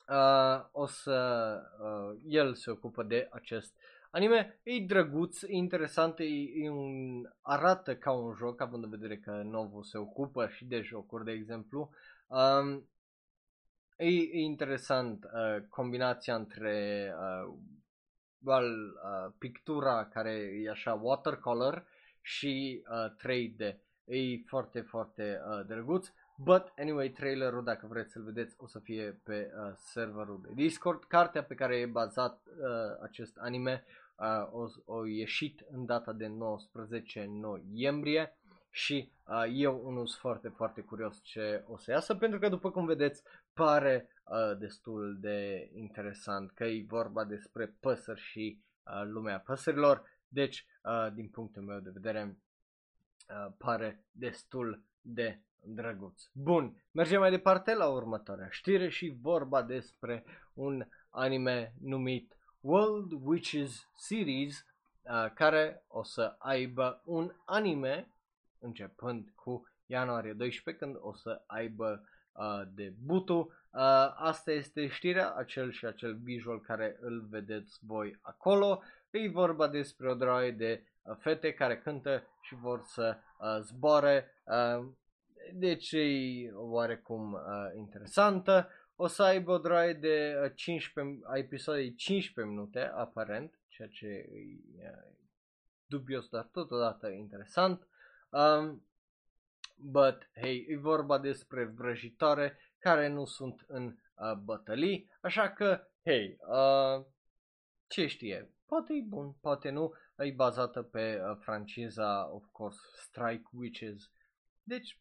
uh, 0.09 0.65
o 0.73 0.87
să, 0.87 1.61
uh, 1.81 2.21
el 2.27 2.55
se 2.55 2.71
ocupă 2.71 3.03
de 3.03 3.29
acest 3.31 3.75
Anime 4.15 4.61
e 4.63 4.81
drăguț, 4.81 5.43
e 5.43 5.47
interesant, 5.49 6.19
e, 6.19 6.25
e 6.55 6.71
un, 6.71 7.23
arată 7.41 7.97
ca 7.97 8.13
un 8.13 8.35
joc, 8.35 8.61
având 8.61 8.85
în 8.85 8.91
vedere 8.91 9.17
că 9.17 9.43
Novo 9.45 9.83
se 9.83 9.99
ocupă 9.99 10.47
și 10.47 10.65
de 10.65 10.81
jocuri, 10.81 11.25
de 11.25 11.31
exemplu. 11.31 11.91
Um, 12.27 12.89
e, 13.97 14.07
e 14.07 14.41
interesant 14.41 15.25
uh, 15.25 15.63
combinația 15.69 16.35
între 16.35 17.09
uh, 17.19 17.55
well, 18.45 19.01
uh, 19.05 19.33
pictura 19.39 20.09
care 20.09 20.31
e 20.65 20.71
așa 20.71 20.93
watercolor 21.03 21.87
și 22.21 22.83
uh, 22.91 23.13
3D. 23.19 23.77
E 24.05 24.17
foarte, 24.47 24.81
foarte 24.81 25.41
uh, 25.49 25.67
drăguț. 25.67 26.09
But 26.37 26.72
anyway, 26.78 27.11
trailerul, 27.11 27.64
dacă 27.64 27.87
vreți 27.87 28.12
să-l 28.12 28.22
vedeți, 28.22 28.55
o 28.59 28.66
să 28.66 28.78
fie 28.78 29.20
pe 29.24 29.53
uh, 29.57 29.72
serverul 29.76 30.41
de 30.43 30.53
Discord. 30.55 31.05
Cartea 31.05 31.45
pe 31.45 31.55
care 31.55 31.76
e 31.76 31.87
bazat 31.87 32.43
uh, 32.47 33.03
acest 33.03 33.37
anime 33.37 33.85
uh, 34.16 34.53
o, 34.53 34.95
o 34.95 35.07
ieșit 35.07 35.64
în 35.70 35.87
data 35.87 36.12
de 36.12 36.26
19 36.26 37.26
noiembrie 37.28 38.37
și 38.70 39.12
uh, 39.26 39.45
eu 39.53 39.80
unul 39.85 40.07
sunt 40.07 40.20
foarte, 40.20 40.49
foarte 40.49 40.80
curios 40.80 41.20
ce 41.22 41.64
o 41.66 41.76
să 41.76 41.91
iasă 41.91 42.14
pentru 42.14 42.39
că 42.39 42.49
după 42.49 42.70
cum 42.70 42.87
vedeți 42.87 43.22
pare 43.53 44.09
uh, 44.24 44.59
destul 44.59 45.16
de 45.20 45.70
interesant 45.74 46.51
că 46.51 46.64
e 46.64 46.85
vorba 46.89 47.24
despre 47.24 47.76
păsări 47.80 48.20
și 48.20 48.61
uh, 48.82 49.03
lumea 49.05 49.41
păsărilor, 49.41 50.03
deci 50.28 50.66
uh, 50.82 51.12
din 51.12 51.28
punctul 51.28 51.62
meu 51.62 51.78
de 51.78 51.91
vedere 51.91 52.39
uh, 53.28 53.53
pare 53.59 54.05
destul 54.11 54.82
de 55.01 55.41
drăguț. 55.67 56.23
Bun, 56.33 56.83
mergem 56.91 57.21
mai 57.21 57.31
departe 57.31 57.75
la 57.75 57.89
următoarea 57.89 58.49
știre 58.51 58.89
și 58.89 59.17
vorba 59.21 59.62
despre 59.62 60.25
un 60.55 60.87
anime 61.11 61.75
numit 61.81 62.37
World 62.61 63.12
Witches 63.23 63.89
Series 63.97 64.67
uh, 65.03 65.33
care 65.35 65.85
o 65.89 66.03
să 66.03 66.35
aibă 66.39 67.03
un 67.05 67.33
anime 67.45 68.09
începând 68.59 69.33
cu 69.35 69.69
ianuarie 69.87 70.33
12 70.33 70.85
când 70.85 70.97
o 71.01 71.12
să 71.12 71.43
aibă 71.47 72.09
uh, 72.33 72.62
debutul. 72.75 73.41
Uh, 73.71 73.81
asta 74.17 74.53
este 74.53 74.87
știrea, 74.87 75.33
acel 75.33 75.73
și 75.73 75.87
acel 75.87 76.15
visual 76.15 76.61
care 76.61 76.97
îl 77.01 77.27
vedeți 77.31 77.79
voi 77.87 78.19
acolo. 78.21 78.83
E 79.11 79.29
vorba 79.29 79.69
despre 79.69 80.11
o 80.11 80.15
droaie 80.15 80.51
de 80.51 80.83
uh, 81.03 81.17
fete 81.19 81.53
care 81.53 81.79
cântă 81.79 82.23
și 82.41 82.55
vor 82.55 82.83
să 82.85 83.17
uh, 83.39 83.59
zboare. 83.61 84.43
Uh, 84.45 84.87
deci 85.53 85.93
e 85.93 86.51
oarecum 86.53 87.33
uh, 87.33 87.41
interesantă 87.77 88.69
o 88.97 89.07
să 89.07 89.23
aibă 89.23 89.53
o 89.53 89.59
droaie 89.59 89.93
de 89.93 90.53
15, 90.55 91.25
uh, 91.27 91.39
episoade 91.39 91.83
de 91.83 91.95
15 91.95 92.55
minute, 92.55 92.81
aparent, 92.81 93.59
ceea 93.69 93.89
ce 93.89 94.07
e 94.07 94.89
uh, 94.89 95.13
dubios, 95.87 96.29
dar 96.29 96.45
totodată 96.53 97.09
interesant. 97.09 97.87
Um, 98.31 98.87
but, 99.77 100.31
hey, 100.35 100.67
e 100.69 100.77
vorba 100.77 101.19
despre 101.19 101.65
vrăjitoare 101.65 102.59
care 102.79 103.09
nu 103.09 103.25
sunt 103.25 103.65
în 103.67 103.85
uh, 103.87 104.33
bătălii, 104.33 105.11
așa 105.21 105.51
că, 105.51 105.89
hey, 106.05 106.39
uh, 106.49 107.05
ce 107.87 108.07
știe, 108.07 108.51
poate 108.67 108.93
e 108.93 109.03
bun, 109.07 109.33
poate 109.41 109.71
nu, 109.71 109.93
e 110.17 110.31
bazată 110.31 110.83
pe 110.83 111.21
uh, 111.21 111.37
franciza, 111.41 112.31
of 112.33 112.45
course, 112.53 112.79
Strike 112.95 113.49
Witches. 113.53 114.11
Deci, 114.63 114.99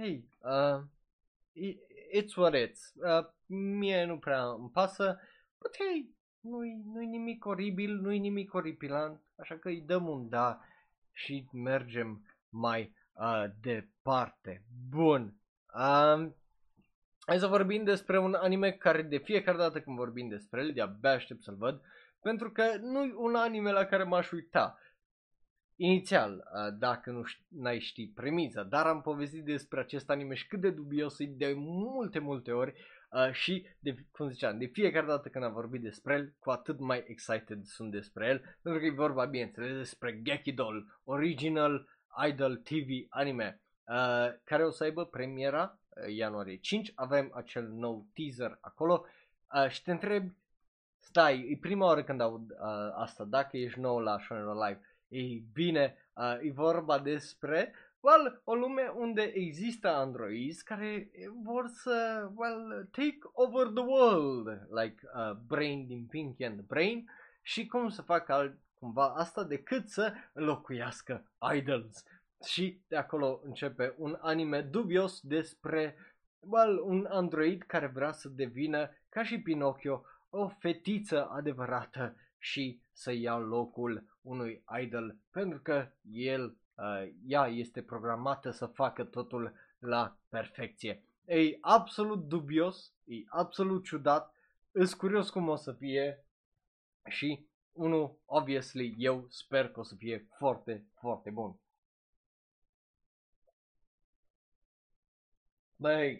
hey, 0.00 0.24
uh, 0.44 0.80
it's 2.12 2.36
what 2.36 2.54
it's. 2.54 2.92
Uh, 3.04 3.24
mie 3.46 4.04
nu 4.04 4.18
prea 4.18 4.44
îmi 4.44 4.70
pasă, 4.70 5.20
but 5.58 5.76
hey, 5.76 6.14
nu-i, 6.40 6.82
nu-i 6.92 7.06
nimic 7.06 7.46
oribil, 7.46 7.94
nu-i 7.94 8.18
nimic 8.18 8.54
oripilant, 8.54 9.20
așa 9.36 9.58
că 9.58 9.68
îi 9.68 9.80
dăm 9.80 10.08
un 10.08 10.28
da 10.28 10.60
și 11.12 11.48
mergem 11.52 12.24
mai 12.48 12.94
uh, 13.12 13.44
departe. 13.60 14.64
Bun. 14.88 15.34
Um, 15.74 16.36
hai 17.26 17.38
să 17.38 17.46
vorbim 17.46 17.84
despre 17.84 18.18
un 18.18 18.34
anime 18.34 18.72
care 18.72 19.02
de 19.02 19.18
fiecare 19.18 19.56
dată 19.56 19.80
când 19.80 19.96
vorbim 19.96 20.28
despre 20.28 20.60
el, 20.60 20.72
de-abia 20.72 21.10
aștept 21.10 21.42
să-l 21.42 21.56
văd, 21.56 21.82
pentru 22.22 22.50
că 22.50 22.76
nu-i 22.80 23.14
un 23.16 23.34
anime 23.34 23.70
la 23.70 23.84
care 23.84 24.02
m-aș 24.02 24.30
uita 24.30 24.78
inițial, 25.82 26.32
uh, 26.32 26.74
dacă 26.78 27.10
nu 27.10 27.22
n-ai 27.48 27.78
ști 27.78 28.08
premiza, 28.08 28.62
dar 28.62 28.86
am 28.86 29.00
povestit 29.00 29.44
despre 29.44 29.80
acest 29.80 30.10
anime 30.10 30.34
și 30.34 30.46
cât 30.46 30.60
de 30.60 30.70
dubios 30.70 31.18
e 31.18 31.24
de 31.24 31.52
multe, 31.56 32.18
multe 32.18 32.52
ori 32.52 32.74
uh, 33.10 33.32
și, 33.32 33.66
de, 33.78 33.94
cum 34.12 34.28
ziceam, 34.28 34.58
de 34.58 34.66
fiecare 34.66 35.06
dată 35.06 35.28
când 35.28 35.44
am 35.44 35.52
vorbit 35.52 35.82
despre 35.82 36.14
el, 36.14 36.34
cu 36.38 36.50
atât 36.50 36.78
mai 36.78 37.04
excited 37.06 37.64
sunt 37.64 37.90
despre 37.90 38.26
el, 38.26 38.58
pentru 38.62 38.80
că 38.80 38.86
e 38.86 38.90
vorba, 38.90 39.24
bineînțeles, 39.24 39.76
despre 39.76 40.20
Gekidol, 40.22 41.00
Original 41.04 41.88
Idol 42.28 42.56
TV 42.56 42.88
anime, 43.08 43.60
uh, 43.84 44.28
care 44.44 44.64
o 44.64 44.70
să 44.70 44.84
aibă 44.84 45.04
premiera 45.04 45.78
uh, 45.88 46.14
ianuarie 46.14 46.56
5, 46.56 46.92
avem 46.94 47.30
acel 47.34 47.68
nou 47.68 48.06
teaser 48.14 48.58
acolo. 48.60 49.04
Uh, 49.54 49.68
și 49.68 49.82
te 49.82 49.90
întreb, 49.90 50.32
stai, 50.98 51.48
e 51.50 51.58
prima 51.60 51.86
oară 51.86 52.02
când 52.02 52.20
aud 52.20 52.50
uh, 52.50 52.56
asta, 52.94 53.24
dacă 53.24 53.56
ești 53.56 53.80
nou 53.80 53.98
la 53.98 54.18
Shonen 54.18 54.44
Live, 54.44 54.80
ei 55.10 55.44
bine, 55.52 55.96
uh, 56.14 56.38
e 56.40 56.50
vorba 56.52 56.98
despre 56.98 57.74
well, 58.00 58.40
o 58.44 58.54
lume 58.54 58.92
unde 58.94 59.22
există 59.22 59.88
androizi 59.88 60.64
care 60.64 61.10
vor 61.42 61.66
să, 61.66 62.28
well, 62.34 62.88
take 62.90 63.18
over 63.32 63.66
the 63.66 63.84
world, 63.84 64.68
like 64.70 65.02
uh, 65.14 65.32
Brain 65.46 65.86
din 65.86 66.06
Pinky 66.06 66.44
and 66.44 66.56
the 66.56 66.64
Brain, 66.66 67.10
și 67.42 67.66
cum 67.66 67.88
să 67.88 68.02
facă 68.02 68.32
alt, 68.32 68.58
cumva 68.78 69.14
asta 69.14 69.44
decât 69.44 69.88
să 69.88 70.12
înlocuiască 70.32 71.30
idols. 71.54 72.04
Și 72.44 72.80
de 72.88 72.96
acolo 72.96 73.40
începe 73.44 73.94
un 73.96 74.18
anime 74.20 74.60
dubios 74.60 75.20
despre 75.20 75.96
well, 76.38 76.82
un 76.84 77.06
android 77.10 77.62
care 77.62 77.86
vrea 77.86 78.12
să 78.12 78.28
devină, 78.28 78.90
ca 79.08 79.22
și 79.22 79.40
Pinocchio, 79.40 80.04
o 80.30 80.48
fetiță 80.48 81.28
adevărată 81.28 82.16
și 82.40 82.80
să 82.92 83.12
ia 83.12 83.36
locul 83.36 84.18
unui 84.22 84.64
idol 84.80 85.16
pentru 85.30 85.60
că 85.60 85.90
el, 86.10 86.56
uh, 86.74 87.08
ea 87.26 87.46
este 87.46 87.82
programată 87.82 88.50
să 88.50 88.66
facă 88.66 89.04
totul 89.04 89.54
la 89.78 90.16
perfecție. 90.28 91.04
E 91.24 91.58
absolut 91.60 92.28
dubios, 92.28 92.92
e 93.04 93.14
absolut 93.26 93.84
ciudat, 93.84 94.34
îs 94.72 94.94
curios 94.94 95.30
cum 95.30 95.48
o 95.48 95.56
să 95.56 95.72
fie 95.72 96.24
și 97.08 97.46
unul, 97.72 98.18
obviously, 98.24 98.94
eu 98.98 99.26
sper 99.28 99.68
că 99.68 99.80
o 99.80 99.82
să 99.82 99.94
fie 99.94 100.26
foarte, 100.38 100.86
foarte 101.00 101.30
bun. 101.30 101.58
Băi, 105.76 106.16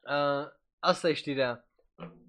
uh, 0.00 0.48
asta 0.78 1.08
e 1.08 1.12
știrea. 1.12 1.66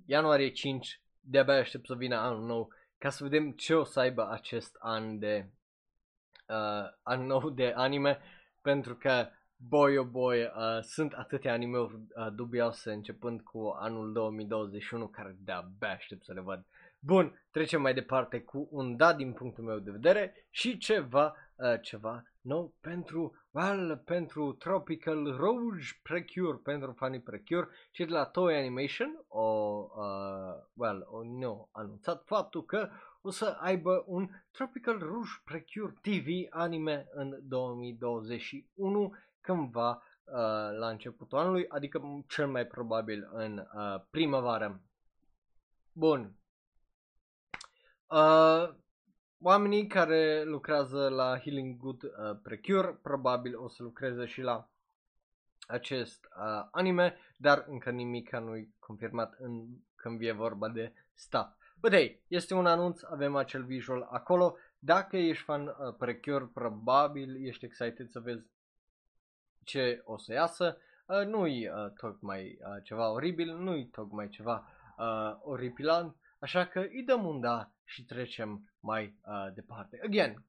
Ianuarie 0.06 0.52
5, 0.52 1.02
de-abia 1.20 1.54
aștept 1.54 1.86
să 1.86 1.96
vină 1.96 2.16
anul 2.16 2.46
nou 2.46 2.74
ca 3.04 3.10
să 3.10 3.24
vedem 3.24 3.51
ce 3.51 3.74
o 3.76 3.84
să 3.84 3.99
aibă 3.99 4.30
acest 4.32 4.76
an 4.80 5.20
de 5.20 5.49
uh, 6.47 6.89
an 7.01 7.26
nou 7.26 7.49
de 7.49 7.74
anime 7.76 8.20
pentru 8.62 8.95
că 8.95 9.30
boy 9.56 9.97
oh 9.97 10.06
boy 10.06 10.41
uh, 10.43 10.82
sunt 10.82 11.14
atâtea 11.14 11.54
anime-uri 11.54 11.93
uh, 11.93 12.28
dubioase 12.36 12.91
începând 12.91 13.41
cu 13.41 13.76
anul 13.80 14.14
2021 14.14 15.08
care 15.08 15.36
de-abia 15.39 15.89
aștept 15.89 16.24
să 16.24 16.34
le 16.34 16.41
văd. 16.41 16.66
Bun, 16.99 17.45
trecem 17.51 17.82
mai 17.82 17.93
departe 17.93 18.41
cu 18.41 18.68
un 18.72 18.95
da 18.95 19.14
din 19.14 19.34
punctul 19.34 19.64
meu 19.64 19.80
de 19.80 19.91
vedere 19.91 20.47
și 20.49 20.78
ceva, 20.78 21.36
uh, 21.56 21.82
ceva 21.82 22.24
nou 22.44 22.74
pentru, 22.82 23.36
well, 23.52 24.02
pentru 24.06 24.54
Tropical 24.54 25.36
Rouge 25.36 25.88
Precure, 26.04 26.60
pentru 26.64 26.91
Funny 26.91 27.22
Precure 27.22 27.68
și 27.91 28.06
de 28.06 28.12
la 28.12 28.26
Toy 28.26 28.58
Animation 28.58 29.24
o, 29.28 29.41
uh, 29.96 30.64
well, 30.74 31.08
o 31.10 31.24
nou 31.24 31.70
anunțat 31.72 32.24
faptul 32.26 32.66
că 32.66 32.89
o 33.22 33.30
să 33.30 33.58
aibă 33.60 34.04
un 34.08 34.30
Tropical 34.52 35.00
Rouge 35.00 35.32
Precure 35.44 35.94
TV 36.02 36.28
anime 36.50 37.08
în 37.14 37.39
2021 37.41 39.14
cândva 39.41 39.89
uh, 39.91 40.78
la 40.80 40.89
începutul 40.89 41.38
anului, 41.38 41.68
adică 41.68 42.24
cel 42.28 42.48
mai 42.48 42.66
probabil 42.66 43.30
în 43.32 43.58
uh, 43.58 44.02
primăvară. 44.10 44.82
Bun. 45.94 46.36
Uh, 48.08 48.82
oamenii 49.44 49.88
care 49.88 50.44
lucrează 50.44 51.10
la 51.10 51.39
Healing 51.39 51.78
Good 51.78 52.04
uh, 52.04 52.10
Precure 52.44 53.00
probabil 53.02 53.58
o 53.58 53.70
să 53.70 53.84
lucreze 53.84 54.26
și 54.26 54.41
la 54.41 54.70
acest 55.68 56.26
uh, 56.26 56.68
anime, 56.72 57.18
dar 57.38 57.66
încă 57.68 57.89
nimic 57.89 58.36
nu-i 58.36 58.74
confirmat 58.80 59.36
în, 59.39 59.66
când 59.96 60.22
e 60.22 60.32
vorba 60.32 60.70
de 60.70 60.94
staff. 61.14 61.58
But 61.82 61.91
hey, 61.91 62.24
este 62.28 62.54
un 62.54 62.66
anunț, 62.66 63.02
avem 63.04 63.36
acel 63.36 63.64
visual 63.64 64.08
acolo. 64.12 64.58
Dacă 64.80 65.18
ești 65.18 65.44
fan 65.44 65.68
uh, 65.68 65.96
Precure, 65.98 66.50
probabil 66.54 67.46
ești 67.46 67.66
excited 67.66 68.10
să 68.10 68.20
vezi 68.20 68.46
ce 69.64 70.02
o 70.06 70.18
să 70.18 70.34
iasă. 70.34 70.78
Uh, 71.06 71.26
nu-i 71.26 71.68
uh, 71.68 71.91
tocmai 71.91 72.58
uh, 72.60 72.84
ceva 72.84 73.12
oribil, 73.12 73.58
nu-i 73.58 73.86
tocmai 73.86 74.30
ceva 74.30 74.68
uh, 74.98 75.38
oripilant, 75.41 76.16
așa 76.44 76.66
că 76.66 76.80
îi 76.80 77.04
dăm 77.04 77.26
un 77.26 77.39
da 77.39 77.72
și 77.84 78.06
trecem 78.06 78.72
mai 78.80 79.04
uh, 79.26 79.54
departe. 79.54 80.00
Again, 80.04 80.44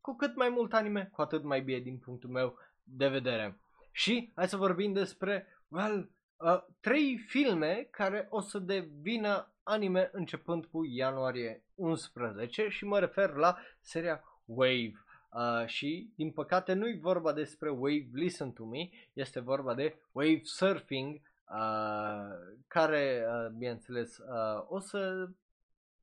cu 0.00 0.16
cât 0.16 0.36
mai 0.36 0.48
mult 0.48 0.72
anime, 0.72 1.08
cu 1.12 1.20
atât 1.20 1.42
mai 1.42 1.60
bine 1.60 1.78
din 1.78 1.98
punctul 1.98 2.30
meu 2.30 2.58
de 2.82 3.08
vedere. 3.08 3.60
Și 3.92 4.32
hai 4.34 4.48
să 4.48 4.56
vorbim 4.56 4.92
despre, 4.92 5.46
well, 5.68 6.10
uh, 6.36 6.62
trei 6.80 7.18
filme 7.18 7.88
care 7.90 8.26
o 8.30 8.40
să 8.40 8.58
devină 8.58 9.52
anime 9.62 10.10
începând 10.12 10.64
cu 10.64 10.84
ianuarie 10.84 11.64
11 11.74 12.68
și 12.68 12.84
mă 12.84 12.98
refer 12.98 13.34
la 13.34 13.58
seria 13.80 14.24
Wave. 14.44 14.92
Uh, 15.30 15.66
și 15.66 16.12
din 16.14 16.30
păcate 16.30 16.72
nu-i 16.72 16.98
vorba 16.98 17.32
despre 17.32 17.70
Wave 17.70 18.08
Listen 18.12 18.52
to 18.52 18.64
Me, 18.64 18.88
este 19.12 19.40
vorba 19.40 19.74
de 19.74 19.96
Wave 20.12 20.40
Surfing, 20.42 21.20
uh, 21.48 22.56
care, 22.66 23.26
uh, 23.28 23.50
bineînțeles, 23.56 24.18
uh, 24.18 24.64
o 24.68 24.78
să 24.78 25.28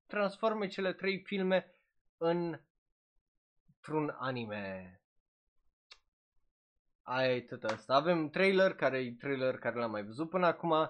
transforme 0.08 0.68
cele 0.68 0.94
trei 0.94 1.20
filme 1.20 1.72
în 2.18 2.60
un 3.92 4.14
anime. 4.18 4.98
Aia 7.02 7.36
e 7.36 7.42
tot 7.42 7.64
asta. 7.64 7.94
Avem 7.94 8.30
trailer, 8.30 8.74
care 8.74 8.98
e 8.98 9.16
trailer 9.20 9.58
care 9.58 9.76
l-am 9.76 9.92
mai 9.92 10.04
văzut 10.04 10.30
până 10.30 10.46
acum, 10.46 10.70
uh, 10.72 10.90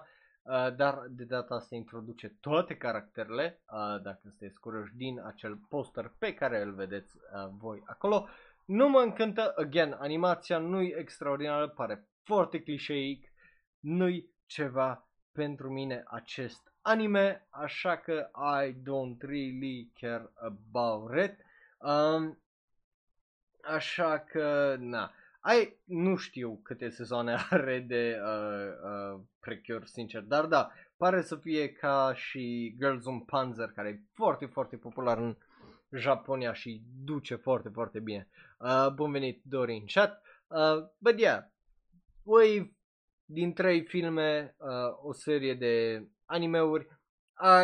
dar 0.76 1.06
de 1.10 1.24
data 1.24 1.54
asta 1.54 1.74
introduce 1.74 2.28
toate 2.40 2.76
caracterele, 2.76 3.62
uh, 3.66 4.02
dacă 4.02 4.18
sunteți 4.22 4.60
curioși, 4.60 4.94
din 4.94 5.20
acel 5.20 5.56
poster 5.68 6.14
pe 6.18 6.34
care 6.34 6.62
îl 6.62 6.74
vedeți 6.74 7.16
uh, 7.16 7.50
voi 7.58 7.82
acolo. 7.86 8.28
Nu 8.64 8.88
mă 8.88 9.00
încântă, 9.00 9.52
again, 9.56 9.96
animația 9.98 10.58
nu-i 10.58 10.94
extraordinară, 10.96 11.68
pare 11.68 12.08
foarte 12.22 12.62
clișeic, 12.62 13.32
nu-i 13.80 14.33
ceva 14.54 15.08
pentru 15.32 15.70
mine 15.70 16.02
acest 16.06 16.72
anime, 16.80 17.46
așa 17.50 17.96
că 17.96 18.30
I 18.64 18.72
don't 18.72 19.18
really 19.18 19.92
care 20.00 20.30
about 20.34 21.10
it. 21.24 21.34
Um, 21.78 22.42
așa 23.62 24.18
că, 24.18 24.76
na, 24.78 25.12
ai, 25.40 25.76
nu 25.84 26.16
știu 26.16 26.60
câte 26.62 26.88
sezoane 26.88 27.36
are 27.50 27.78
de 27.78 28.20
uh, 28.22 29.14
uh, 29.14 29.20
Precure, 29.40 29.84
sincer, 29.84 30.22
dar 30.22 30.46
da, 30.46 30.70
pare 30.96 31.22
să 31.22 31.36
fie 31.36 31.72
ca 31.72 32.12
și 32.14 32.74
Girls 32.78 33.04
on 33.04 33.20
Panzer, 33.20 33.68
care 33.68 33.88
e 33.88 34.00
foarte, 34.12 34.46
foarte 34.46 34.76
popular 34.76 35.18
în 35.18 35.36
Japonia 35.90 36.52
și 36.52 36.82
duce 37.04 37.34
foarte, 37.34 37.68
foarte 37.68 38.00
bine. 38.00 38.28
Uh, 38.58 38.88
bun 38.94 39.12
venit, 39.12 39.42
Dorin 39.44 39.84
chat. 39.86 40.22
Uh, 40.46 40.86
but 40.98 41.18
yeah, 41.18 41.44
Wave 42.22 42.74
din 43.34 43.52
trei 43.52 43.84
filme, 43.84 44.56
uh, 44.58 44.68
o 45.02 45.12
serie 45.12 45.54
de 45.54 46.06
animeuri, 46.24 46.86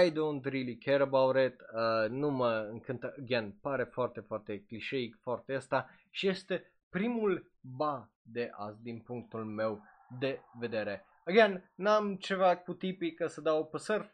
I 0.04 0.10
don't 0.10 0.42
really 0.42 0.78
care 0.78 1.02
about 1.02 1.36
it, 1.36 1.60
uh, 1.60 2.08
nu 2.08 2.30
mă 2.30 2.68
încântă, 2.70 3.14
again, 3.18 3.58
pare 3.60 3.84
foarte, 3.84 4.20
foarte 4.20 4.62
clișeic, 4.62 5.16
foarte 5.22 5.54
asta 5.54 5.90
și 6.10 6.28
este 6.28 6.72
primul 6.88 7.52
ba 7.60 8.10
de 8.22 8.50
azi 8.52 8.82
din 8.82 8.98
punctul 9.00 9.44
meu 9.44 9.82
de 10.18 10.40
vedere. 10.58 11.04
Again, 11.24 11.70
n-am 11.74 12.16
ceva 12.16 12.56
cu 12.56 12.74
tipii 12.74 13.14
că 13.14 13.26
să 13.26 13.40
dau 13.40 13.66
pe 13.66 13.78
surf, 13.78 14.10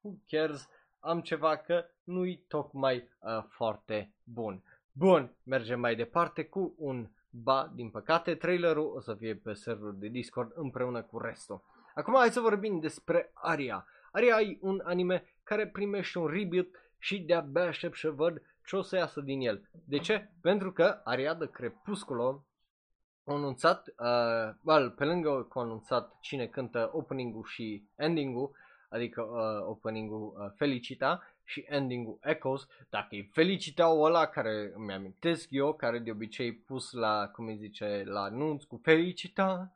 who 0.00 0.14
cares, 0.26 0.68
am 1.00 1.20
ceva 1.20 1.56
că 1.56 1.84
nu-i 2.04 2.44
tocmai 2.48 2.96
uh, 2.96 3.44
foarte 3.48 4.14
bun. 4.24 4.62
Bun, 4.92 5.36
mergem 5.42 5.80
mai 5.80 5.96
departe 5.96 6.44
cu 6.44 6.74
un 6.78 7.10
ba, 7.30 7.72
din 7.74 7.90
păcate, 7.90 8.34
trailerul 8.34 8.92
o 8.94 9.00
să 9.00 9.14
fie 9.14 9.34
pe 9.34 9.52
serverul 9.52 9.96
de 9.98 10.08
Discord 10.08 10.52
împreună 10.54 11.02
cu 11.02 11.18
restul. 11.18 11.64
Acum 11.94 12.14
hai 12.14 12.30
să 12.30 12.40
vorbim 12.40 12.80
despre 12.80 13.30
Aria. 13.34 13.86
Aria 14.12 14.40
e 14.40 14.58
un 14.60 14.80
anime 14.84 15.24
care 15.42 15.66
primește 15.66 16.18
un 16.18 16.26
reboot 16.26 16.68
și 16.98 17.20
de-abia 17.20 17.62
aștept 17.62 17.96
să 17.96 18.10
văd 18.10 18.42
ce 18.66 18.76
o 18.76 18.82
să 18.82 18.96
iasă 18.96 19.20
din 19.20 19.40
el. 19.40 19.68
De 19.84 19.98
ce? 19.98 20.30
Pentru 20.40 20.72
că 20.72 21.00
Aria 21.04 21.34
de 21.34 21.50
Crepusculo 21.50 22.44
a 23.24 23.32
anunțat, 23.34 23.86
uh, 23.98 24.54
well, 24.62 24.90
pe 24.90 25.04
lângă 25.04 25.46
că 25.50 25.58
a 25.58 25.62
anunțat 25.62 26.16
cine 26.20 26.46
cântă 26.46 26.90
opening-ul 26.92 27.44
și 27.44 27.88
ending-ul, 27.96 28.50
adică 28.88 29.22
uh, 29.22 29.66
opening-ul 29.68 30.34
uh, 30.38 30.52
Felicita 30.56 31.22
și 31.46 31.64
ending-ul 31.68 32.18
Echoes, 32.22 32.66
dacă 32.88 33.14
e 33.14 33.28
Felicita 33.32 33.86
ăla 33.88 34.26
care 34.26 34.72
îmi 34.74 34.92
amintesc 34.92 35.46
eu, 35.50 35.74
care 35.74 35.98
de 35.98 36.10
obicei 36.10 36.52
pus 36.52 36.92
la, 36.92 37.28
cum 37.28 37.46
îi 37.46 37.56
zice, 37.56 38.02
la 38.06 38.20
anunț 38.20 38.64
cu 38.64 38.80
Felicita, 38.82 39.72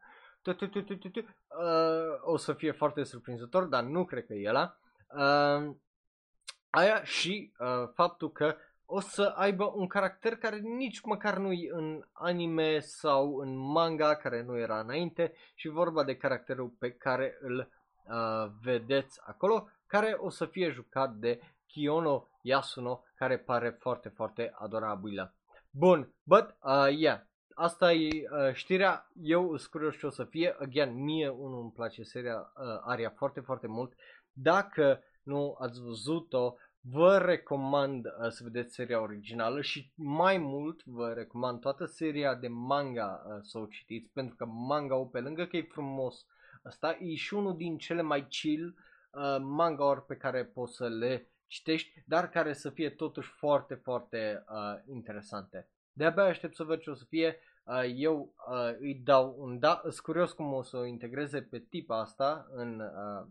o 2.20 2.36
să 2.36 2.52
fie 2.52 2.70
foarte 2.70 3.02
surprinzător, 3.02 3.64
dar 3.64 3.82
nu 3.82 4.04
cred 4.04 4.26
că 4.26 4.34
e 4.34 4.48
ăla. 4.48 4.76
Aia 6.70 7.04
și 7.04 7.52
faptul 7.94 8.32
că 8.32 8.56
o 8.92 9.00
să 9.00 9.32
aibă 9.36 9.72
un 9.74 9.86
caracter 9.86 10.36
care 10.36 10.58
nici 10.58 11.00
măcar 11.00 11.36
nu 11.36 11.52
e 11.52 11.70
în 11.72 12.04
anime 12.12 12.78
sau 12.78 13.36
în 13.36 13.56
manga, 13.56 14.14
care 14.14 14.42
nu 14.42 14.58
era 14.58 14.80
înainte, 14.80 15.32
și 15.54 15.68
vorba 15.68 16.04
de 16.04 16.16
caracterul 16.16 16.68
pe 16.78 16.92
care 16.92 17.38
îl 17.40 17.58
uh, 18.04 18.50
vedeți 18.62 19.20
acolo, 19.24 19.68
care 19.86 20.16
o 20.18 20.30
să 20.30 20.46
fie 20.46 20.70
jucat 20.70 21.12
de 21.12 21.40
Kiyono 21.72 22.28
Yasuno, 22.42 23.02
care 23.14 23.38
pare 23.38 23.70
foarte, 23.70 24.08
foarte 24.08 24.52
adorabilă. 24.54 25.34
Bun, 25.70 26.14
but, 26.22 26.56
uh, 26.62 26.96
yeah, 26.96 27.20
asta 27.54 27.92
e 27.92 28.08
uh, 28.08 28.52
știrea, 28.52 29.10
eu 29.22 29.56
sunt 29.56 29.70
curios 29.70 29.96
ce 29.98 30.06
o 30.06 30.10
să 30.10 30.24
fie, 30.24 30.56
again, 30.58 31.04
mie 31.04 31.28
unul 31.28 31.60
îmi 31.60 31.72
place 31.72 32.02
seria 32.02 32.36
uh, 32.36 32.80
Aria 32.84 33.10
foarte, 33.10 33.40
foarte 33.40 33.66
mult, 33.66 33.92
dacă 34.32 35.02
nu 35.22 35.56
ați 35.58 35.80
văzut-o, 35.80 36.54
vă 36.80 37.18
recomand 37.18 38.06
uh, 38.06 38.28
să 38.28 38.42
vedeți 38.42 38.74
seria 38.74 39.00
originală 39.00 39.60
și 39.60 39.92
mai 39.94 40.38
mult 40.38 40.84
vă 40.84 41.12
recomand 41.12 41.60
toată 41.60 41.84
seria 41.84 42.34
de 42.34 42.48
manga 42.48 43.22
uh, 43.26 43.38
să 43.42 43.58
o 43.58 43.66
citiți, 43.66 44.10
pentru 44.12 44.36
că 44.36 44.44
manga 44.46 44.96
pe 44.96 45.20
lângă 45.20 45.44
că 45.46 45.56
e 45.56 45.62
frumos, 45.62 46.26
ăsta 46.66 46.96
e 47.00 47.14
și 47.14 47.34
unul 47.34 47.56
din 47.56 47.78
cele 47.78 48.02
mai 48.02 48.26
chill 48.28 48.74
uh, 49.12 49.36
manga-uri 49.40 50.04
pe 50.04 50.16
care 50.16 50.44
poți 50.44 50.74
să 50.74 50.88
le 50.88 51.30
citești, 51.50 52.02
dar 52.06 52.28
care 52.28 52.52
să 52.52 52.70
fie 52.70 52.90
totuși 52.90 53.30
foarte, 53.30 53.74
foarte 53.74 54.44
uh, 54.48 54.82
interesante. 54.86 55.68
De-abia 55.92 56.22
aștept 56.24 56.54
să 56.54 56.64
văd 56.64 56.80
ce 56.80 56.90
o 56.90 56.94
să 56.94 57.04
fie. 57.04 57.38
Uh, 57.64 57.82
eu 57.94 58.34
uh, 58.50 58.76
îi 58.78 58.94
dau 58.94 59.34
un 59.38 59.58
da. 59.58 59.80
Sunt 59.82 59.98
curios 59.98 60.32
cum 60.32 60.52
o 60.52 60.62
să 60.62 60.76
o 60.76 60.84
integreze 60.84 61.42
pe 61.42 61.58
tipa 61.58 62.00
asta 62.00 62.46
în 62.50 62.80
uh, 62.80 63.26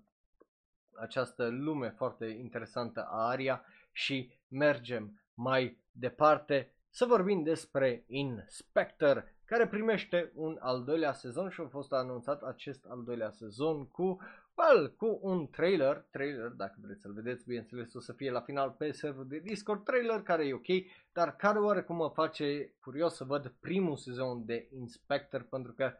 această 1.01 1.47
lume 1.47 1.89
foarte 1.89 2.26
interesantă 2.26 3.07
a 3.09 3.28
Aria 3.28 3.65
și 3.91 4.32
mergem 4.47 5.22
mai 5.34 5.84
departe 5.91 6.74
să 6.89 7.05
vorbim 7.05 7.43
despre 7.43 8.03
Inspector 8.07 9.34
care 9.45 9.67
primește 9.67 10.32
un 10.36 10.57
al 10.59 10.84
doilea 10.84 11.13
sezon 11.13 11.49
și 11.49 11.61
a 11.61 11.67
fost 11.67 11.93
anunțat 11.93 12.41
acest 12.41 12.86
al 12.86 13.03
doilea 13.03 13.30
sezon 13.30 13.88
cu 13.88 14.20
well, 14.60 14.93
cu 14.97 15.20
un 15.22 15.49
trailer, 15.49 16.07
trailer, 16.12 16.47
dacă 16.47 16.76
vreți 16.82 17.01
să-l 17.01 17.14
vedeți, 17.14 17.45
bineînțeles 17.45 17.93
o 17.93 17.99
să 17.99 18.14
fie 18.14 18.32
la 18.32 18.41
final 18.41 18.70
pe 18.78 18.91
serverul 18.91 19.28
de 19.28 19.39
Discord, 19.39 19.84
trailer 19.84 20.22
care 20.22 20.47
e 20.47 20.53
ok, 20.53 20.68
dar 21.14 21.36
care 21.36 21.60
oarecum 21.60 21.95
mă 21.95 22.12
face 22.14 22.76
curios 22.82 23.16
să 23.16 23.24
văd 23.24 23.53
primul 23.60 23.97
sezon 23.97 24.45
de 24.45 24.70
Inspector, 24.72 25.43
pentru 25.43 25.74
că 25.74 25.93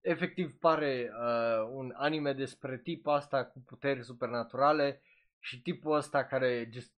efectiv 0.00 0.58
pare 0.58 1.12
uh, 1.12 1.68
un 1.72 1.92
anime 1.96 2.32
despre 2.32 2.78
tipul 2.78 3.12
asta 3.12 3.44
cu 3.44 3.62
puteri 3.66 4.04
supernaturale 4.04 5.02
și 5.38 5.62
tipul 5.62 5.96
ăsta 5.96 6.24
care 6.24 6.70
just 6.72 6.92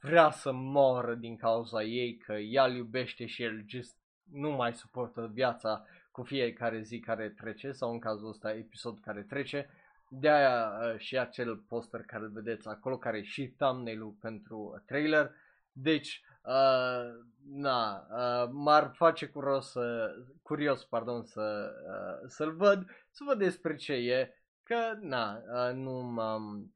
vrea 0.00 0.30
să 0.30 0.52
moară 0.52 1.14
din 1.14 1.36
cauza 1.36 1.82
ei, 1.82 2.16
că 2.16 2.32
ea 2.32 2.64
îl 2.64 2.74
iubește 2.74 3.26
și 3.26 3.42
el 3.42 3.64
just 3.66 3.96
nu 4.30 4.50
mai 4.50 4.74
suportă 4.74 5.30
viața 5.32 5.86
cu 6.10 6.22
fiecare 6.22 6.82
zi 6.82 7.00
care 7.00 7.28
trece 7.28 7.70
sau 7.70 7.92
în 7.92 7.98
cazul 7.98 8.28
ăsta 8.28 8.52
episod 8.52 9.00
care 9.00 9.22
trece. 9.22 9.68
De 10.14 10.28
aia 10.28 10.70
uh, 10.70 10.98
și 10.98 11.18
acel 11.18 11.56
poster 11.56 12.00
care 12.00 12.22
îl 12.22 12.30
vedeți 12.30 12.68
acolo, 12.68 12.98
care 12.98 13.18
e 13.18 13.22
și 13.22 13.48
thumbnail-ul 13.48 14.16
pentru 14.20 14.82
trailer. 14.86 15.34
Deci, 15.72 16.22
uh, 16.42 17.24
na, 17.44 18.06
uh, 18.10 18.50
m-ar 18.52 18.90
face 18.94 19.26
curios, 19.26 19.74
uh, 19.74 20.24
curios 20.42 20.84
pardon, 20.84 21.22
să, 21.22 21.72
uh, 21.88 22.28
să-l 22.28 22.56
văd, 22.56 22.86
să 23.10 23.24
văd 23.26 23.38
despre 23.38 23.74
ce 23.74 23.92
e, 23.92 24.34
că 24.62 24.98
na, 25.00 25.42
uh, 25.54 25.74
nu 25.74 25.92
m-am 25.92 26.72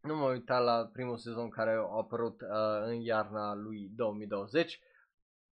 nu 0.00 0.16
m-am 0.16 0.30
uitat 0.30 0.62
la 0.64 0.90
primul 0.92 1.16
sezon 1.16 1.48
care 1.48 1.70
a 1.70 1.96
apărut 1.96 2.40
uh, 2.40 2.82
în 2.82 3.00
iarna 3.00 3.54
lui 3.54 3.90
2020. 3.94 4.80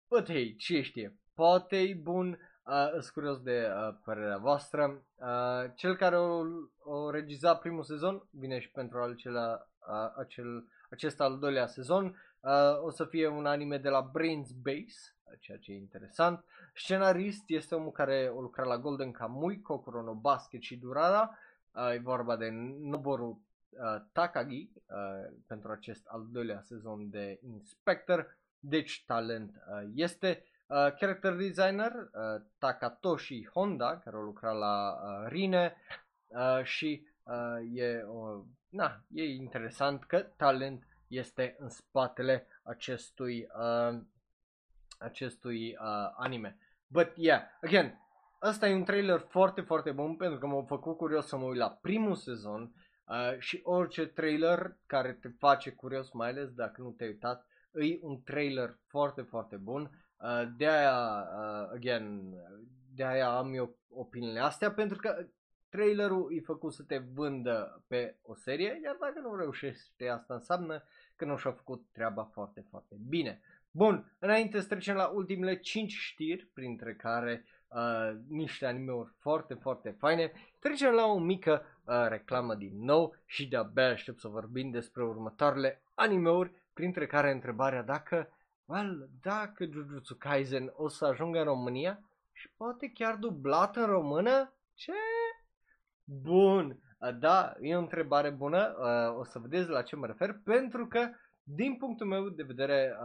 But 0.08 0.26
hey, 0.26 0.56
ce 0.56 0.82
știe, 0.82 1.16
poate 1.34 1.76
e 1.76 1.94
bun, 1.94 2.38
uh, 2.66 2.90
sunt 2.90 3.12
curios 3.12 3.42
de 3.42 3.68
uh, 3.68 3.94
părerea 4.04 4.36
voastră. 4.38 5.02
Uh, 5.14 5.70
cel 5.74 5.96
care 5.96 6.18
o, 6.18 6.44
o 6.78 7.10
regiza 7.10 7.56
primul 7.56 7.82
sezon 7.82 8.22
vine 8.30 8.58
și 8.58 8.70
pentru 8.70 9.02
acela, 9.02 9.68
uh, 9.88 10.12
acel, 10.16 10.64
acest 10.90 11.20
al 11.20 11.38
doilea 11.38 11.66
sezon. 11.66 12.16
Uh, 12.40 12.82
o 12.82 12.90
să 12.90 13.04
fie 13.04 13.28
un 13.28 13.46
anime 13.46 13.78
de 13.78 13.88
la 13.88 14.10
Brains 14.12 14.50
Base, 14.50 15.16
ceea 15.40 15.58
ce 15.58 15.72
e 15.72 15.76
interesant. 15.76 16.44
Scenarist 16.74 17.44
este 17.46 17.74
omul 17.74 17.90
care 17.90 18.32
o 18.34 18.40
lucra 18.40 18.64
la 18.64 18.78
Golden 18.78 19.10
Kamui, 19.10 19.60
Kokoro 19.60 20.02
no 20.02 20.14
Basket 20.14 20.60
și 20.60 20.76
Durara. 20.76 21.38
Uh, 21.74 21.94
e 21.94 21.98
vorba 21.98 22.36
de 22.36 22.48
Noboru 22.78 23.42
uh, 23.68 24.02
Takagi 24.12 24.70
uh, 24.86 25.32
pentru 25.46 25.70
acest 25.70 26.06
al 26.06 26.26
doilea 26.30 26.60
sezon 26.60 27.10
de 27.10 27.40
Inspector. 27.42 28.36
Deci 28.58 29.04
talent 29.06 29.54
uh, 29.54 29.90
este. 29.94 30.44
Uh, 30.72 30.94
character 30.98 31.36
designer 31.36 31.92
uh, 32.14 32.40
Takatoshi 32.58 33.46
Honda, 33.52 33.98
care 33.98 34.16
a 34.16 34.20
lucrat 34.20 34.56
la 34.56 34.92
uh, 34.92 35.28
Rine 35.28 35.76
uh, 36.26 36.64
și 36.64 37.06
uh, 37.22 37.78
e, 37.78 38.02
uh, 38.02 38.44
na, 38.68 39.04
e 39.10 39.24
interesant 39.24 40.04
că 40.04 40.18
talent 40.18 40.86
este 41.06 41.56
în 41.58 41.68
spatele 41.68 42.46
acestui 42.62 43.46
uh, 43.58 44.00
acestui 44.98 45.76
uh, 45.80 46.12
anime. 46.16 46.58
But 46.86 47.12
yeah, 47.16 47.42
again, 47.62 48.00
ăsta 48.42 48.68
e 48.68 48.74
un 48.74 48.84
trailer 48.84 49.20
foarte, 49.28 49.60
foarte 49.60 49.90
bun 49.90 50.16
pentru 50.16 50.38
că 50.38 50.46
m-a 50.46 50.62
făcut 50.62 50.96
curios 50.96 51.26
să 51.26 51.36
mă 51.36 51.44
uit 51.44 51.58
la 51.58 51.70
primul 51.70 52.14
sezon 52.14 52.74
uh, 53.04 53.38
și 53.38 53.60
orice 53.64 54.06
trailer 54.06 54.76
care 54.86 55.12
te 55.12 55.28
face 55.28 55.70
curios, 55.70 56.12
mai 56.12 56.28
ales 56.28 56.52
dacă 56.52 56.82
nu 56.82 56.90
te-ai 56.90 57.08
uitat, 57.08 57.46
e 57.72 57.98
un 58.00 58.22
trailer 58.22 58.78
foarte, 58.86 59.22
foarte 59.22 59.56
bun. 59.56 59.90
Uh, 60.22 60.48
de 60.56 60.68
aia, 60.68 61.28
uh, 61.36 61.70
again, 61.74 62.34
de 62.94 63.04
aia 63.04 63.28
am 63.36 63.54
eu 63.54 63.76
opiniile 63.88 64.40
astea, 64.40 64.72
pentru 64.72 64.98
că 64.98 65.26
trailerul 65.68 66.32
e 66.36 66.40
făcut 66.40 66.72
să 66.72 66.82
te 66.82 66.98
vândă 66.98 67.82
pe 67.86 68.16
o 68.22 68.34
serie, 68.34 68.80
iar 68.84 68.96
dacă 69.00 69.20
nu 69.20 69.36
reușește 69.36 70.08
asta 70.08 70.34
înseamnă 70.34 70.82
că 71.16 71.24
nu 71.24 71.36
și-a 71.36 71.52
făcut 71.52 71.84
treaba 71.92 72.24
foarte, 72.24 72.66
foarte 72.70 72.96
bine. 73.08 73.40
Bun, 73.70 74.12
înainte 74.18 74.60
să 74.60 74.66
trecem 74.66 74.96
la 74.96 75.06
ultimele 75.06 75.58
5 75.58 75.92
știri, 75.92 76.46
printre 76.54 76.94
care 76.94 77.44
uh, 77.68 78.16
niște 78.28 78.66
animeuri 78.66 79.12
foarte, 79.18 79.54
foarte 79.54 79.90
faine, 79.90 80.32
trecem 80.58 80.92
la 80.92 81.04
o 81.04 81.18
mică 81.18 81.62
uh, 81.84 82.06
reclamă 82.08 82.54
din 82.54 82.84
nou 82.84 83.16
și 83.24 83.48
de-abia 83.48 83.88
aștept 83.88 84.20
să 84.20 84.28
vorbim 84.28 84.70
despre 84.70 85.02
următoarele 85.04 85.82
animeuri, 85.94 86.52
printre 86.72 87.06
care 87.06 87.30
întrebarea 87.30 87.82
dacă 87.82 88.28
well, 88.72 89.08
dacă 89.22 89.64
Jujutsu 89.64 90.14
Kaisen 90.14 90.72
o 90.76 90.88
să 90.88 91.04
ajungă 91.04 91.38
în 91.38 91.44
România 91.44 92.00
și 92.32 92.50
poate 92.56 92.90
chiar 92.94 93.16
dublat 93.16 93.76
în 93.76 93.86
română? 93.86 94.52
Ce? 94.74 94.92
Bun, 96.04 96.78
da, 97.18 97.54
e 97.60 97.76
o 97.76 97.78
întrebare 97.78 98.30
bună, 98.30 98.76
o 99.18 99.24
să 99.24 99.38
vedeți 99.38 99.68
la 99.68 99.82
ce 99.82 99.96
mă 99.96 100.06
refer, 100.06 100.40
pentru 100.44 100.86
că, 100.86 101.10
din 101.42 101.76
punctul 101.76 102.06
meu 102.06 102.28
de 102.28 102.42
vedere, 102.42 102.96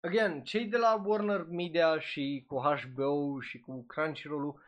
again, 0.00 0.42
cei 0.42 0.66
de 0.66 0.76
la 0.76 1.02
Warner 1.04 1.46
Media 1.50 1.98
și 1.98 2.44
cu 2.46 2.56
HBO 2.56 3.40
și 3.40 3.60
cu 3.60 3.84
Crunchyroll 3.86 4.60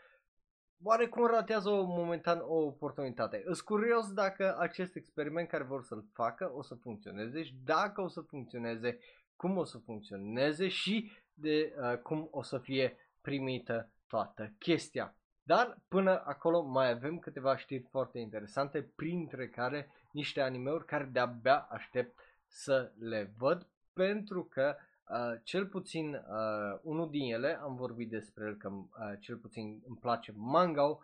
oarecum 0.83 1.27
ratează 1.27 1.69
o, 1.69 1.85
momentan 1.85 2.41
o 2.43 2.57
oportunitate. 2.57 3.43
Îs 3.45 3.61
curios 3.61 4.13
dacă 4.13 4.57
acest 4.59 4.97
experiment 4.97 5.49
care 5.49 5.65
vor 5.65 5.83
să-l 5.83 6.05
facă 6.13 6.53
o 6.55 6.63
să 6.63 6.75
funcționeze 6.75 7.43
și 7.43 7.55
dacă 7.65 8.01
o 8.01 8.09
să 8.09 8.21
funcționeze, 8.21 8.99
cum 9.39 9.57
o 9.57 9.65
să 9.65 9.79
funcționeze 9.79 10.69
și 10.69 11.11
de 11.35 11.75
uh, 11.81 11.99
cum 11.99 12.29
o 12.31 12.43
să 12.43 12.59
fie 12.59 12.97
primită 13.21 13.91
toată 14.07 14.53
chestia. 14.59 15.15
Dar 15.43 15.79
până 15.89 16.23
acolo 16.25 16.63
mai 16.63 16.91
avem 16.91 17.19
câteva 17.19 17.57
știri 17.57 17.87
foarte 17.91 18.19
interesante, 18.19 18.83
printre 18.83 19.49
care 19.49 19.91
niște 20.13 20.41
animeuri 20.41 20.85
care 20.85 21.09
de-abia 21.13 21.59
aștept 21.71 22.19
să 22.47 22.93
le 22.99 23.33
văd, 23.37 23.67
pentru 23.93 24.45
că 24.45 24.77
uh, 25.09 25.41
cel 25.43 25.67
puțin 25.67 26.15
uh, 26.15 26.81
unul 26.83 27.11
din 27.11 27.33
ele, 27.33 27.59
am 27.63 27.75
vorbit 27.75 28.11
despre 28.11 28.45
el 28.45 28.57
că 28.57 28.69
uh, 28.69 28.87
cel 29.21 29.37
puțin 29.37 29.83
îmi 29.87 29.99
place 30.01 30.33
manga 30.37 30.99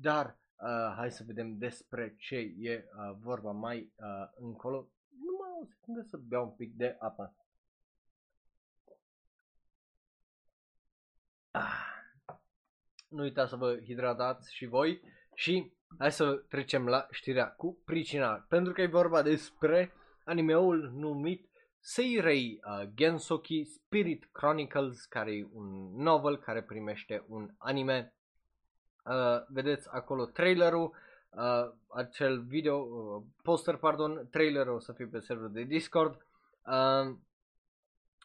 dar 0.00 0.38
uh, 0.60 0.94
hai 0.96 1.10
să 1.10 1.24
vedem 1.26 1.58
despre 1.58 2.14
ce 2.18 2.36
e 2.58 2.84
uh, 2.84 3.16
vorba 3.20 3.50
mai 3.50 3.92
uh, 3.96 4.28
încolo. 4.34 4.88
Numai 5.24 5.50
o 5.62 5.64
secundă 5.64 6.02
să 6.02 6.16
beau 6.16 6.44
un 6.44 6.50
pic 6.50 6.74
de 6.74 6.96
apă. 6.98 7.34
Nu 13.08 13.22
uitați 13.22 13.50
să 13.50 13.56
vă 13.56 13.76
hidratați 13.84 14.54
și 14.54 14.66
voi 14.66 15.00
și 15.34 15.72
hai 15.98 16.12
să 16.12 16.34
trecem 16.34 16.86
la 16.86 17.06
știrea 17.10 17.46
cu 17.46 17.82
pricina. 17.84 18.46
Pentru 18.48 18.72
că 18.72 18.82
e 18.82 18.86
vorba 18.86 19.22
despre 19.22 19.92
animeul 20.24 20.90
numit 20.94 21.48
Seirei 21.80 22.60
uh, 22.64 22.88
Gensoki 22.94 23.64
Spirit 23.64 24.28
Chronicles, 24.32 25.04
care 25.04 25.32
e 25.32 25.48
un 25.52 25.92
novel 25.96 26.38
care 26.38 26.62
primește 26.62 27.24
un 27.28 27.50
anime. 27.58 28.14
Uh, 29.04 29.44
vedeți 29.48 29.88
acolo 29.90 30.24
trailerul, 30.24 30.94
uh, 31.30 31.72
acel 31.88 32.42
video, 32.42 32.76
uh, 32.76 33.22
poster, 33.42 33.76
pardon, 33.76 34.28
trailerul 34.30 34.74
o 34.74 34.78
să 34.78 34.92
fie 34.92 35.06
pe 35.06 35.18
serverul 35.18 35.52
de 35.52 35.62
Discord. 35.62 36.26
Uh, 36.66 37.16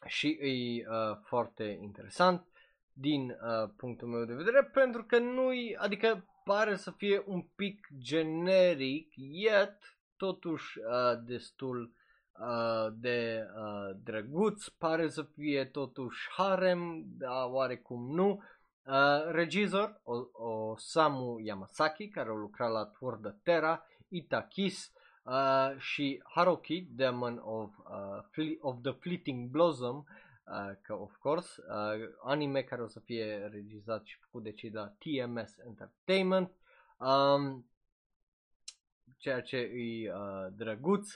și 0.06 0.28
e 0.28 0.88
uh, 0.88 1.18
foarte 1.24 1.78
interesant 1.82 2.51
din 2.94 3.30
uh, 3.30 3.70
punctul 3.78 4.08
meu 4.08 4.26
de 4.26 4.34
vedere, 4.34 4.64
pentru 4.64 5.04
că 5.04 5.20
nu-i, 5.20 5.76
adică 5.80 6.26
pare 6.44 6.76
să 6.76 6.92
fie 6.92 7.24
un 7.26 7.42
pic 7.56 7.88
generic, 7.98 9.14
yet 9.16 9.78
totuși 10.18 10.80
uh, 10.80 11.20
destul 11.26 11.94
uh, 12.40 12.94
de 12.94 13.48
uh, 13.56 13.98
drăguț, 14.04 14.68
pare 14.68 15.10
să 15.10 15.24
fie 15.24 15.66
totuși 15.66 16.30
harem, 16.38 17.04
dar 17.18 17.48
oarecum 17.50 18.16
nu. 18.16 18.44
Uh, 18.86 19.32
regizor, 19.32 20.02
o, 20.04 20.46
o 20.46 20.76
Samu 20.78 21.40
Yamasaki, 21.40 22.08
care 22.08 22.30
a 22.30 22.34
lucrat 22.34 22.72
la 22.72 22.86
Tour 22.86 23.18
de 23.18 23.36
Terra, 23.44 23.86
Itakis 24.08 24.92
uh, 25.24 25.78
și 25.78 26.24
Haruki, 26.24 26.88
Demon 26.90 27.42
of, 27.44 27.78
uh, 27.78 28.24
Fle- 28.32 28.58
of 28.60 28.76
the 28.82 28.92
Fleeting 28.92 29.50
Blossom, 29.50 29.98
uh, 29.98 30.04
că 30.82 30.94
of 30.94 31.16
course, 31.16 31.62
uh, 31.68 32.10
anime 32.24 32.62
care 32.62 32.82
o 32.82 32.88
să 32.88 33.00
fie 33.00 33.50
regizat 33.52 34.06
și 34.06 34.18
făcut 34.20 34.44
de 34.44 34.52
cei 34.52 34.70
de 34.70 34.78
la 34.78 34.88
TMS 34.88 35.58
Entertainment, 35.58 36.52
um, 36.98 37.70
ceea 39.18 39.42
ce 39.42 39.58
e 39.58 40.14
uh, 40.14 40.48
drăguț, 40.52 41.10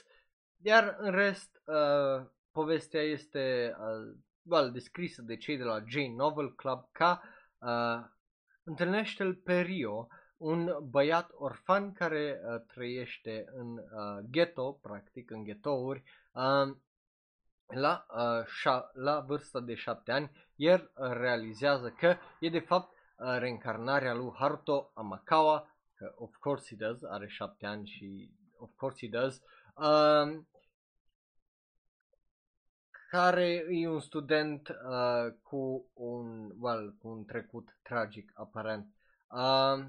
iar 0.56 0.96
în 0.98 1.10
rest 1.10 1.62
uh, 1.64 2.26
povestea 2.52 3.02
este 3.02 3.76
uh, 3.78 4.16
well, 4.42 4.72
descrisă 4.72 5.22
de 5.22 5.36
cei 5.36 5.56
de 5.56 5.62
la 5.62 5.84
J 5.86 5.94
Novel 5.94 6.54
Club 6.54 6.88
ca 6.92 7.22
uh, 7.58 8.04
întâlnește-l 8.62 9.34
pe 9.34 9.60
Rio, 9.60 10.08
un 10.36 10.76
băiat 10.82 11.30
orfan 11.34 11.92
care 11.92 12.40
uh, 12.44 12.60
trăiește 12.66 13.44
în 13.52 13.76
uh, 13.76 14.24
ghetto, 14.30 14.72
practic 14.72 15.30
în 15.30 15.42
ghettouri, 15.42 16.02
uh, 16.32 16.76
la, 17.66 18.06
uh, 18.10 18.46
șa- 18.46 18.90
la 18.92 19.20
vârsta 19.20 19.60
de 19.60 19.74
șapte 19.74 20.12
ani, 20.12 20.30
el 20.56 20.90
realizează 20.94 21.90
că 21.90 22.16
e 22.40 22.48
de 22.48 22.58
fapt 22.58 22.92
uh, 23.16 23.36
reîncarnarea 23.38 24.14
lui 24.14 24.32
Haruto 24.34 24.90
Amakawa, 24.94 25.76
că 25.94 26.14
of 26.16 26.36
course 26.36 26.66
he 26.68 26.76
does, 26.76 27.02
are 27.02 27.26
șapte 27.26 27.66
ani 27.66 27.86
și 27.86 28.30
of 28.58 28.70
course 28.76 29.06
he 29.06 29.18
does, 29.18 29.42
uh, 29.74 30.44
care 33.10 33.66
e 33.70 33.88
un 33.88 34.00
student 34.00 34.68
uh, 34.68 35.34
cu 35.42 35.90
un, 35.92 36.54
well, 36.58 36.96
cu 36.98 37.08
un 37.08 37.24
trecut 37.24 37.78
tragic 37.82 38.30
aparent. 38.34 38.94
Uh, 39.30 39.84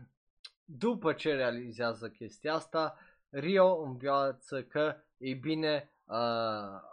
după 0.66 1.14
ce 1.14 1.36
realizează 1.36 2.10
chestia 2.10 2.54
asta, 2.54 2.98
Rio 3.30 3.82
înviață 3.82 4.64
că, 4.64 4.96
ei 5.18 5.34
bine, 5.34 5.92
uh, 6.08 6.16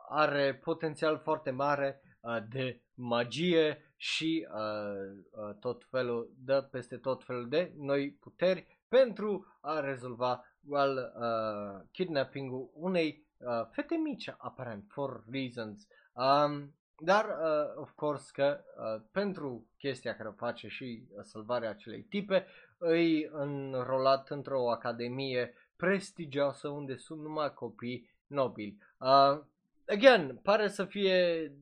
are 0.08 0.54
potențial 0.54 1.18
foarte 1.18 1.50
mare 1.50 2.00
uh, 2.20 2.38
de 2.48 2.80
magie 2.94 3.94
și 3.96 4.46
uh, 4.54 5.22
uh, 5.30 5.54
tot 5.60 5.84
felul 5.90 6.32
de 6.38 6.66
peste 6.70 6.96
tot 6.96 7.24
felul 7.24 7.48
de 7.48 7.72
noi 7.76 8.10
puteri 8.10 8.66
pentru 8.88 9.46
a 9.60 9.80
rezolva 9.80 10.44
well, 10.66 11.12
uh, 11.16 11.86
kidnapping-ul 11.92 12.70
unei 12.74 13.26
uh, 13.38 13.66
fete 13.70 13.94
mici, 13.94 14.34
aparent, 14.38 14.84
for 14.88 15.24
reasons. 15.30 15.86
Um, 16.12 16.74
dar, 16.98 17.24
uh, 17.24 17.80
of 17.80 17.90
course, 17.94 18.30
că 18.32 18.64
uh, 18.76 19.02
pentru 19.12 19.66
chestia 19.78 20.16
care 20.16 20.28
o 20.28 20.32
face 20.32 20.68
și 20.68 21.08
uh, 21.08 21.22
salvarea 21.22 21.70
acelei 21.70 22.02
tipe, 22.02 22.46
îi 22.78 23.28
înrolat 23.32 24.30
într-o 24.30 24.70
academie 24.70 25.54
prestigioasă 25.76 26.68
unde 26.68 26.96
sunt 26.96 27.20
numai 27.20 27.52
copii 27.54 28.13
nobili. 28.26 28.78
Uh, 28.98 29.40
again, 29.86 30.36
pare 30.42 30.68
să 30.68 30.84
fie 30.84 31.52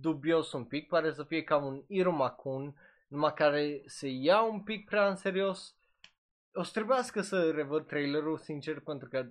dubios 0.00 0.52
un 0.52 0.64
pic, 0.64 0.88
pare 0.88 1.12
să 1.12 1.24
fie 1.24 1.42
ca 1.42 1.56
un 1.56 1.84
Irmakun, 1.86 2.74
numai 3.08 3.34
care 3.34 3.82
se 3.86 4.08
ia 4.08 4.42
un 4.42 4.62
pic 4.62 4.84
prea 4.84 5.08
în 5.08 5.16
serios. 5.16 5.76
O 6.52 6.62
să 6.62 6.70
trebuiască 6.72 7.20
să 7.20 7.50
revăd 7.50 7.86
trailerul, 7.86 8.38
sincer, 8.38 8.80
pentru 8.80 9.08
că 9.08 9.28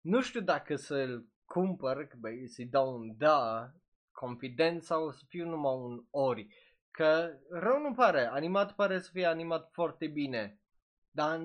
nu 0.00 0.20
știu 0.20 0.40
dacă 0.40 0.76
să-l 0.76 1.26
cumpăr, 1.44 2.06
că 2.06 2.16
băi, 2.20 2.48
să-i 2.48 2.66
dau 2.66 2.94
un 2.94 3.16
da, 3.16 3.70
confident 4.12 4.82
sau 4.82 5.10
să 5.10 5.24
fiu 5.28 5.48
numai 5.48 5.74
un 5.74 6.04
ori. 6.10 6.46
Că 6.90 7.38
rău 7.50 7.80
nu 7.80 7.92
pare, 7.92 8.26
animat 8.26 8.74
pare 8.74 9.00
să 9.00 9.10
fie 9.12 9.26
animat 9.26 9.68
foarte 9.72 10.06
bine. 10.06 10.60
Dar, 11.10 11.40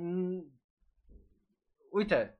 uite, 1.89 2.36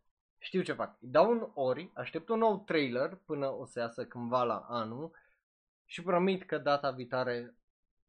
știu 0.47 0.61
ce 0.61 0.73
fac. 0.73 0.97
Îi 1.01 1.07
dau 1.07 1.31
un 1.31 1.49
ori, 1.53 1.91
aștept 1.93 2.29
un 2.29 2.39
nou 2.39 2.57
trailer 2.57 3.15
până 3.25 3.47
o 3.47 3.65
să 3.65 3.79
iasă 3.79 4.05
cândva 4.05 4.43
la 4.43 4.65
anul 4.69 5.11
și 5.85 6.03
promit 6.03 6.43
că 6.43 6.57
data 6.57 6.91
viitoare 6.91 7.55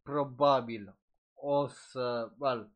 probabil 0.02 0.96
o 1.34 1.66
să, 1.66 2.32
well, 2.38 2.70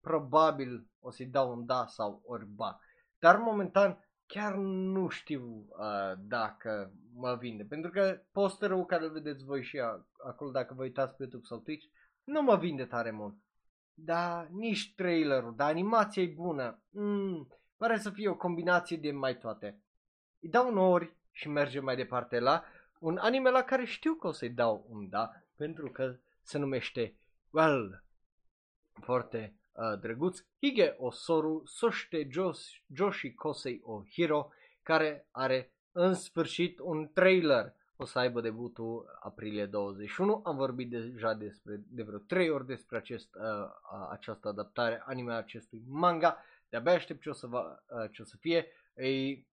probabil 0.00 0.86
o 1.00 1.10
să-i 1.10 1.26
dau 1.26 1.52
un 1.52 1.66
da 1.66 1.86
sau 1.86 2.22
ori 2.26 2.46
ba. 2.46 2.80
Dar 3.18 3.36
momentan 3.36 4.08
chiar 4.26 4.54
nu 4.54 5.08
știu 5.08 5.66
uh, 5.68 6.18
dacă 6.18 6.92
mă 7.14 7.36
vinde. 7.40 7.64
Pentru 7.64 7.90
că 7.90 8.22
posterul 8.32 8.84
care 8.84 9.04
îl 9.04 9.10
vedeți 9.10 9.44
voi 9.44 9.62
și 9.62 9.78
acolo 10.26 10.50
dacă 10.50 10.74
vă 10.74 10.82
uitați 10.82 11.16
pe 11.16 11.22
YouTube 11.22 11.44
sau 11.46 11.58
Twitch, 11.58 11.86
nu 12.24 12.42
mă 12.42 12.56
vinde 12.56 12.84
tare 12.84 13.10
mult. 13.10 13.34
Da, 13.94 14.46
nici 14.50 14.94
trailerul, 14.94 15.54
dar 15.56 15.68
animația 15.68 16.22
e 16.22 16.26
bună. 16.26 16.82
Mm, 16.90 17.48
pare 17.76 17.98
să 17.98 18.10
fie 18.10 18.28
o 18.28 18.36
combinație 18.36 18.96
de 18.96 19.10
mai 19.10 19.38
toate. 19.38 19.78
Îi 20.40 20.48
dau 20.48 20.68
un 20.68 20.78
ori 20.78 21.16
și 21.30 21.48
merge 21.48 21.80
mai 21.80 21.96
departe 21.96 22.38
la 22.38 22.64
un 22.98 23.16
anime 23.16 23.50
la 23.50 23.62
care 23.62 23.84
știu 23.84 24.14
că 24.14 24.26
o 24.26 24.32
să-i 24.32 24.50
dau 24.50 24.86
un 24.88 25.08
da, 25.08 25.30
pentru 25.56 25.90
că 25.90 26.16
se 26.42 26.58
numește, 26.58 27.14
well, 27.50 28.02
foarte 29.00 29.54
uh, 29.72 29.98
drăguț, 30.00 30.40
Hige 30.60 30.94
Osoru 30.98 31.62
Soște 31.66 32.28
Joshi 32.92 33.34
Kosei 33.34 33.80
O 33.84 34.02
Hiro, 34.10 34.50
care 34.82 35.26
are 35.30 35.72
în 35.92 36.14
sfârșit 36.14 36.78
un 36.78 37.10
trailer. 37.12 37.74
O 37.96 38.04
să 38.04 38.18
aibă 38.18 38.40
debutul 38.40 39.18
aprilie 39.20 39.66
21. 39.66 40.42
Am 40.44 40.56
vorbit 40.56 40.90
deja 40.90 41.34
despre, 41.34 41.80
de 41.88 42.02
vreo 42.02 42.18
3 42.18 42.50
ori 42.50 42.66
despre 42.66 42.96
acest, 42.96 43.34
uh, 43.34 43.42
această 44.10 44.48
adaptare 44.48 45.02
anime 45.06 45.32
a 45.32 45.36
acestui 45.36 45.82
manga. 45.88 46.36
De-abia 46.74 46.92
aștept 46.92 47.22
ce 47.22 47.28
o 47.28 47.32
să, 47.32 47.46
va, 47.46 47.84
uh, 47.88 48.10
ce 48.12 48.22
o 48.22 48.24
să 48.24 48.36
fie. 48.40 48.66
Ei, 48.94 49.46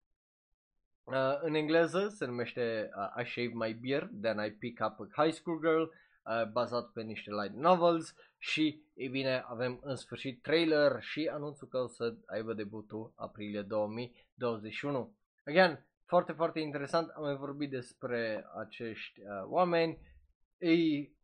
uh, 1.05 1.39
în 1.41 1.55
engleză 1.55 2.09
se 2.09 2.27
numește 2.27 2.91
uh, 2.97 3.25
I 3.25 3.29
Shave 3.29 3.51
My 3.55 3.75
Beard, 3.75 4.11
Then 4.23 4.45
I 4.45 4.51
Pick 4.51 4.85
Up 4.87 5.01
a 5.01 5.23
High 5.23 5.35
School 5.35 5.61
Girl, 5.61 5.83
uh, 5.83 6.51
bazat 6.53 6.93
pe 6.93 7.03
niște 7.03 7.31
light 7.31 7.55
novels 7.55 8.15
și, 8.39 8.83
e 8.95 9.09
bine, 9.09 9.45
avem 9.47 9.81
în 9.83 9.97
sfârșit 9.97 10.43
trailer 10.43 11.03
și 11.03 11.31
anunțul 11.33 11.69
că 11.69 11.79
o 11.79 11.87
să 11.87 12.15
aibă 12.27 12.55
debutul 12.55 13.13
aprilie 13.17 13.63
2021. 13.63 15.15
Again, 15.47 15.87
foarte, 16.05 16.33
foarte 16.33 16.61
interesant, 16.61 17.09
am 17.09 17.23
mai 17.23 17.37
vorbit 17.37 17.71
despre 17.71 18.47
acești 18.59 19.21
uh, 19.21 19.27
oameni. 19.45 19.99
E 20.59 20.73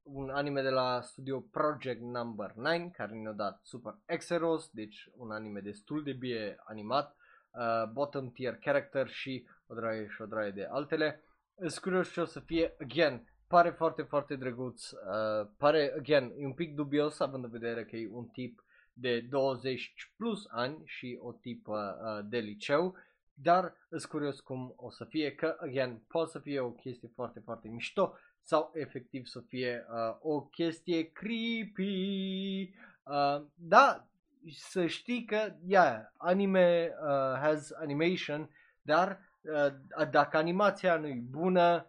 un 0.07 0.31
anime 0.31 0.63
de 0.63 0.69
la 0.71 1.01
studio 1.01 1.41
Project 1.41 2.01
Number 2.01 2.53
9 2.55 2.91
care 2.93 3.15
ne-a 3.15 3.33
dat 3.33 3.61
Super 3.63 3.95
Exeros, 4.05 4.71
deci 4.73 5.09
un 5.17 5.31
anime 5.31 5.61
destul 5.61 6.03
de 6.03 6.13
bine 6.13 6.57
animat, 6.65 7.17
uh, 7.51 7.91
bottom 7.93 8.31
tier 8.31 8.57
character 8.57 9.09
și 9.09 9.47
o 9.67 9.75
draie 9.75 10.09
și 10.09 10.23
o 10.23 10.27
draie 10.27 10.51
de 10.51 10.69
altele. 10.71 11.23
Sunt 11.59 11.79
curios 11.79 12.13
ce 12.13 12.21
o 12.21 12.25
să 12.25 12.41
fie, 12.41 12.75
again, 12.81 13.29
pare 13.47 13.71
foarte, 13.71 14.03
foarte 14.03 14.37
drăguț, 14.37 14.91
uh, 14.91 15.49
pare, 15.57 15.95
again, 15.97 16.33
e 16.39 16.47
un 16.47 16.53
pic 16.53 16.75
dubios 16.75 17.21
având 17.21 17.45
în 17.45 17.51
vedere 17.51 17.85
că 17.85 17.97
e 17.97 18.09
un 18.11 18.27
tip 18.27 18.65
de 18.93 19.21
20 19.21 20.13
plus 20.17 20.47
ani 20.51 20.83
și 20.85 21.19
o 21.21 21.33
tipă 21.33 21.99
uh, 22.03 22.27
de 22.31 22.39
liceu, 22.39 22.97
dar 23.35 23.75
sunt 23.89 24.05
curios 24.05 24.41
cum 24.41 24.73
o 24.77 24.91
să 24.91 25.05
fie, 25.05 25.35
că, 25.35 25.57
again, 25.61 26.03
poate 26.09 26.31
să 26.31 26.39
fie 26.39 26.61
o 26.61 26.71
chestie 26.71 27.11
foarte, 27.15 27.41
foarte 27.41 27.69
mișto 27.69 28.15
sau 28.47 28.71
efectiv 28.75 29.27
să 29.27 29.41
fie 29.41 29.87
uh, 29.91 30.17
o 30.21 30.41
chestie 30.41 31.11
creepy. 31.13 32.75
Uh, 33.05 33.43
da, 33.55 34.07
să 34.51 34.87
știi 34.87 35.25
că, 35.25 35.55
yeah, 35.67 36.01
anime 36.17 36.93
uh, 37.03 37.39
has 37.41 37.71
animation, 37.71 38.51
dar 38.83 39.21
uh, 39.43 40.07
dacă 40.11 40.37
animația 40.37 40.97
nu 40.97 41.07
e 41.07 41.23
bună, 41.31 41.87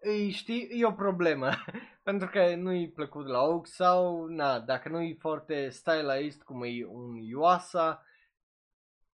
îi 0.00 0.30
știi, 0.30 0.68
e 0.70 0.86
o 0.86 0.92
problemă. 0.92 1.50
Pentru 2.02 2.28
că 2.28 2.54
nu-i 2.54 2.90
plăcut 2.90 3.26
la 3.26 3.40
ochi 3.40 3.66
sau, 3.66 4.26
na, 4.26 4.60
dacă 4.60 4.88
nu 4.88 5.00
e 5.00 5.16
foarte 5.18 5.68
stylized 5.68 6.42
cum 6.42 6.62
e 6.62 6.86
un 6.86 7.16
Yuasa 7.16 8.04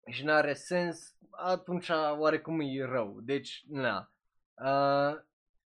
și 0.06 0.24
n-are 0.24 0.54
sens, 0.54 1.16
atunci 1.32 1.89
oarecum 2.18 2.60
e 2.60 2.86
rău. 2.86 3.20
Deci, 3.22 3.64
na. 3.68 4.12
Uh, 4.56 5.22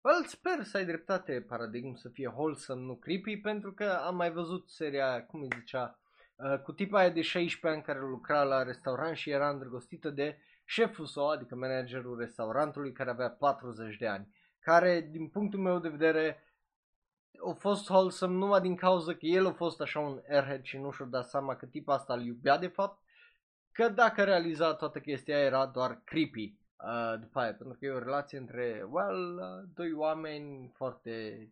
well, 0.02 0.24
sper 0.24 0.64
să 0.64 0.76
ai 0.76 0.84
dreptate, 0.84 1.44
Paradigm, 1.48 1.94
să 1.94 2.08
fie 2.08 2.28
wholesome, 2.28 2.80
nu 2.80 2.94
creepy, 2.94 3.36
pentru 3.36 3.72
că 3.72 3.84
am 3.84 4.16
mai 4.16 4.32
văzut 4.32 4.70
seria, 4.70 5.24
cum 5.26 5.40
îi 5.40 5.48
zicea, 5.58 5.98
uh, 6.36 6.58
cu 6.58 6.72
tipa 6.72 6.98
aia 6.98 7.10
de 7.10 7.22
16 7.22 7.78
ani 7.78 7.86
care 7.86 8.08
lucra 8.08 8.42
la 8.42 8.62
restaurant 8.62 9.16
și 9.16 9.30
era 9.30 9.50
îndrăgostită 9.50 10.10
de 10.10 10.38
șeful 10.64 11.06
său, 11.06 11.28
adică 11.28 11.54
managerul 11.54 12.18
restaurantului 12.18 12.92
care 12.92 13.10
avea 13.10 13.30
40 13.30 13.96
de 13.96 14.06
ani 14.06 14.28
care, 14.60 15.08
din 15.10 15.28
punctul 15.28 15.60
meu 15.60 15.78
de 15.78 15.88
vedere, 15.88 16.44
a 17.50 17.52
fost 17.58 17.88
wholesome 17.88 18.34
numai 18.34 18.60
din 18.60 18.76
cauza 18.76 19.12
că 19.12 19.26
el 19.26 19.46
a 19.46 19.52
fost 19.52 19.80
așa 19.80 19.98
un 19.98 20.20
airhead 20.30 20.62
și 20.62 20.78
nu 20.78 20.90
și-a 20.90 21.04
dat 21.04 21.28
seama 21.28 21.56
că 21.56 21.66
tipa 21.66 21.94
asta 21.94 22.14
îl 22.14 22.24
iubea 22.24 22.58
de 22.58 22.66
fapt, 22.66 23.02
că 23.72 23.88
dacă 23.88 24.24
realiza 24.24 24.74
toată 24.74 25.00
chestia 25.00 25.38
era 25.38 25.66
doar 25.66 26.00
creepy. 26.04 26.54
Uh, 26.84 27.20
după 27.20 27.38
aia, 27.38 27.54
pentru 27.54 27.76
că 27.78 27.84
e 27.84 27.90
o 27.90 27.98
relație 27.98 28.38
între, 28.38 28.86
well, 28.88 29.38
uh, 29.38 29.70
doi 29.74 29.92
oameni 29.92 30.72
foarte 30.74 31.48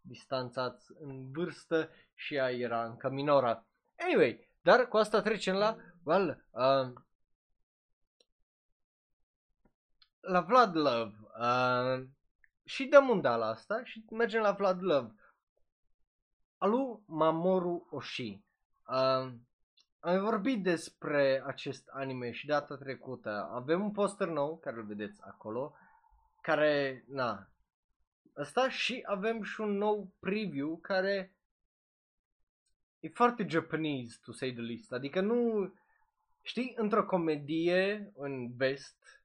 distanțați 0.00 0.92
în 0.98 1.32
vârstă 1.32 1.90
și 2.14 2.34
ea 2.34 2.50
era 2.50 2.84
încă 2.84 3.08
minoră. 3.08 3.66
Anyway, 3.98 4.50
dar 4.62 4.88
cu 4.88 4.96
asta 4.96 5.20
trecem 5.20 5.54
la, 5.54 5.76
well, 6.02 6.44
uh, 6.50 6.92
la 10.20 10.40
Vlad 10.40 10.76
Love. 10.76 11.16
Uh, 11.38 12.06
și 12.64 12.84
dăm 12.84 13.08
un 13.08 13.20
da 13.20 13.36
la 13.36 13.46
asta 13.46 13.84
și 13.84 14.04
mergem 14.10 14.42
la 14.42 14.52
Vlad 14.52 14.82
Love. 14.82 15.14
Alu 16.58 17.02
Mamoru 17.06 17.88
Oshii. 17.90 18.44
Uh, 18.88 19.32
am 20.00 20.20
vorbit 20.20 20.62
despre 20.62 21.42
acest 21.46 21.88
anime 21.88 22.30
și 22.30 22.46
data 22.46 22.76
trecută. 22.76 23.48
Avem 23.52 23.82
un 23.82 23.90
poster 23.90 24.28
nou, 24.28 24.58
care 24.58 24.76
îl 24.76 24.84
vedeți 24.84 25.20
acolo, 25.22 25.74
care, 26.40 27.04
na, 27.08 27.48
ăsta 28.36 28.68
și 28.68 29.02
avem 29.06 29.42
și 29.42 29.60
un 29.60 29.76
nou 29.76 30.12
preview 30.18 30.76
care 30.76 31.32
e 33.00 33.08
foarte 33.08 33.46
Japanese, 33.48 34.18
to 34.22 34.32
say 34.32 34.52
the 34.52 34.62
least. 34.62 34.92
Adică 34.92 35.20
nu, 35.20 35.72
știi, 36.42 36.72
într-o 36.76 37.04
comedie 37.04 38.12
în 38.16 38.56
vest, 38.56 39.22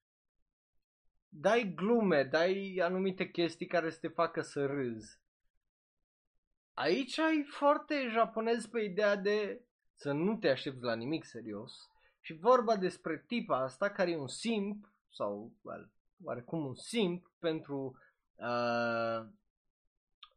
dai 1.29 1.73
glume, 1.75 2.23
dai 2.23 2.79
anumite 2.81 3.29
chestii 3.29 3.67
care 3.67 3.89
să 3.89 3.99
te 3.99 4.07
facă 4.07 4.41
să 4.41 4.65
râzi. 4.65 5.21
Aici 6.73 7.19
ai 7.19 7.43
foarte 7.43 8.07
japonez 8.09 8.65
pe 8.65 8.81
ideea 8.81 9.15
de 9.15 9.61
să 9.93 10.11
nu 10.11 10.35
te 10.35 10.49
aștepți 10.49 10.83
la 10.83 10.95
nimic 10.95 11.25
serios 11.25 11.89
și 12.19 12.33
vorba 12.33 12.75
despre 12.75 13.23
tipa 13.27 13.57
asta 13.57 13.89
care 13.89 14.11
e 14.11 14.17
un 14.17 14.27
simp 14.27 14.91
sau 15.11 15.51
well, 15.61 15.91
oarecum 16.23 16.65
un 16.65 16.75
simp 16.75 17.31
pentru 17.39 17.99
uh, 18.35 19.25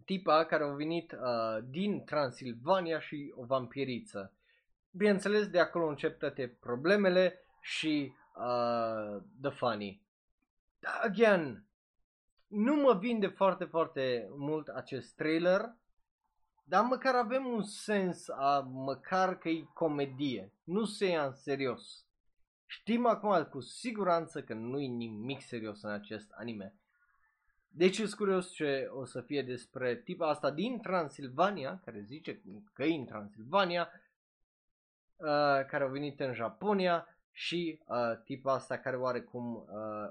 tipa 0.04 0.44
care 0.44 0.64
a 0.64 0.66
venit 0.66 1.12
uh, 1.12 1.58
din 1.64 2.04
Transilvania 2.04 3.00
și 3.00 3.32
o 3.36 3.44
vampiriță. 3.44 4.32
Bineînțeles, 4.90 5.48
de 5.48 5.60
acolo 5.60 5.86
încep 5.86 6.18
toate 6.18 6.56
problemele 6.60 7.40
și 7.60 8.12
uh, 8.36 9.22
the 9.40 9.50
funny. 9.50 10.02
Again, 11.02 11.64
nu 12.46 12.74
mă 12.74 12.98
vinde 12.98 13.26
foarte, 13.26 13.64
foarte 13.64 14.28
mult 14.36 14.68
acest 14.68 15.14
trailer, 15.14 15.74
dar 16.68 16.84
măcar 16.84 17.14
avem 17.14 17.46
un 17.46 17.62
sens 17.62 18.28
a 18.28 18.68
măcar 18.72 19.38
că 19.38 19.48
e 19.48 19.66
comedie. 19.74 20.52
Nu 20.64 20.84
se 20.84 21.06
ia 21.06 21.26
în 21.26 21.32
serios. 21.32 22.06
Știm 22.66 23.06
acum 23.06 23.44
cu 23.44 23.60
siguranță 23.60 24.42
că 24.42 24.54
nu 24.54 24.80
e 24.80 24.86
nimic 24.86 25.42
serios 25.42 25.82
în 25.82 25.90
acest 25.90 26.30
anime. 26.30 26.74
Deci 27.68 27.94
sunt 27.94 28.14
curios 28.14 28.52
ce 28.52 28.88
o 28.92 29.04
să 29.04 29.20
fie 29.20 29.42
despre 29.42 29.96
tipa 29.96 30.28
asta 30.28 30.50
din 30.50 30.80
Transilvania, 30.80 31.80
care 31.84 32.00
zice 32.00 32.42
că 32.72 32.82
e 32.82 32.94
în 32.94 33.04
Transilvania, 33.04 33.90
uh, 35.16 35.26
care 35.66 35.84
a 35.84 35.86
venit 35.86 36.20
în 36.20 36.34
Japonia 36.34 37.06
și 37.32 37.80
uh, 37.86 38.22
tipa 38.24 38.52
asta 38.52 38.78
care 38.78 38.96
oarecum 38.96 39.54
uh, 39.54 39.64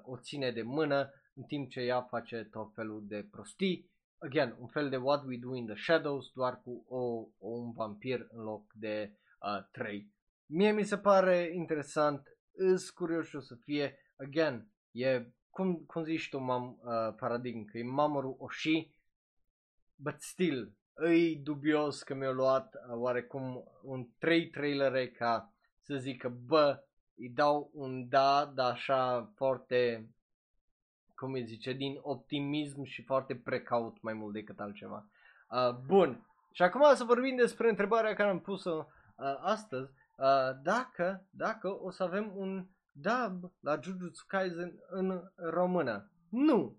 o 0.04 0.18
ține 0.18 0.52
de 0.52 0.62
mână 0.62 1.14
în 1.34 1.44
timp 1.44 1.70
ce 1.70 1.80
ea 1.80 2.02
face 2.02 2.48
tot 2.52 2.74
felul 2.74 3.04
de 3.08 3.28
prostii 3.32 3.90
again, 4.26 4.56
un 4.60 4.68
fel 4.68 4.90
de 4.90 4.98
What 4.98 5.24
We 5.26 5.38
Do 5.38 5.56
in 5.56 5.66
the 5.66 5.76
Shadows, 5.76 6.32
doar 6.34 6.62
cu 6.62 6.86
o, 6.88 6.98
o 7.38 7.50
un 7.50 7.72
vampir 7.72 8.28
în 8.30 8.44
loc 8.44 8.74
de 8.74 9.18
uh, 9.40 9.64
trei. 9.72 10.14
Mie 10.46 10.72
mi 10.72 10.84
se 10.84 10.98
pare 10.98 11.52
interesant, 11.54 12.28
îs 12.52 12.90
curios 12.90 13.34
o 13.34 13.40
să 13.40 13.56
fie, 13.56 13.98
again, 14.18 14.68
e, 14.92 15.26
cum, 15.50 15.76
cum 15.76 16.04
zici 16.04 16.30
tu, 16.30 16.38
mam, 16.38 16.80
uh, 16.84 17.16
paradigm, 17.16 17.66
că 17.66 17.78
e 17.78 17.84
Mamoru 17.84 18.36
Oshii, 18.40 18.96
but 19.96 20.22
still, 20.22 20.76
îi 20.94 21.36
dubios 21.36 22.04
că 22.04 22.14
mi-a 22.14 22.32
luat 22.32 22.74
uh, 22.74 22.96
oarecum 22.96 23.64
un 23.82 24.08
trei 24.18 24.50
trailere 24.50 25.10
ca 25.10 25.54
să 25.82 25.96
zică, 25.96 26.30
bă, 26.30 26.84
îi 27.16 27.30
dau 27.30 27.72
un 27.74 28.08
da, 28.10 28.52
dar 28.56 28.72
așa 28.72 29.32
foarte 29.36 30.10
cum 31.16 31.34
îi 31.34 31.46
zice, 31.46 31.74
din 31.74 31.98
optimism 32.02 32.84
și 32.84 33.04
foarte 33.04 33.36
precaut 33.36 34.02
mai 34.02 34.14
mult 34.14 34.34
decât 34.34 34.60
altceva. 34.60 35.10
Uh, 35.50 35.76
bun, 35.86 36.28
și 36.52 36.62
acum 36.62 36.96
să 36.96 37.04
vorbim 37.04 37.36
despre 37.36 37.70
întrebarea 37.70 38.14
care 38.14 38.30
am 38.30 38.40
pus-o 38.40 38.88
uh, 39.16 39.36
astăzi, 39.40 39.92
uh, 40.18 40.62
dacă, 40.64 41.28
dacă 41.30 41.84
o 41.84 41.92
să 41.92 42.04
avem 42.04 42.32
un 42.36 42.68
dub 42.92 43.52
la 43.60 43.80
Jujutsu 43.82 44.26
Kaisen 44.28 44.80
în 44.88 45.32
română. 45.36 46.12
Nu, 46.30 46.78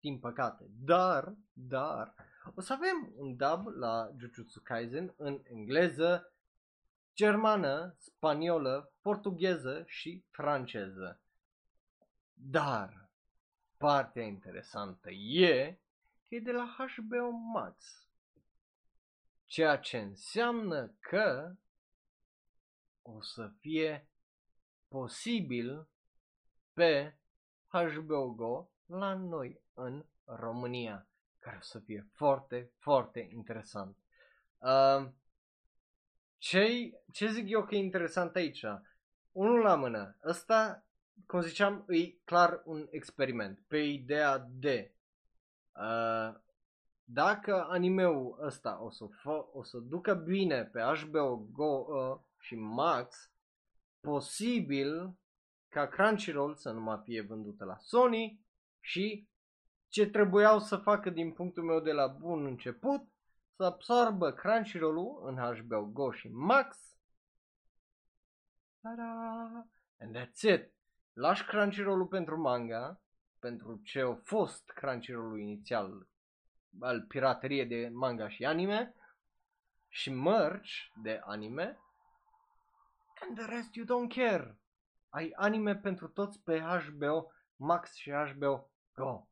din 0.00 0.18
păcate, 0.18 0.70
dar, 0.84 1.34
dar, 1.52 2.14
o 2.54 2.60
să 2.60 2.72
avem 2.72 3.12
un 3.16 3.36
dub 3.36 3.66
la 3.66 4.10
Jujutsu 4.18 4.60
Kaisen 4.62 5.14
în 5.16 5.40
engleză, 5.42 6.32
germană, 7.14 7.94
spaniolă, 7.98 8.92
portugheză 9.00 9.82
și 9.86 10.24
franceză. 10.30 11.20
Dar, 12.34 13.01
partea 13.82 14.22
interesantă 14.22 15.10
e 15.10 15.78
că 16.28 16.34
e 16.34 16.40
de 16.40 16.52
la 16.52 16.76
HBO 16.76 17.30
Max. 17.30 18.06
Ceea 19.46 19.78
ce 19.78 19.98
înseamnă 19.98 20.86
că 21.00 21.54
o 23.02 23.22
să 23.22 23.50
fie 23.60 24.08
posibil 24.88 25.88
pe 26.72 27.18
HBO 27.68 28.30
Go 28.30 28.68
la 28.86 29.14
noi 29.14 29.60
în 29.74 30.04
România, 30.24 31.08
care 31.38 31.56
o 31.56 31.62
să 31.62 31.78
fie 31.78 32.08
foarte, 32.12 32.72
foarte 32.78 33.28
interesant. 33.32 33.96
Uh, 34.58 35.08
ce, 36.38 36.92
ce 37.12 37.26
zic 37.26 37.48
eu 37.48 37.64
că 37.64 37.74
e 37.74 37.78
interesant 37.78 38.36
aici? 38.36 38.64
Unul 39.32 39.60
la 39.60 39.74
mână, 39.74 40.16
ăsta 40.24 40.86
cum 41.26 41.40
ziceam, 41.40 41.84
e 41.88 42.10
clar 42.24 42.62
un 42.64 42.86
experiment 42.90 43.58
pe 43.66 43.78
ideea 43.78 44.46
de 44.50 44.94
uh, 45.72 46.34
dacă 47.04 47.66
animeul 47.68 48.38
ăsta 48.40 48.82
o 48.82 48.90
să, 48.90 49.06
fă, 49.06 49.46
o 49.52 49.62
să 49.62 49.78
ducă 49.78 50.14
bine 50.14 50.64
pe 50.64 50.80
HBO 50.80 51.36
Go 51.52 51.84
uh, 51.88 52.18
și 52.38 52.54
Max, 52.54 53.30
posibil 54.00 55.16
ca 55.68 55.86
Crunchyroll 55.86 56.54
să 56.54 56.70
nu 56.70 56.80
mai 56.80 57.00
fie 57.04 57.22
vândută 57.22 57.64
la 57.64 57.76
Sony 57.76 58.40
și 58.80 59.28
ce 59.88 60.10
trebuiau 60.10 60.58
să 60.58 60.76
facă 60.76 61.10
din 61.10 61.32
punctul 61.32 61.62
meu 61.62 61.80
de 61.80 61.92
la 61.92 62.06
bun 62.06 62.44
început, 62.44 63.02
să 63.56 63.64
absorbă 63.64 64.32
Crunchyroll-ul 64.32 65.22
în 65.26 65.36
HBO 65.36 65.84
Go 65.84 66.10
și 66.10 66.28
Max. 66.28 66.96
Ta-da! 68.80 69.66
And 69.98 70.16
that's 70.16 70.40
it. 70.40 70.72
Lași 71.12 71.44
Crunchyroll-ul 71.44 72.06
pentru 72.06 72.40
manga, 72.40 73.00
pentru 73.38 73.80
ce 73.84 74.00
a 74.00 74.14
fost 74.14 74.70
Crunchyroll-ul 74.70 75.40
inițial 75.40 76.06
al 76.80 77.02
piraterie 77.02 77.64
de 77.64 77.90
manga 77.92 78.28
și 78.28 78.44
anime 78.44 78.94
și 79.88 80.10
merch 80.10 80.70
de 81.02 81.20
anime 81.24 81.78
and 83.22 83.36
the 83.38 83.46
rest 83.46 83.74
you 83.74 83.84
don't 83.84 84.08
care. 84.08 84.56
Ai 85.08 85.32
anime 85.34 85.76
pentru 85.76 86.08
toți 86.08 86.40
pe 86.42 86.58
HBO 86.58 87.32
Max 87.56 87.94
și 87.94 88.10
HBO 88.10 88.70
Go. 88.94 89.26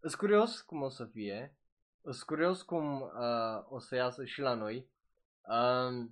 Îs 0.00 0.14
curios 0.14 0.60
cum 0.60 0.82
o 0.82 0.88
să 0.88 1.04
fie. 1.04 1.56
Îs 2.00 2.22
curios 2.22 2.62
cum 2.62 3.00
uh, 3.00 3.64
o 3.68 3.78
să 3.78 3.94
iasă 3.94 4.24
și 4.24 4.40
la 4.40 4.54
noi. 4.54 4.90
Uh, 5.40 6.08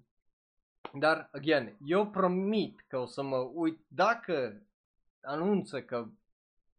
dar, 0.93 1.29
again, 1.33 1.77
eu 1.85 2.11
promit 2.11 2.85
că 2.89 2.99
o 2.99 3.07
să 3.07 3.23
mă 3.23 3.37
uit 3.37 3.85
dacă 3.89 4.63
anunță 5.25 5.83
că 5.83 6.09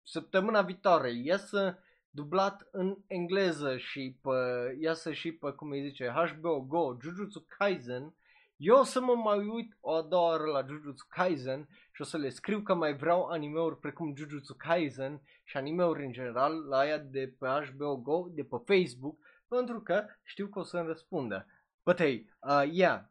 săptămâna 0.04 0.62
viitoare 0.62 1.12
iasă 1.12 1.80
dublat 2.10 2.68
în 2.72 2.98
engleză 3.08 3.78
și 3.78 4.18
pe, 4.22 4.32
iasă 4.80 5.12
și 5.12 5.32
pe, 5.32 5.52
cum 5.52 5.70
îi 5.70 5.82
zice, 5.82 6.14
HBO 6.16 6.62
Go, 6.62 6.98
Jujutsu 7.02 7.46
Kaisen, 7.58 8.14
eu 8.58 8.76
o 8.76 8.84
să 8.84 9.02
mă 9.02 9.16
mai 9.16 9.48
uit 9.48 9.78
o 9.80 9.94
a 9.94 10.02
doua 10.02 10.30
oară 10.30 10.44
la 10.44 10.66
Jujutsu 10.68 11.06
Kaisen 11.10 11.68
și 11.92 12.02
o 12.02 12.04
să 12.04 12.18
le 12.18 12.30
scriu 12.30 12.62
că 12.62 12.74
mai 12.74 12.96
vreau 12.96 13.26
animeuri 13.26 13.80
precum 13.80 14.16
Jujutsu 14.16 14.56
Kaisen 14.58 15.22
și 15.44 15.58
animeuri 15.58 16.06
în 16.06 16.12
general 16.12 16.68
la 16.68 16.78
aia 16.78 16.98
de 16.98 17.36
pe 17.40 17.48
HBO 17.48 17.98
Go, 17.98 18.28
de 18.30 18.44
pe 18.44 18.56
Facebook, 18.66 19.18
pentru 19.48 19.82
că 19.82 20.06
știu 20.24 20.48
că 20.48 20.60
o 20.60 20.64
să-mi 20.64 20.88
răspundă. 20.88 21.48
But 21.84 21.98
hey, 21.98 22.30
uh, 22.40 22.64
yeah, 22.72 23.02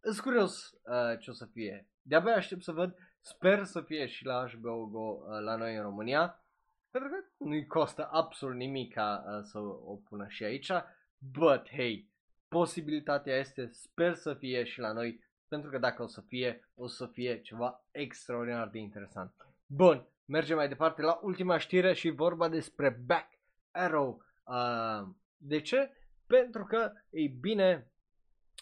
sunt 0.00 0.20
curios 0.20 0.70
uh, 0.70 1.18
ce 1.20 1.30
o 1.30 1.32
să 1.32 1.46
fie. 1.52 1.88
De-abia 2.02 2.34
aștept 2.34 2.62
să 2.62 2.72
văd 2.72 2.94
Sper 3.26 3.64
să 3.64 3.80
fie 3.80 4.06
și 4.06 4.24
la 4.24 4.46
HBO 4.46 4.86
Go 4.86 4.98
uh, 4.98 5.40
la 5.40 5.56
noi 5.56 5.76
în 5.76 5.82
România, 5.82 6.44
pentru 6.90 7.10
că 7.10 7.44
nu-i 7.44 7.66
costă 7.66 8.08
absolut 8.12 8.56
nimic 8.56 8.92
ca 8.92 9.24
uh, 9.26 9.42
să 9.42 9.58
o 9.58 9.96
pună 10.08 10.26
și 10.28 10.44
aici, 10.44 10.70
but 11.18 11.68
hey, 11.70 12.10
posibilitatea 12.48 13.36
este, 13.36 13.66
sper 13.66 14.14
să 14.14 14.34
fie 14.34 14.64
și 14.64 14.80
la 14.80 14.92
noi, 14.92 15.24
pentru 15.48 15.70
că 15.70 15.78
dacă 15.78 16.02
o 16.02 16.06
să 16.06 16.20
fie, 16.20 16.68
o 16.74 16.86
să 16.86 17.06
fie 17.06 17.40
ceva 17.40 17.84
extraordinar 17.90 18.68
de 18.68 18.78
interesant. 18.78 19.34
Bun, 19.66 20.08
mergem 20.24 20.56
mai 20.56 20.68
departe 20.68 21.02
la 21.02 21.18
ultima 21.22 21.58
știre 21.58 21.92
și 21.92 22.10
vorba 22.10 22.48
despre 22.48 22.90
Back 23.06 23.38
Arrow. 23.70 24.24
Uh, 24.44 25.08
de 25.36 25.60
ce? 25.60 25.90
Pentru 26.26 26.64
că, 26.64 26.92
ei 27.10 27.28
bine, 27.28 27.92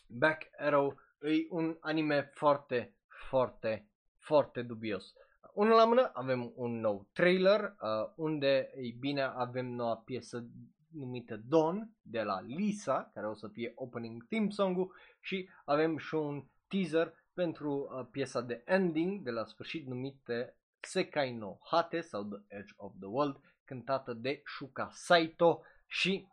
Back 0.07 0.49
Arrow 0.59 1.01
e 1.21 1.47
un 1.49 1.77
anime 1.81 2.31
foarte, 2.35 2.97
foarte, 3.29 3.92
foarte 4.23 4.63
dubios. 4.63 5.15
Unul 5.55 5.77
la 5.77 5.85
mână 5.85 6.11
avem 6.15 6.53
un 6.55 6.81
nou 6.81 7.09
trailer 7.13 7.61
uh, 7.61 8.13
unde, 8.17 8.71
ei 8.77 8.97
bine, 9.01 9.23
avem 9.23 9.67
noua 9.67 9.97
piesă 9.97 10.47
numită 10.93 11.37
Dawn 11.49 11.91
de 12.03 12.23
la 12.23 12.41
Lisa, 12.41 13.11
care 13.15 13.29
o 13.29 13.35
să 13.35 13.49
fie 13.49 13.73
opening 13.75 14.27
theme 14.29 14.49
song-ul 14.51 14.95
și 15.21 15.49
avem 15.65 15.97
și 15.97 16.15
un 16.15 16.45
teaser 16.69 17.15
pentru 17.35 17.73
uh, 17.73 18.07
piesa 18.11 18.41
de 18.41 18.63
ending 18.65 19.23
de 19.23 19.31
la 19.31 19.45
sfârșit 19.45 19.87
numită 19.87 20.55
Sekai 20.81 21.33
no 21.33 21.57
Hate 21.61 22.01
sau 22.01 22.25
The 22.25 22.57
Edge 22.57 22.73
of 22.77 22.93
the 22.99 23.09
World, 23.09 23.41
cântată 23.65 24.13
de 24.13 24.43
Shuka 24.45 24.91
Saito 24.93 25.63
și 25.87 26.27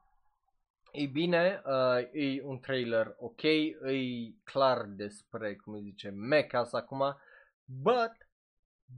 ei 0.92 1.08
bine, 1.08 1.62
uh, 1.66 2.10
e 2.12 2.42
un 2.44 2.60
trailer 2.60 3.16
ok, 3.18 3.44
e 3.44 3.74
clar 4.44 4.86
despre, 4.86 5.56
cum 5.56 5.74
îi 5.74 5.82
zice, 5.82 6.10
mechas 6.10 6.74
acum, 6.74 7.16
but, 7.70 8.12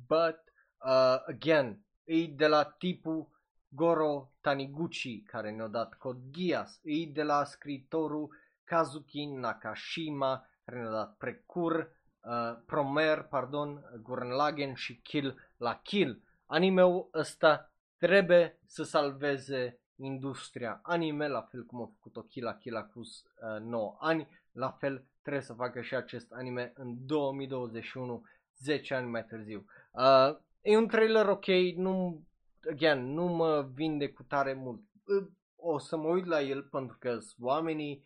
but, 0.07 0.39
uh, 0.86 1.17
again, 1.28 1.84
e 2.03 2.28
de 2.28 2.47
la 2.47 2.63
tipul 2.63 3.28
Goro 3.67 4.34
Taniguchi, 4.41 5.24
care 5.24 5.51
ne-a 5.51 5.67
dat 5.67 5.93
Code 5.93 6.30
Geass, 6.32 6.80
e 6.84 7.05
de 7.05 7.24
la 7.24 7.43
scritorul 7.43 8.36
Kazuki 8.63 9.26
Nakashima, 9.26 10.47
care 10.65 10.82
ne-a 10.82 10.91
dat 10.91 11.17
Precur, 11.17 11.91
uh, 12.22 12.57
Promer, 12.65 13.22
pardon, 13.22 13.84
Gurren 14.01 14.30
Lagen 14.30 14.74
și 14.74 15.01
Kill 15.01 15.51
la 15.57 15.80
Kill. 15.84 16.22
Animeul 16.45 17.09
ăsta 17.13 17.74
trebuie 17.97 18.59
să 18.65 18.84
salveze 18.84 19.80
industria 19.95 20.80
anime, 20.84 21.28
la 21.28 21.41
fel 21.41 21.63
cum 21.65 21.82
a 21.82 21.86
făcut-o 21.86 22.22
Kill 22.22 22.45
la 22.45 22.57
Kill 22.57 22.76
acum 22.76 23.01
uh, 23.01 23.59
9 23.59 23.95
ani, 23.99 24.28
la 24.51 24.69
fel 24.69 25.05
trebuie 25.22 25.43
să 25.43 25.53
facă 25.53 25.82
și 25.82 25.95
acest 25.95 26.32
anime 26.32 26.72
în 26.76 27.05
2021, 27.05 28.24
10 28.62 28.93
ani 28.93 29.09
mai 29.09 29.26
târziu. 29.26 29.66
Uh, 29.91 30.38
e 30.62 30.78
un 30.78 30.88
trailer 30.88 31.28
ok, 31.28 31.45
nu, 31.76 32.24
again, 32.72 33.14
nu 33.14 33.26
mă 33.26 33.70
vinde 33.74 34.09
cu 34.09 34.24
tare 34.24 34.53
mult. 34.53 34.82
Uh, 35.05 35.28
o 35.55 35.78
să 35.78 35.97
mă 35.97 36.07
uit 36.07 36.26
la 36.26 36.41
el 36.41 36.64
pentru 36.64 36.97
că 36.99 37.18
oamenii 37.39 38.03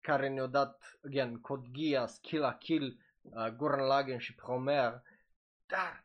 care 0.00 0.28
ne-au 0.28 0.46
dat, 0.46 0.98
again, 1.04 1.40
Code 1.40 1.68
Geass, 1.72 2.18
Kill 2.18 2.40
la 2.40 2.54
Kill, 2.54 2.98
uh, 3.22 3.48
Gurren 3.56 3.86
Lagann 3.86 4.18
și 4.18 4.34
Promer, 4.34 5.02
dar 5.66 6.04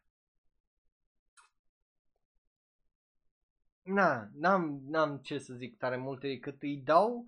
na, 3.84 4.27
n-am, 4.34 4.82
n-am 4.88 5.17
ce 5.17 5.38
să 5.38 5.53
zic 5.53 5.77
tare 5.77 5.97
multe 5.97 6.27
decât 6.27 6.61
îi 6.61 6.77
dau 6.77 7.25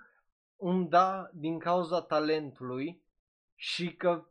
un 0.56 0.90
da 0.90 1.30
din 1.34 1.60
cauza 1.60 2.02
talentului 2.02 3.02
și 3.56 3.96
că 3.96 4.26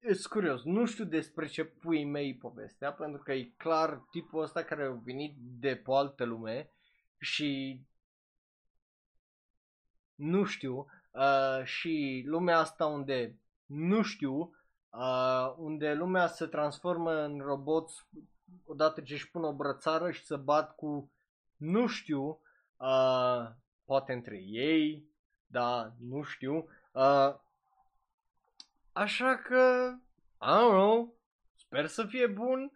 e 0.00 0.28
curios, 0.28 0.62
nu 0.64 0.86
știu 0.86 1.04
despre 1.04 1.46
ce 1.46 1.64
pui 1.64 2.04
mei 2.04 2.34
povestea, 2.34 2.92
pentru 2.92 3.22
că 3.22 3.32
e 3.32 3.52
clar 3.56 4.06
tipul 4.10 4.42
ăsta 4.42 4.62
care 4.62 4.84
a 4.84 4.90
venit 4.90 5.34
de 5.38 5.76
pe 5.76 5.90
altă 5.92 6.24
lume 6.24 6.70
și 7.18 7.80
nu 10.14 10.44
știu, 10.44 10.86
uh, 11.10 11.64
și 11.64 12.22
lumea 12.26 12.58
asta 12.58 12.86
unde 12.86 13.38
nu 13.66 14.02
știu, 14.02 14.54
uh, 14.90 15.54
unde 15.56 15.92
lumea 15.92 16.26
se 16.26 16.46
transformă 16.46 17.12
în 17.24 17.40
roboți 17.40 18.06
odată 18.64 19.00
ce 19.00 19.14
își 19.14 19.30
pun 19.30 19.44
o 19.44 19.52
brățară 19.52 20.10
și 20.10 20.24
se 20.24 20.36
bat 20.36 20.74
cu 20.74 21.10
nu 21.56 21.86
știu, 21.86 22.40
uh, 22.76 23.50
poate 23.84 24.12
între 24.12 24.38
ei, 24.46 25.04
da, 25.46 25.92
nu 25.98 26.22
știu. 26.22 26.68
Uh, 26.92 27.34
așa 28.92 29.36
că, 29.36 29.94
I 30.42 30.46
don't 30.46 30.70
know, 30.70 31.18
sper 31.56 31.86
să 31.86 32.06
fie 32.06 32.26
bun, 32.26 32.72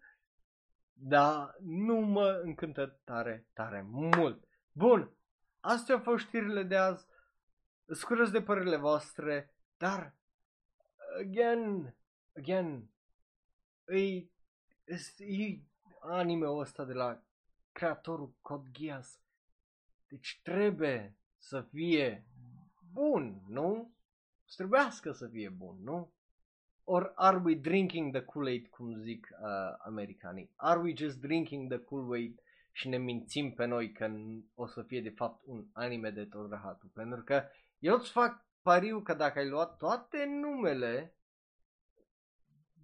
dar 0.93 1.57
nu 1.61 1.95
mă 1.95 2.41
încântă 2.45 3.01
tare, 3.05 3.47
tare 3.53 3.87
mult. 3.91 4.45
Bun, 4.73 5.11
astea 5.61 5.95
au 5.95 6.01
fost 6.01 6.27
știrile 6.27 6.62
de 6.62 6.77
azi. 6.77 7.07
Scurăți 7.87 8.33
de 8.33 8.43
părerile 8.43 8.77
voastre, 8.77 9.55
dar, 9.77 10.15
again, 11.21 11.95
again, 12.37 12.89
e, 13.87 14.05
e 15.17 15.61
anime-ul 16.01 16.61
ăsta 16.61 16.85
de 16.85 16.93
la 16.93 17.23
creatorul 17.73 18.35
Code 18.41 18.69
Geass. 18.73 19.21
Deci 20.09 20.41
trebuie 20.43 21.17
să 21.39 21.61
fie 21.61 22.27
bun, 22.93 23.43
nu? 23.49 23.95
Să 24.55 24.62
trebuiască 24.62 25.12
să 25.12 25.28
fie 25.28 25.48
bun, 25.48 25.76
nu? 25.82 26.12
Or 26.84 27.12
are 27.14 27.40
we 27.44 27.55
drinking 27.55 28.12
the 28.12 28.24
Kool-Aid, 28.24 28.66
cum 28.66 29.00
zic 29.00 29.28
uh, 29.30 29.48
americanii? 29.84 30.50
Are 30.57 30.80
we 30.80 30.92
just 30.96 31.20
drinking 31.20 31.72
the 31.72 31.78
Kool-Aid 31.78 32.40
și 32.72 32.88
ne 32.88 32.96
mințim 32.96 33.52
pe 33.52 33.64
noi 33.64 33.92
că 33.92 34.12
o 34.55 34.66
să 34.66 34.82
fie 34.82 35.00
de 35.00 35.11
fapt 35.11 35.42
un 35.44 35.66
anime 35.72 36.11
de 36.11 36.24
tot 36.24 36.50
rahatul? 36.50 36.90
Pentru 36.94 37.22
că 37.22 37.44
eu 37.78 37.94
îți 37.94 38.11
fac 38.11 38.46
pariu 38.62 39.00
că 39.00 39.14
dacă 39.14 39.38
ai 39.38 39.48
luat 39.48 39.76
toate 39.76 40.24
numele 40.24 41.14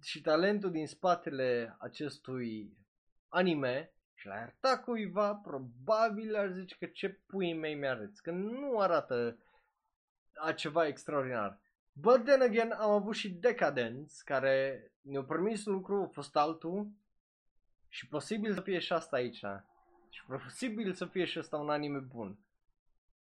și 0.01 0.21
talentul 0.21 0.71
din 0.71 0.87
spatele 0.87 1.75
acestui 1.79 2.77
anime 3.27 3.93
și 4.13 4.27
l-ai 4.27 4.41
arătat 4.41 4.83
cuiva, 4.83 5.35
probabil 5.35 6.35
ar 6.35 6.51
zice 6.51 6.75
că 6.79 6.85
ce 6.85 7.09
pui 7.09 7.53
mei 7.53 7.75
mi-arăți, 7.75 8.21
că 8.21 8.31
nu 8.31 8.79
arată 8.79 9.37
a 10.35 10.51
ceva 10.51 10.87
extraordinar. 10.87 11.59
But 11.93 12.25
then 12.25 12.41
again, 12.41 12.71
am 12.71 12.89
avut 12.89 13.15
și 13.15 13.29
Decadence, 13.29 14.13
care 14.25 14.85
ne-au 15.01 15.23
permis 15.23 15.65
lucru, 15.65 16.01
a 16.01 16.09
fost 16.13 16.35
altul 16.35 16.87
și 17.87 18.07
posibil 18.07 18.53
să 18.53 18.61
fie 18.61 18.79
și 18.79 18.93
asta 18.93 19.15
aici. 19.15 19.43
Și 20.09 20.23
posibil 20.25 20.93
să 20.93 21.05
fie 21.05 21.25
și 21.25 21.37
asta 21.37 21.57
un 21.57 21.69
anime 21.69 21.97
bun. 21.97 22.37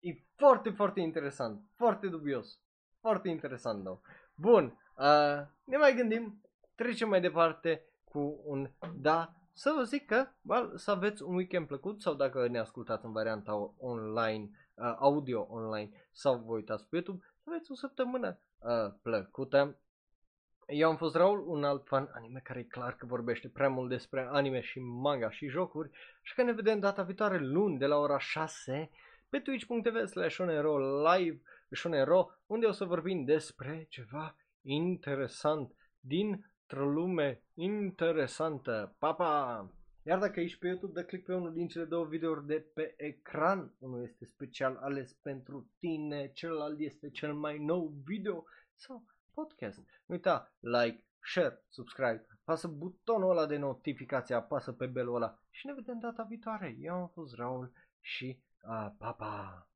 E 0.00 0.14
foarte, 0.36 0.70
foarte 0.70 1.00
interesant, 1.00 1.62
foarte 1.74 2.06
dubios, 2.06 2.58
foarte 3.00 3.28
interesant, 3.28 3.84
nou. 3.84 4.02
Bun, 4.34 4.64
uh, 4.96 5.46
ne 5.64 5.76
mai 5.76 5.94
gândim, 5.94 6.42
trecem 6.74 7.08
mai 7.08 7.20
departe 7.20 7.84
cu 8.04 8.40
un 8.44 8.70
da 8.94 9.34
să 9.56 9.72
vă 9.76 9.82
zic 9.82 10.06
că 10.06 10.26
well, 10.42 10.72
să 10.76 10.90
aveți 10.90 11.22
un 11.22 11.34
weekend 11.34 11.66
plăcut 11.66 12.02
sau 12.02 12.14
dacă 12.14 12.48
ne 12.48 12.58
ascultați 12.58 13.04
în 13.04 13.12
varianta 13.12 13.74
online, 13.78 14.50
uh, 14.74 14.94
audio 14.98 15.46
online 15.50 15.90
sau 16.12 16.42
vă 16.46 16.52
uitați 16.52 16.88
pe 16.88 16.96
YouTube, 16.96 17.24
să 17.42 17.50
aveți 17.50 17.70
o 17.70 17.74
săptămână 17.74 18.38
uh, 18.58 18.92
plăcută. 19.02 19.78
Eu 20.66 20.88
am 20.88 20.96
fost 20.96 21.14
Raul, 21.14 21.48
un 21.48 21.64
alt 21.64 21.86
fan 21.86 22.10
anime 22.14 22.40
care 22.44 22.58
e 22.58 22.62
clar 22.62 22.96
că 22.96 23.06
vorbește 23.06 23.48
prea 23.48 23.68
mult 23.68 23.88
despre 23.88 24.28
anime 24.30 24.60
și 24.60 24.78
manga 24.78 25.30
și 25.30 25.48
jocuri 25.48 25.90
și 26.22 26.34
că 26.34 26.42
ne 26.42 26.52
vedem 26.52 26.78
data 26.78 27.02
viitoare 27.02 27.38
luni 27.38 27.78
de 27.78 27.86
la 27.86 27.96
ora 27.96 28.18
6 28.18 28.90
pe 29.28 29.38
twitch.tv 29.38 30.06
slash 30.06 30.38
live 31.16 31.40
shonero 31.70 32.30
unde 32.46 32.66
o 32.66 32.72
să 32.72 32.84
vorbim 32.84 33.24
despre 33.24 33.86
ceva 33.88 34.36
interesant 34.62 35.72
din 36.00 36.52
într-o 36.66 36.88
lume 36.88 37.42
interesantă. 37.54 38.94
Papa! 38.98 39.70
Iar 40.06 40.18
dacă 40.18 40.40
ești 40.40 40.58
pe 40.58 40.66
YouTube, 40.66 40.92
dă 40.92 41.04
click 41.06 41.24
pe 41.24 41.34
unul 41.34 41.52
din 41.52 41.68
cele 41.68 41.84
două 41.84 42.04
videouri 42.04 42.46
de 42.46 42.66
pe 42.74 42.94
ecran. 42.96 43.74
Unul 43.78 44.02
este 44.02 44.24
special 44.24 44.76
ales 44.76 45.12
pentru 45.12 45.70
tine, 45.78 46.32
celălalt 46.32 46.78
este 46.78 47.10
cel 47.10 47.34
mai 47.34 47.58
nou 47.58 47.94
video 48.04 48.44
sau 48.74 49.04
podcast. 49.34 49.78
Nu 49.78 50.14
uita, 50.14 50.52
like, 50.60 51.04
share, 51.20 51.64
subscribe, 51.68 52.26
apasă 52.40 52.68
butonul 52.68 53.30
ăla 53.30 53.46
de 53.46 53.56
notificație, 53.56 54.34
apasă 54.34 54.72
pe 54.72 54.86
belul 54.86 55.14
ăla 55.14 55.38
și 55.50 55.66
ne 55.66 55.74
vedem 55.74 55.98
data 55.98 56.22
viitoare. 56.22 56.76
Eu 56.80 56.94
am 56.94 57.08
fost 57.08 57.34
Raul 57.34 57.72
și 58.00 58.38
uh, 58.62 58.90
pa, 58.98 59.12
pa! 59.12 59.68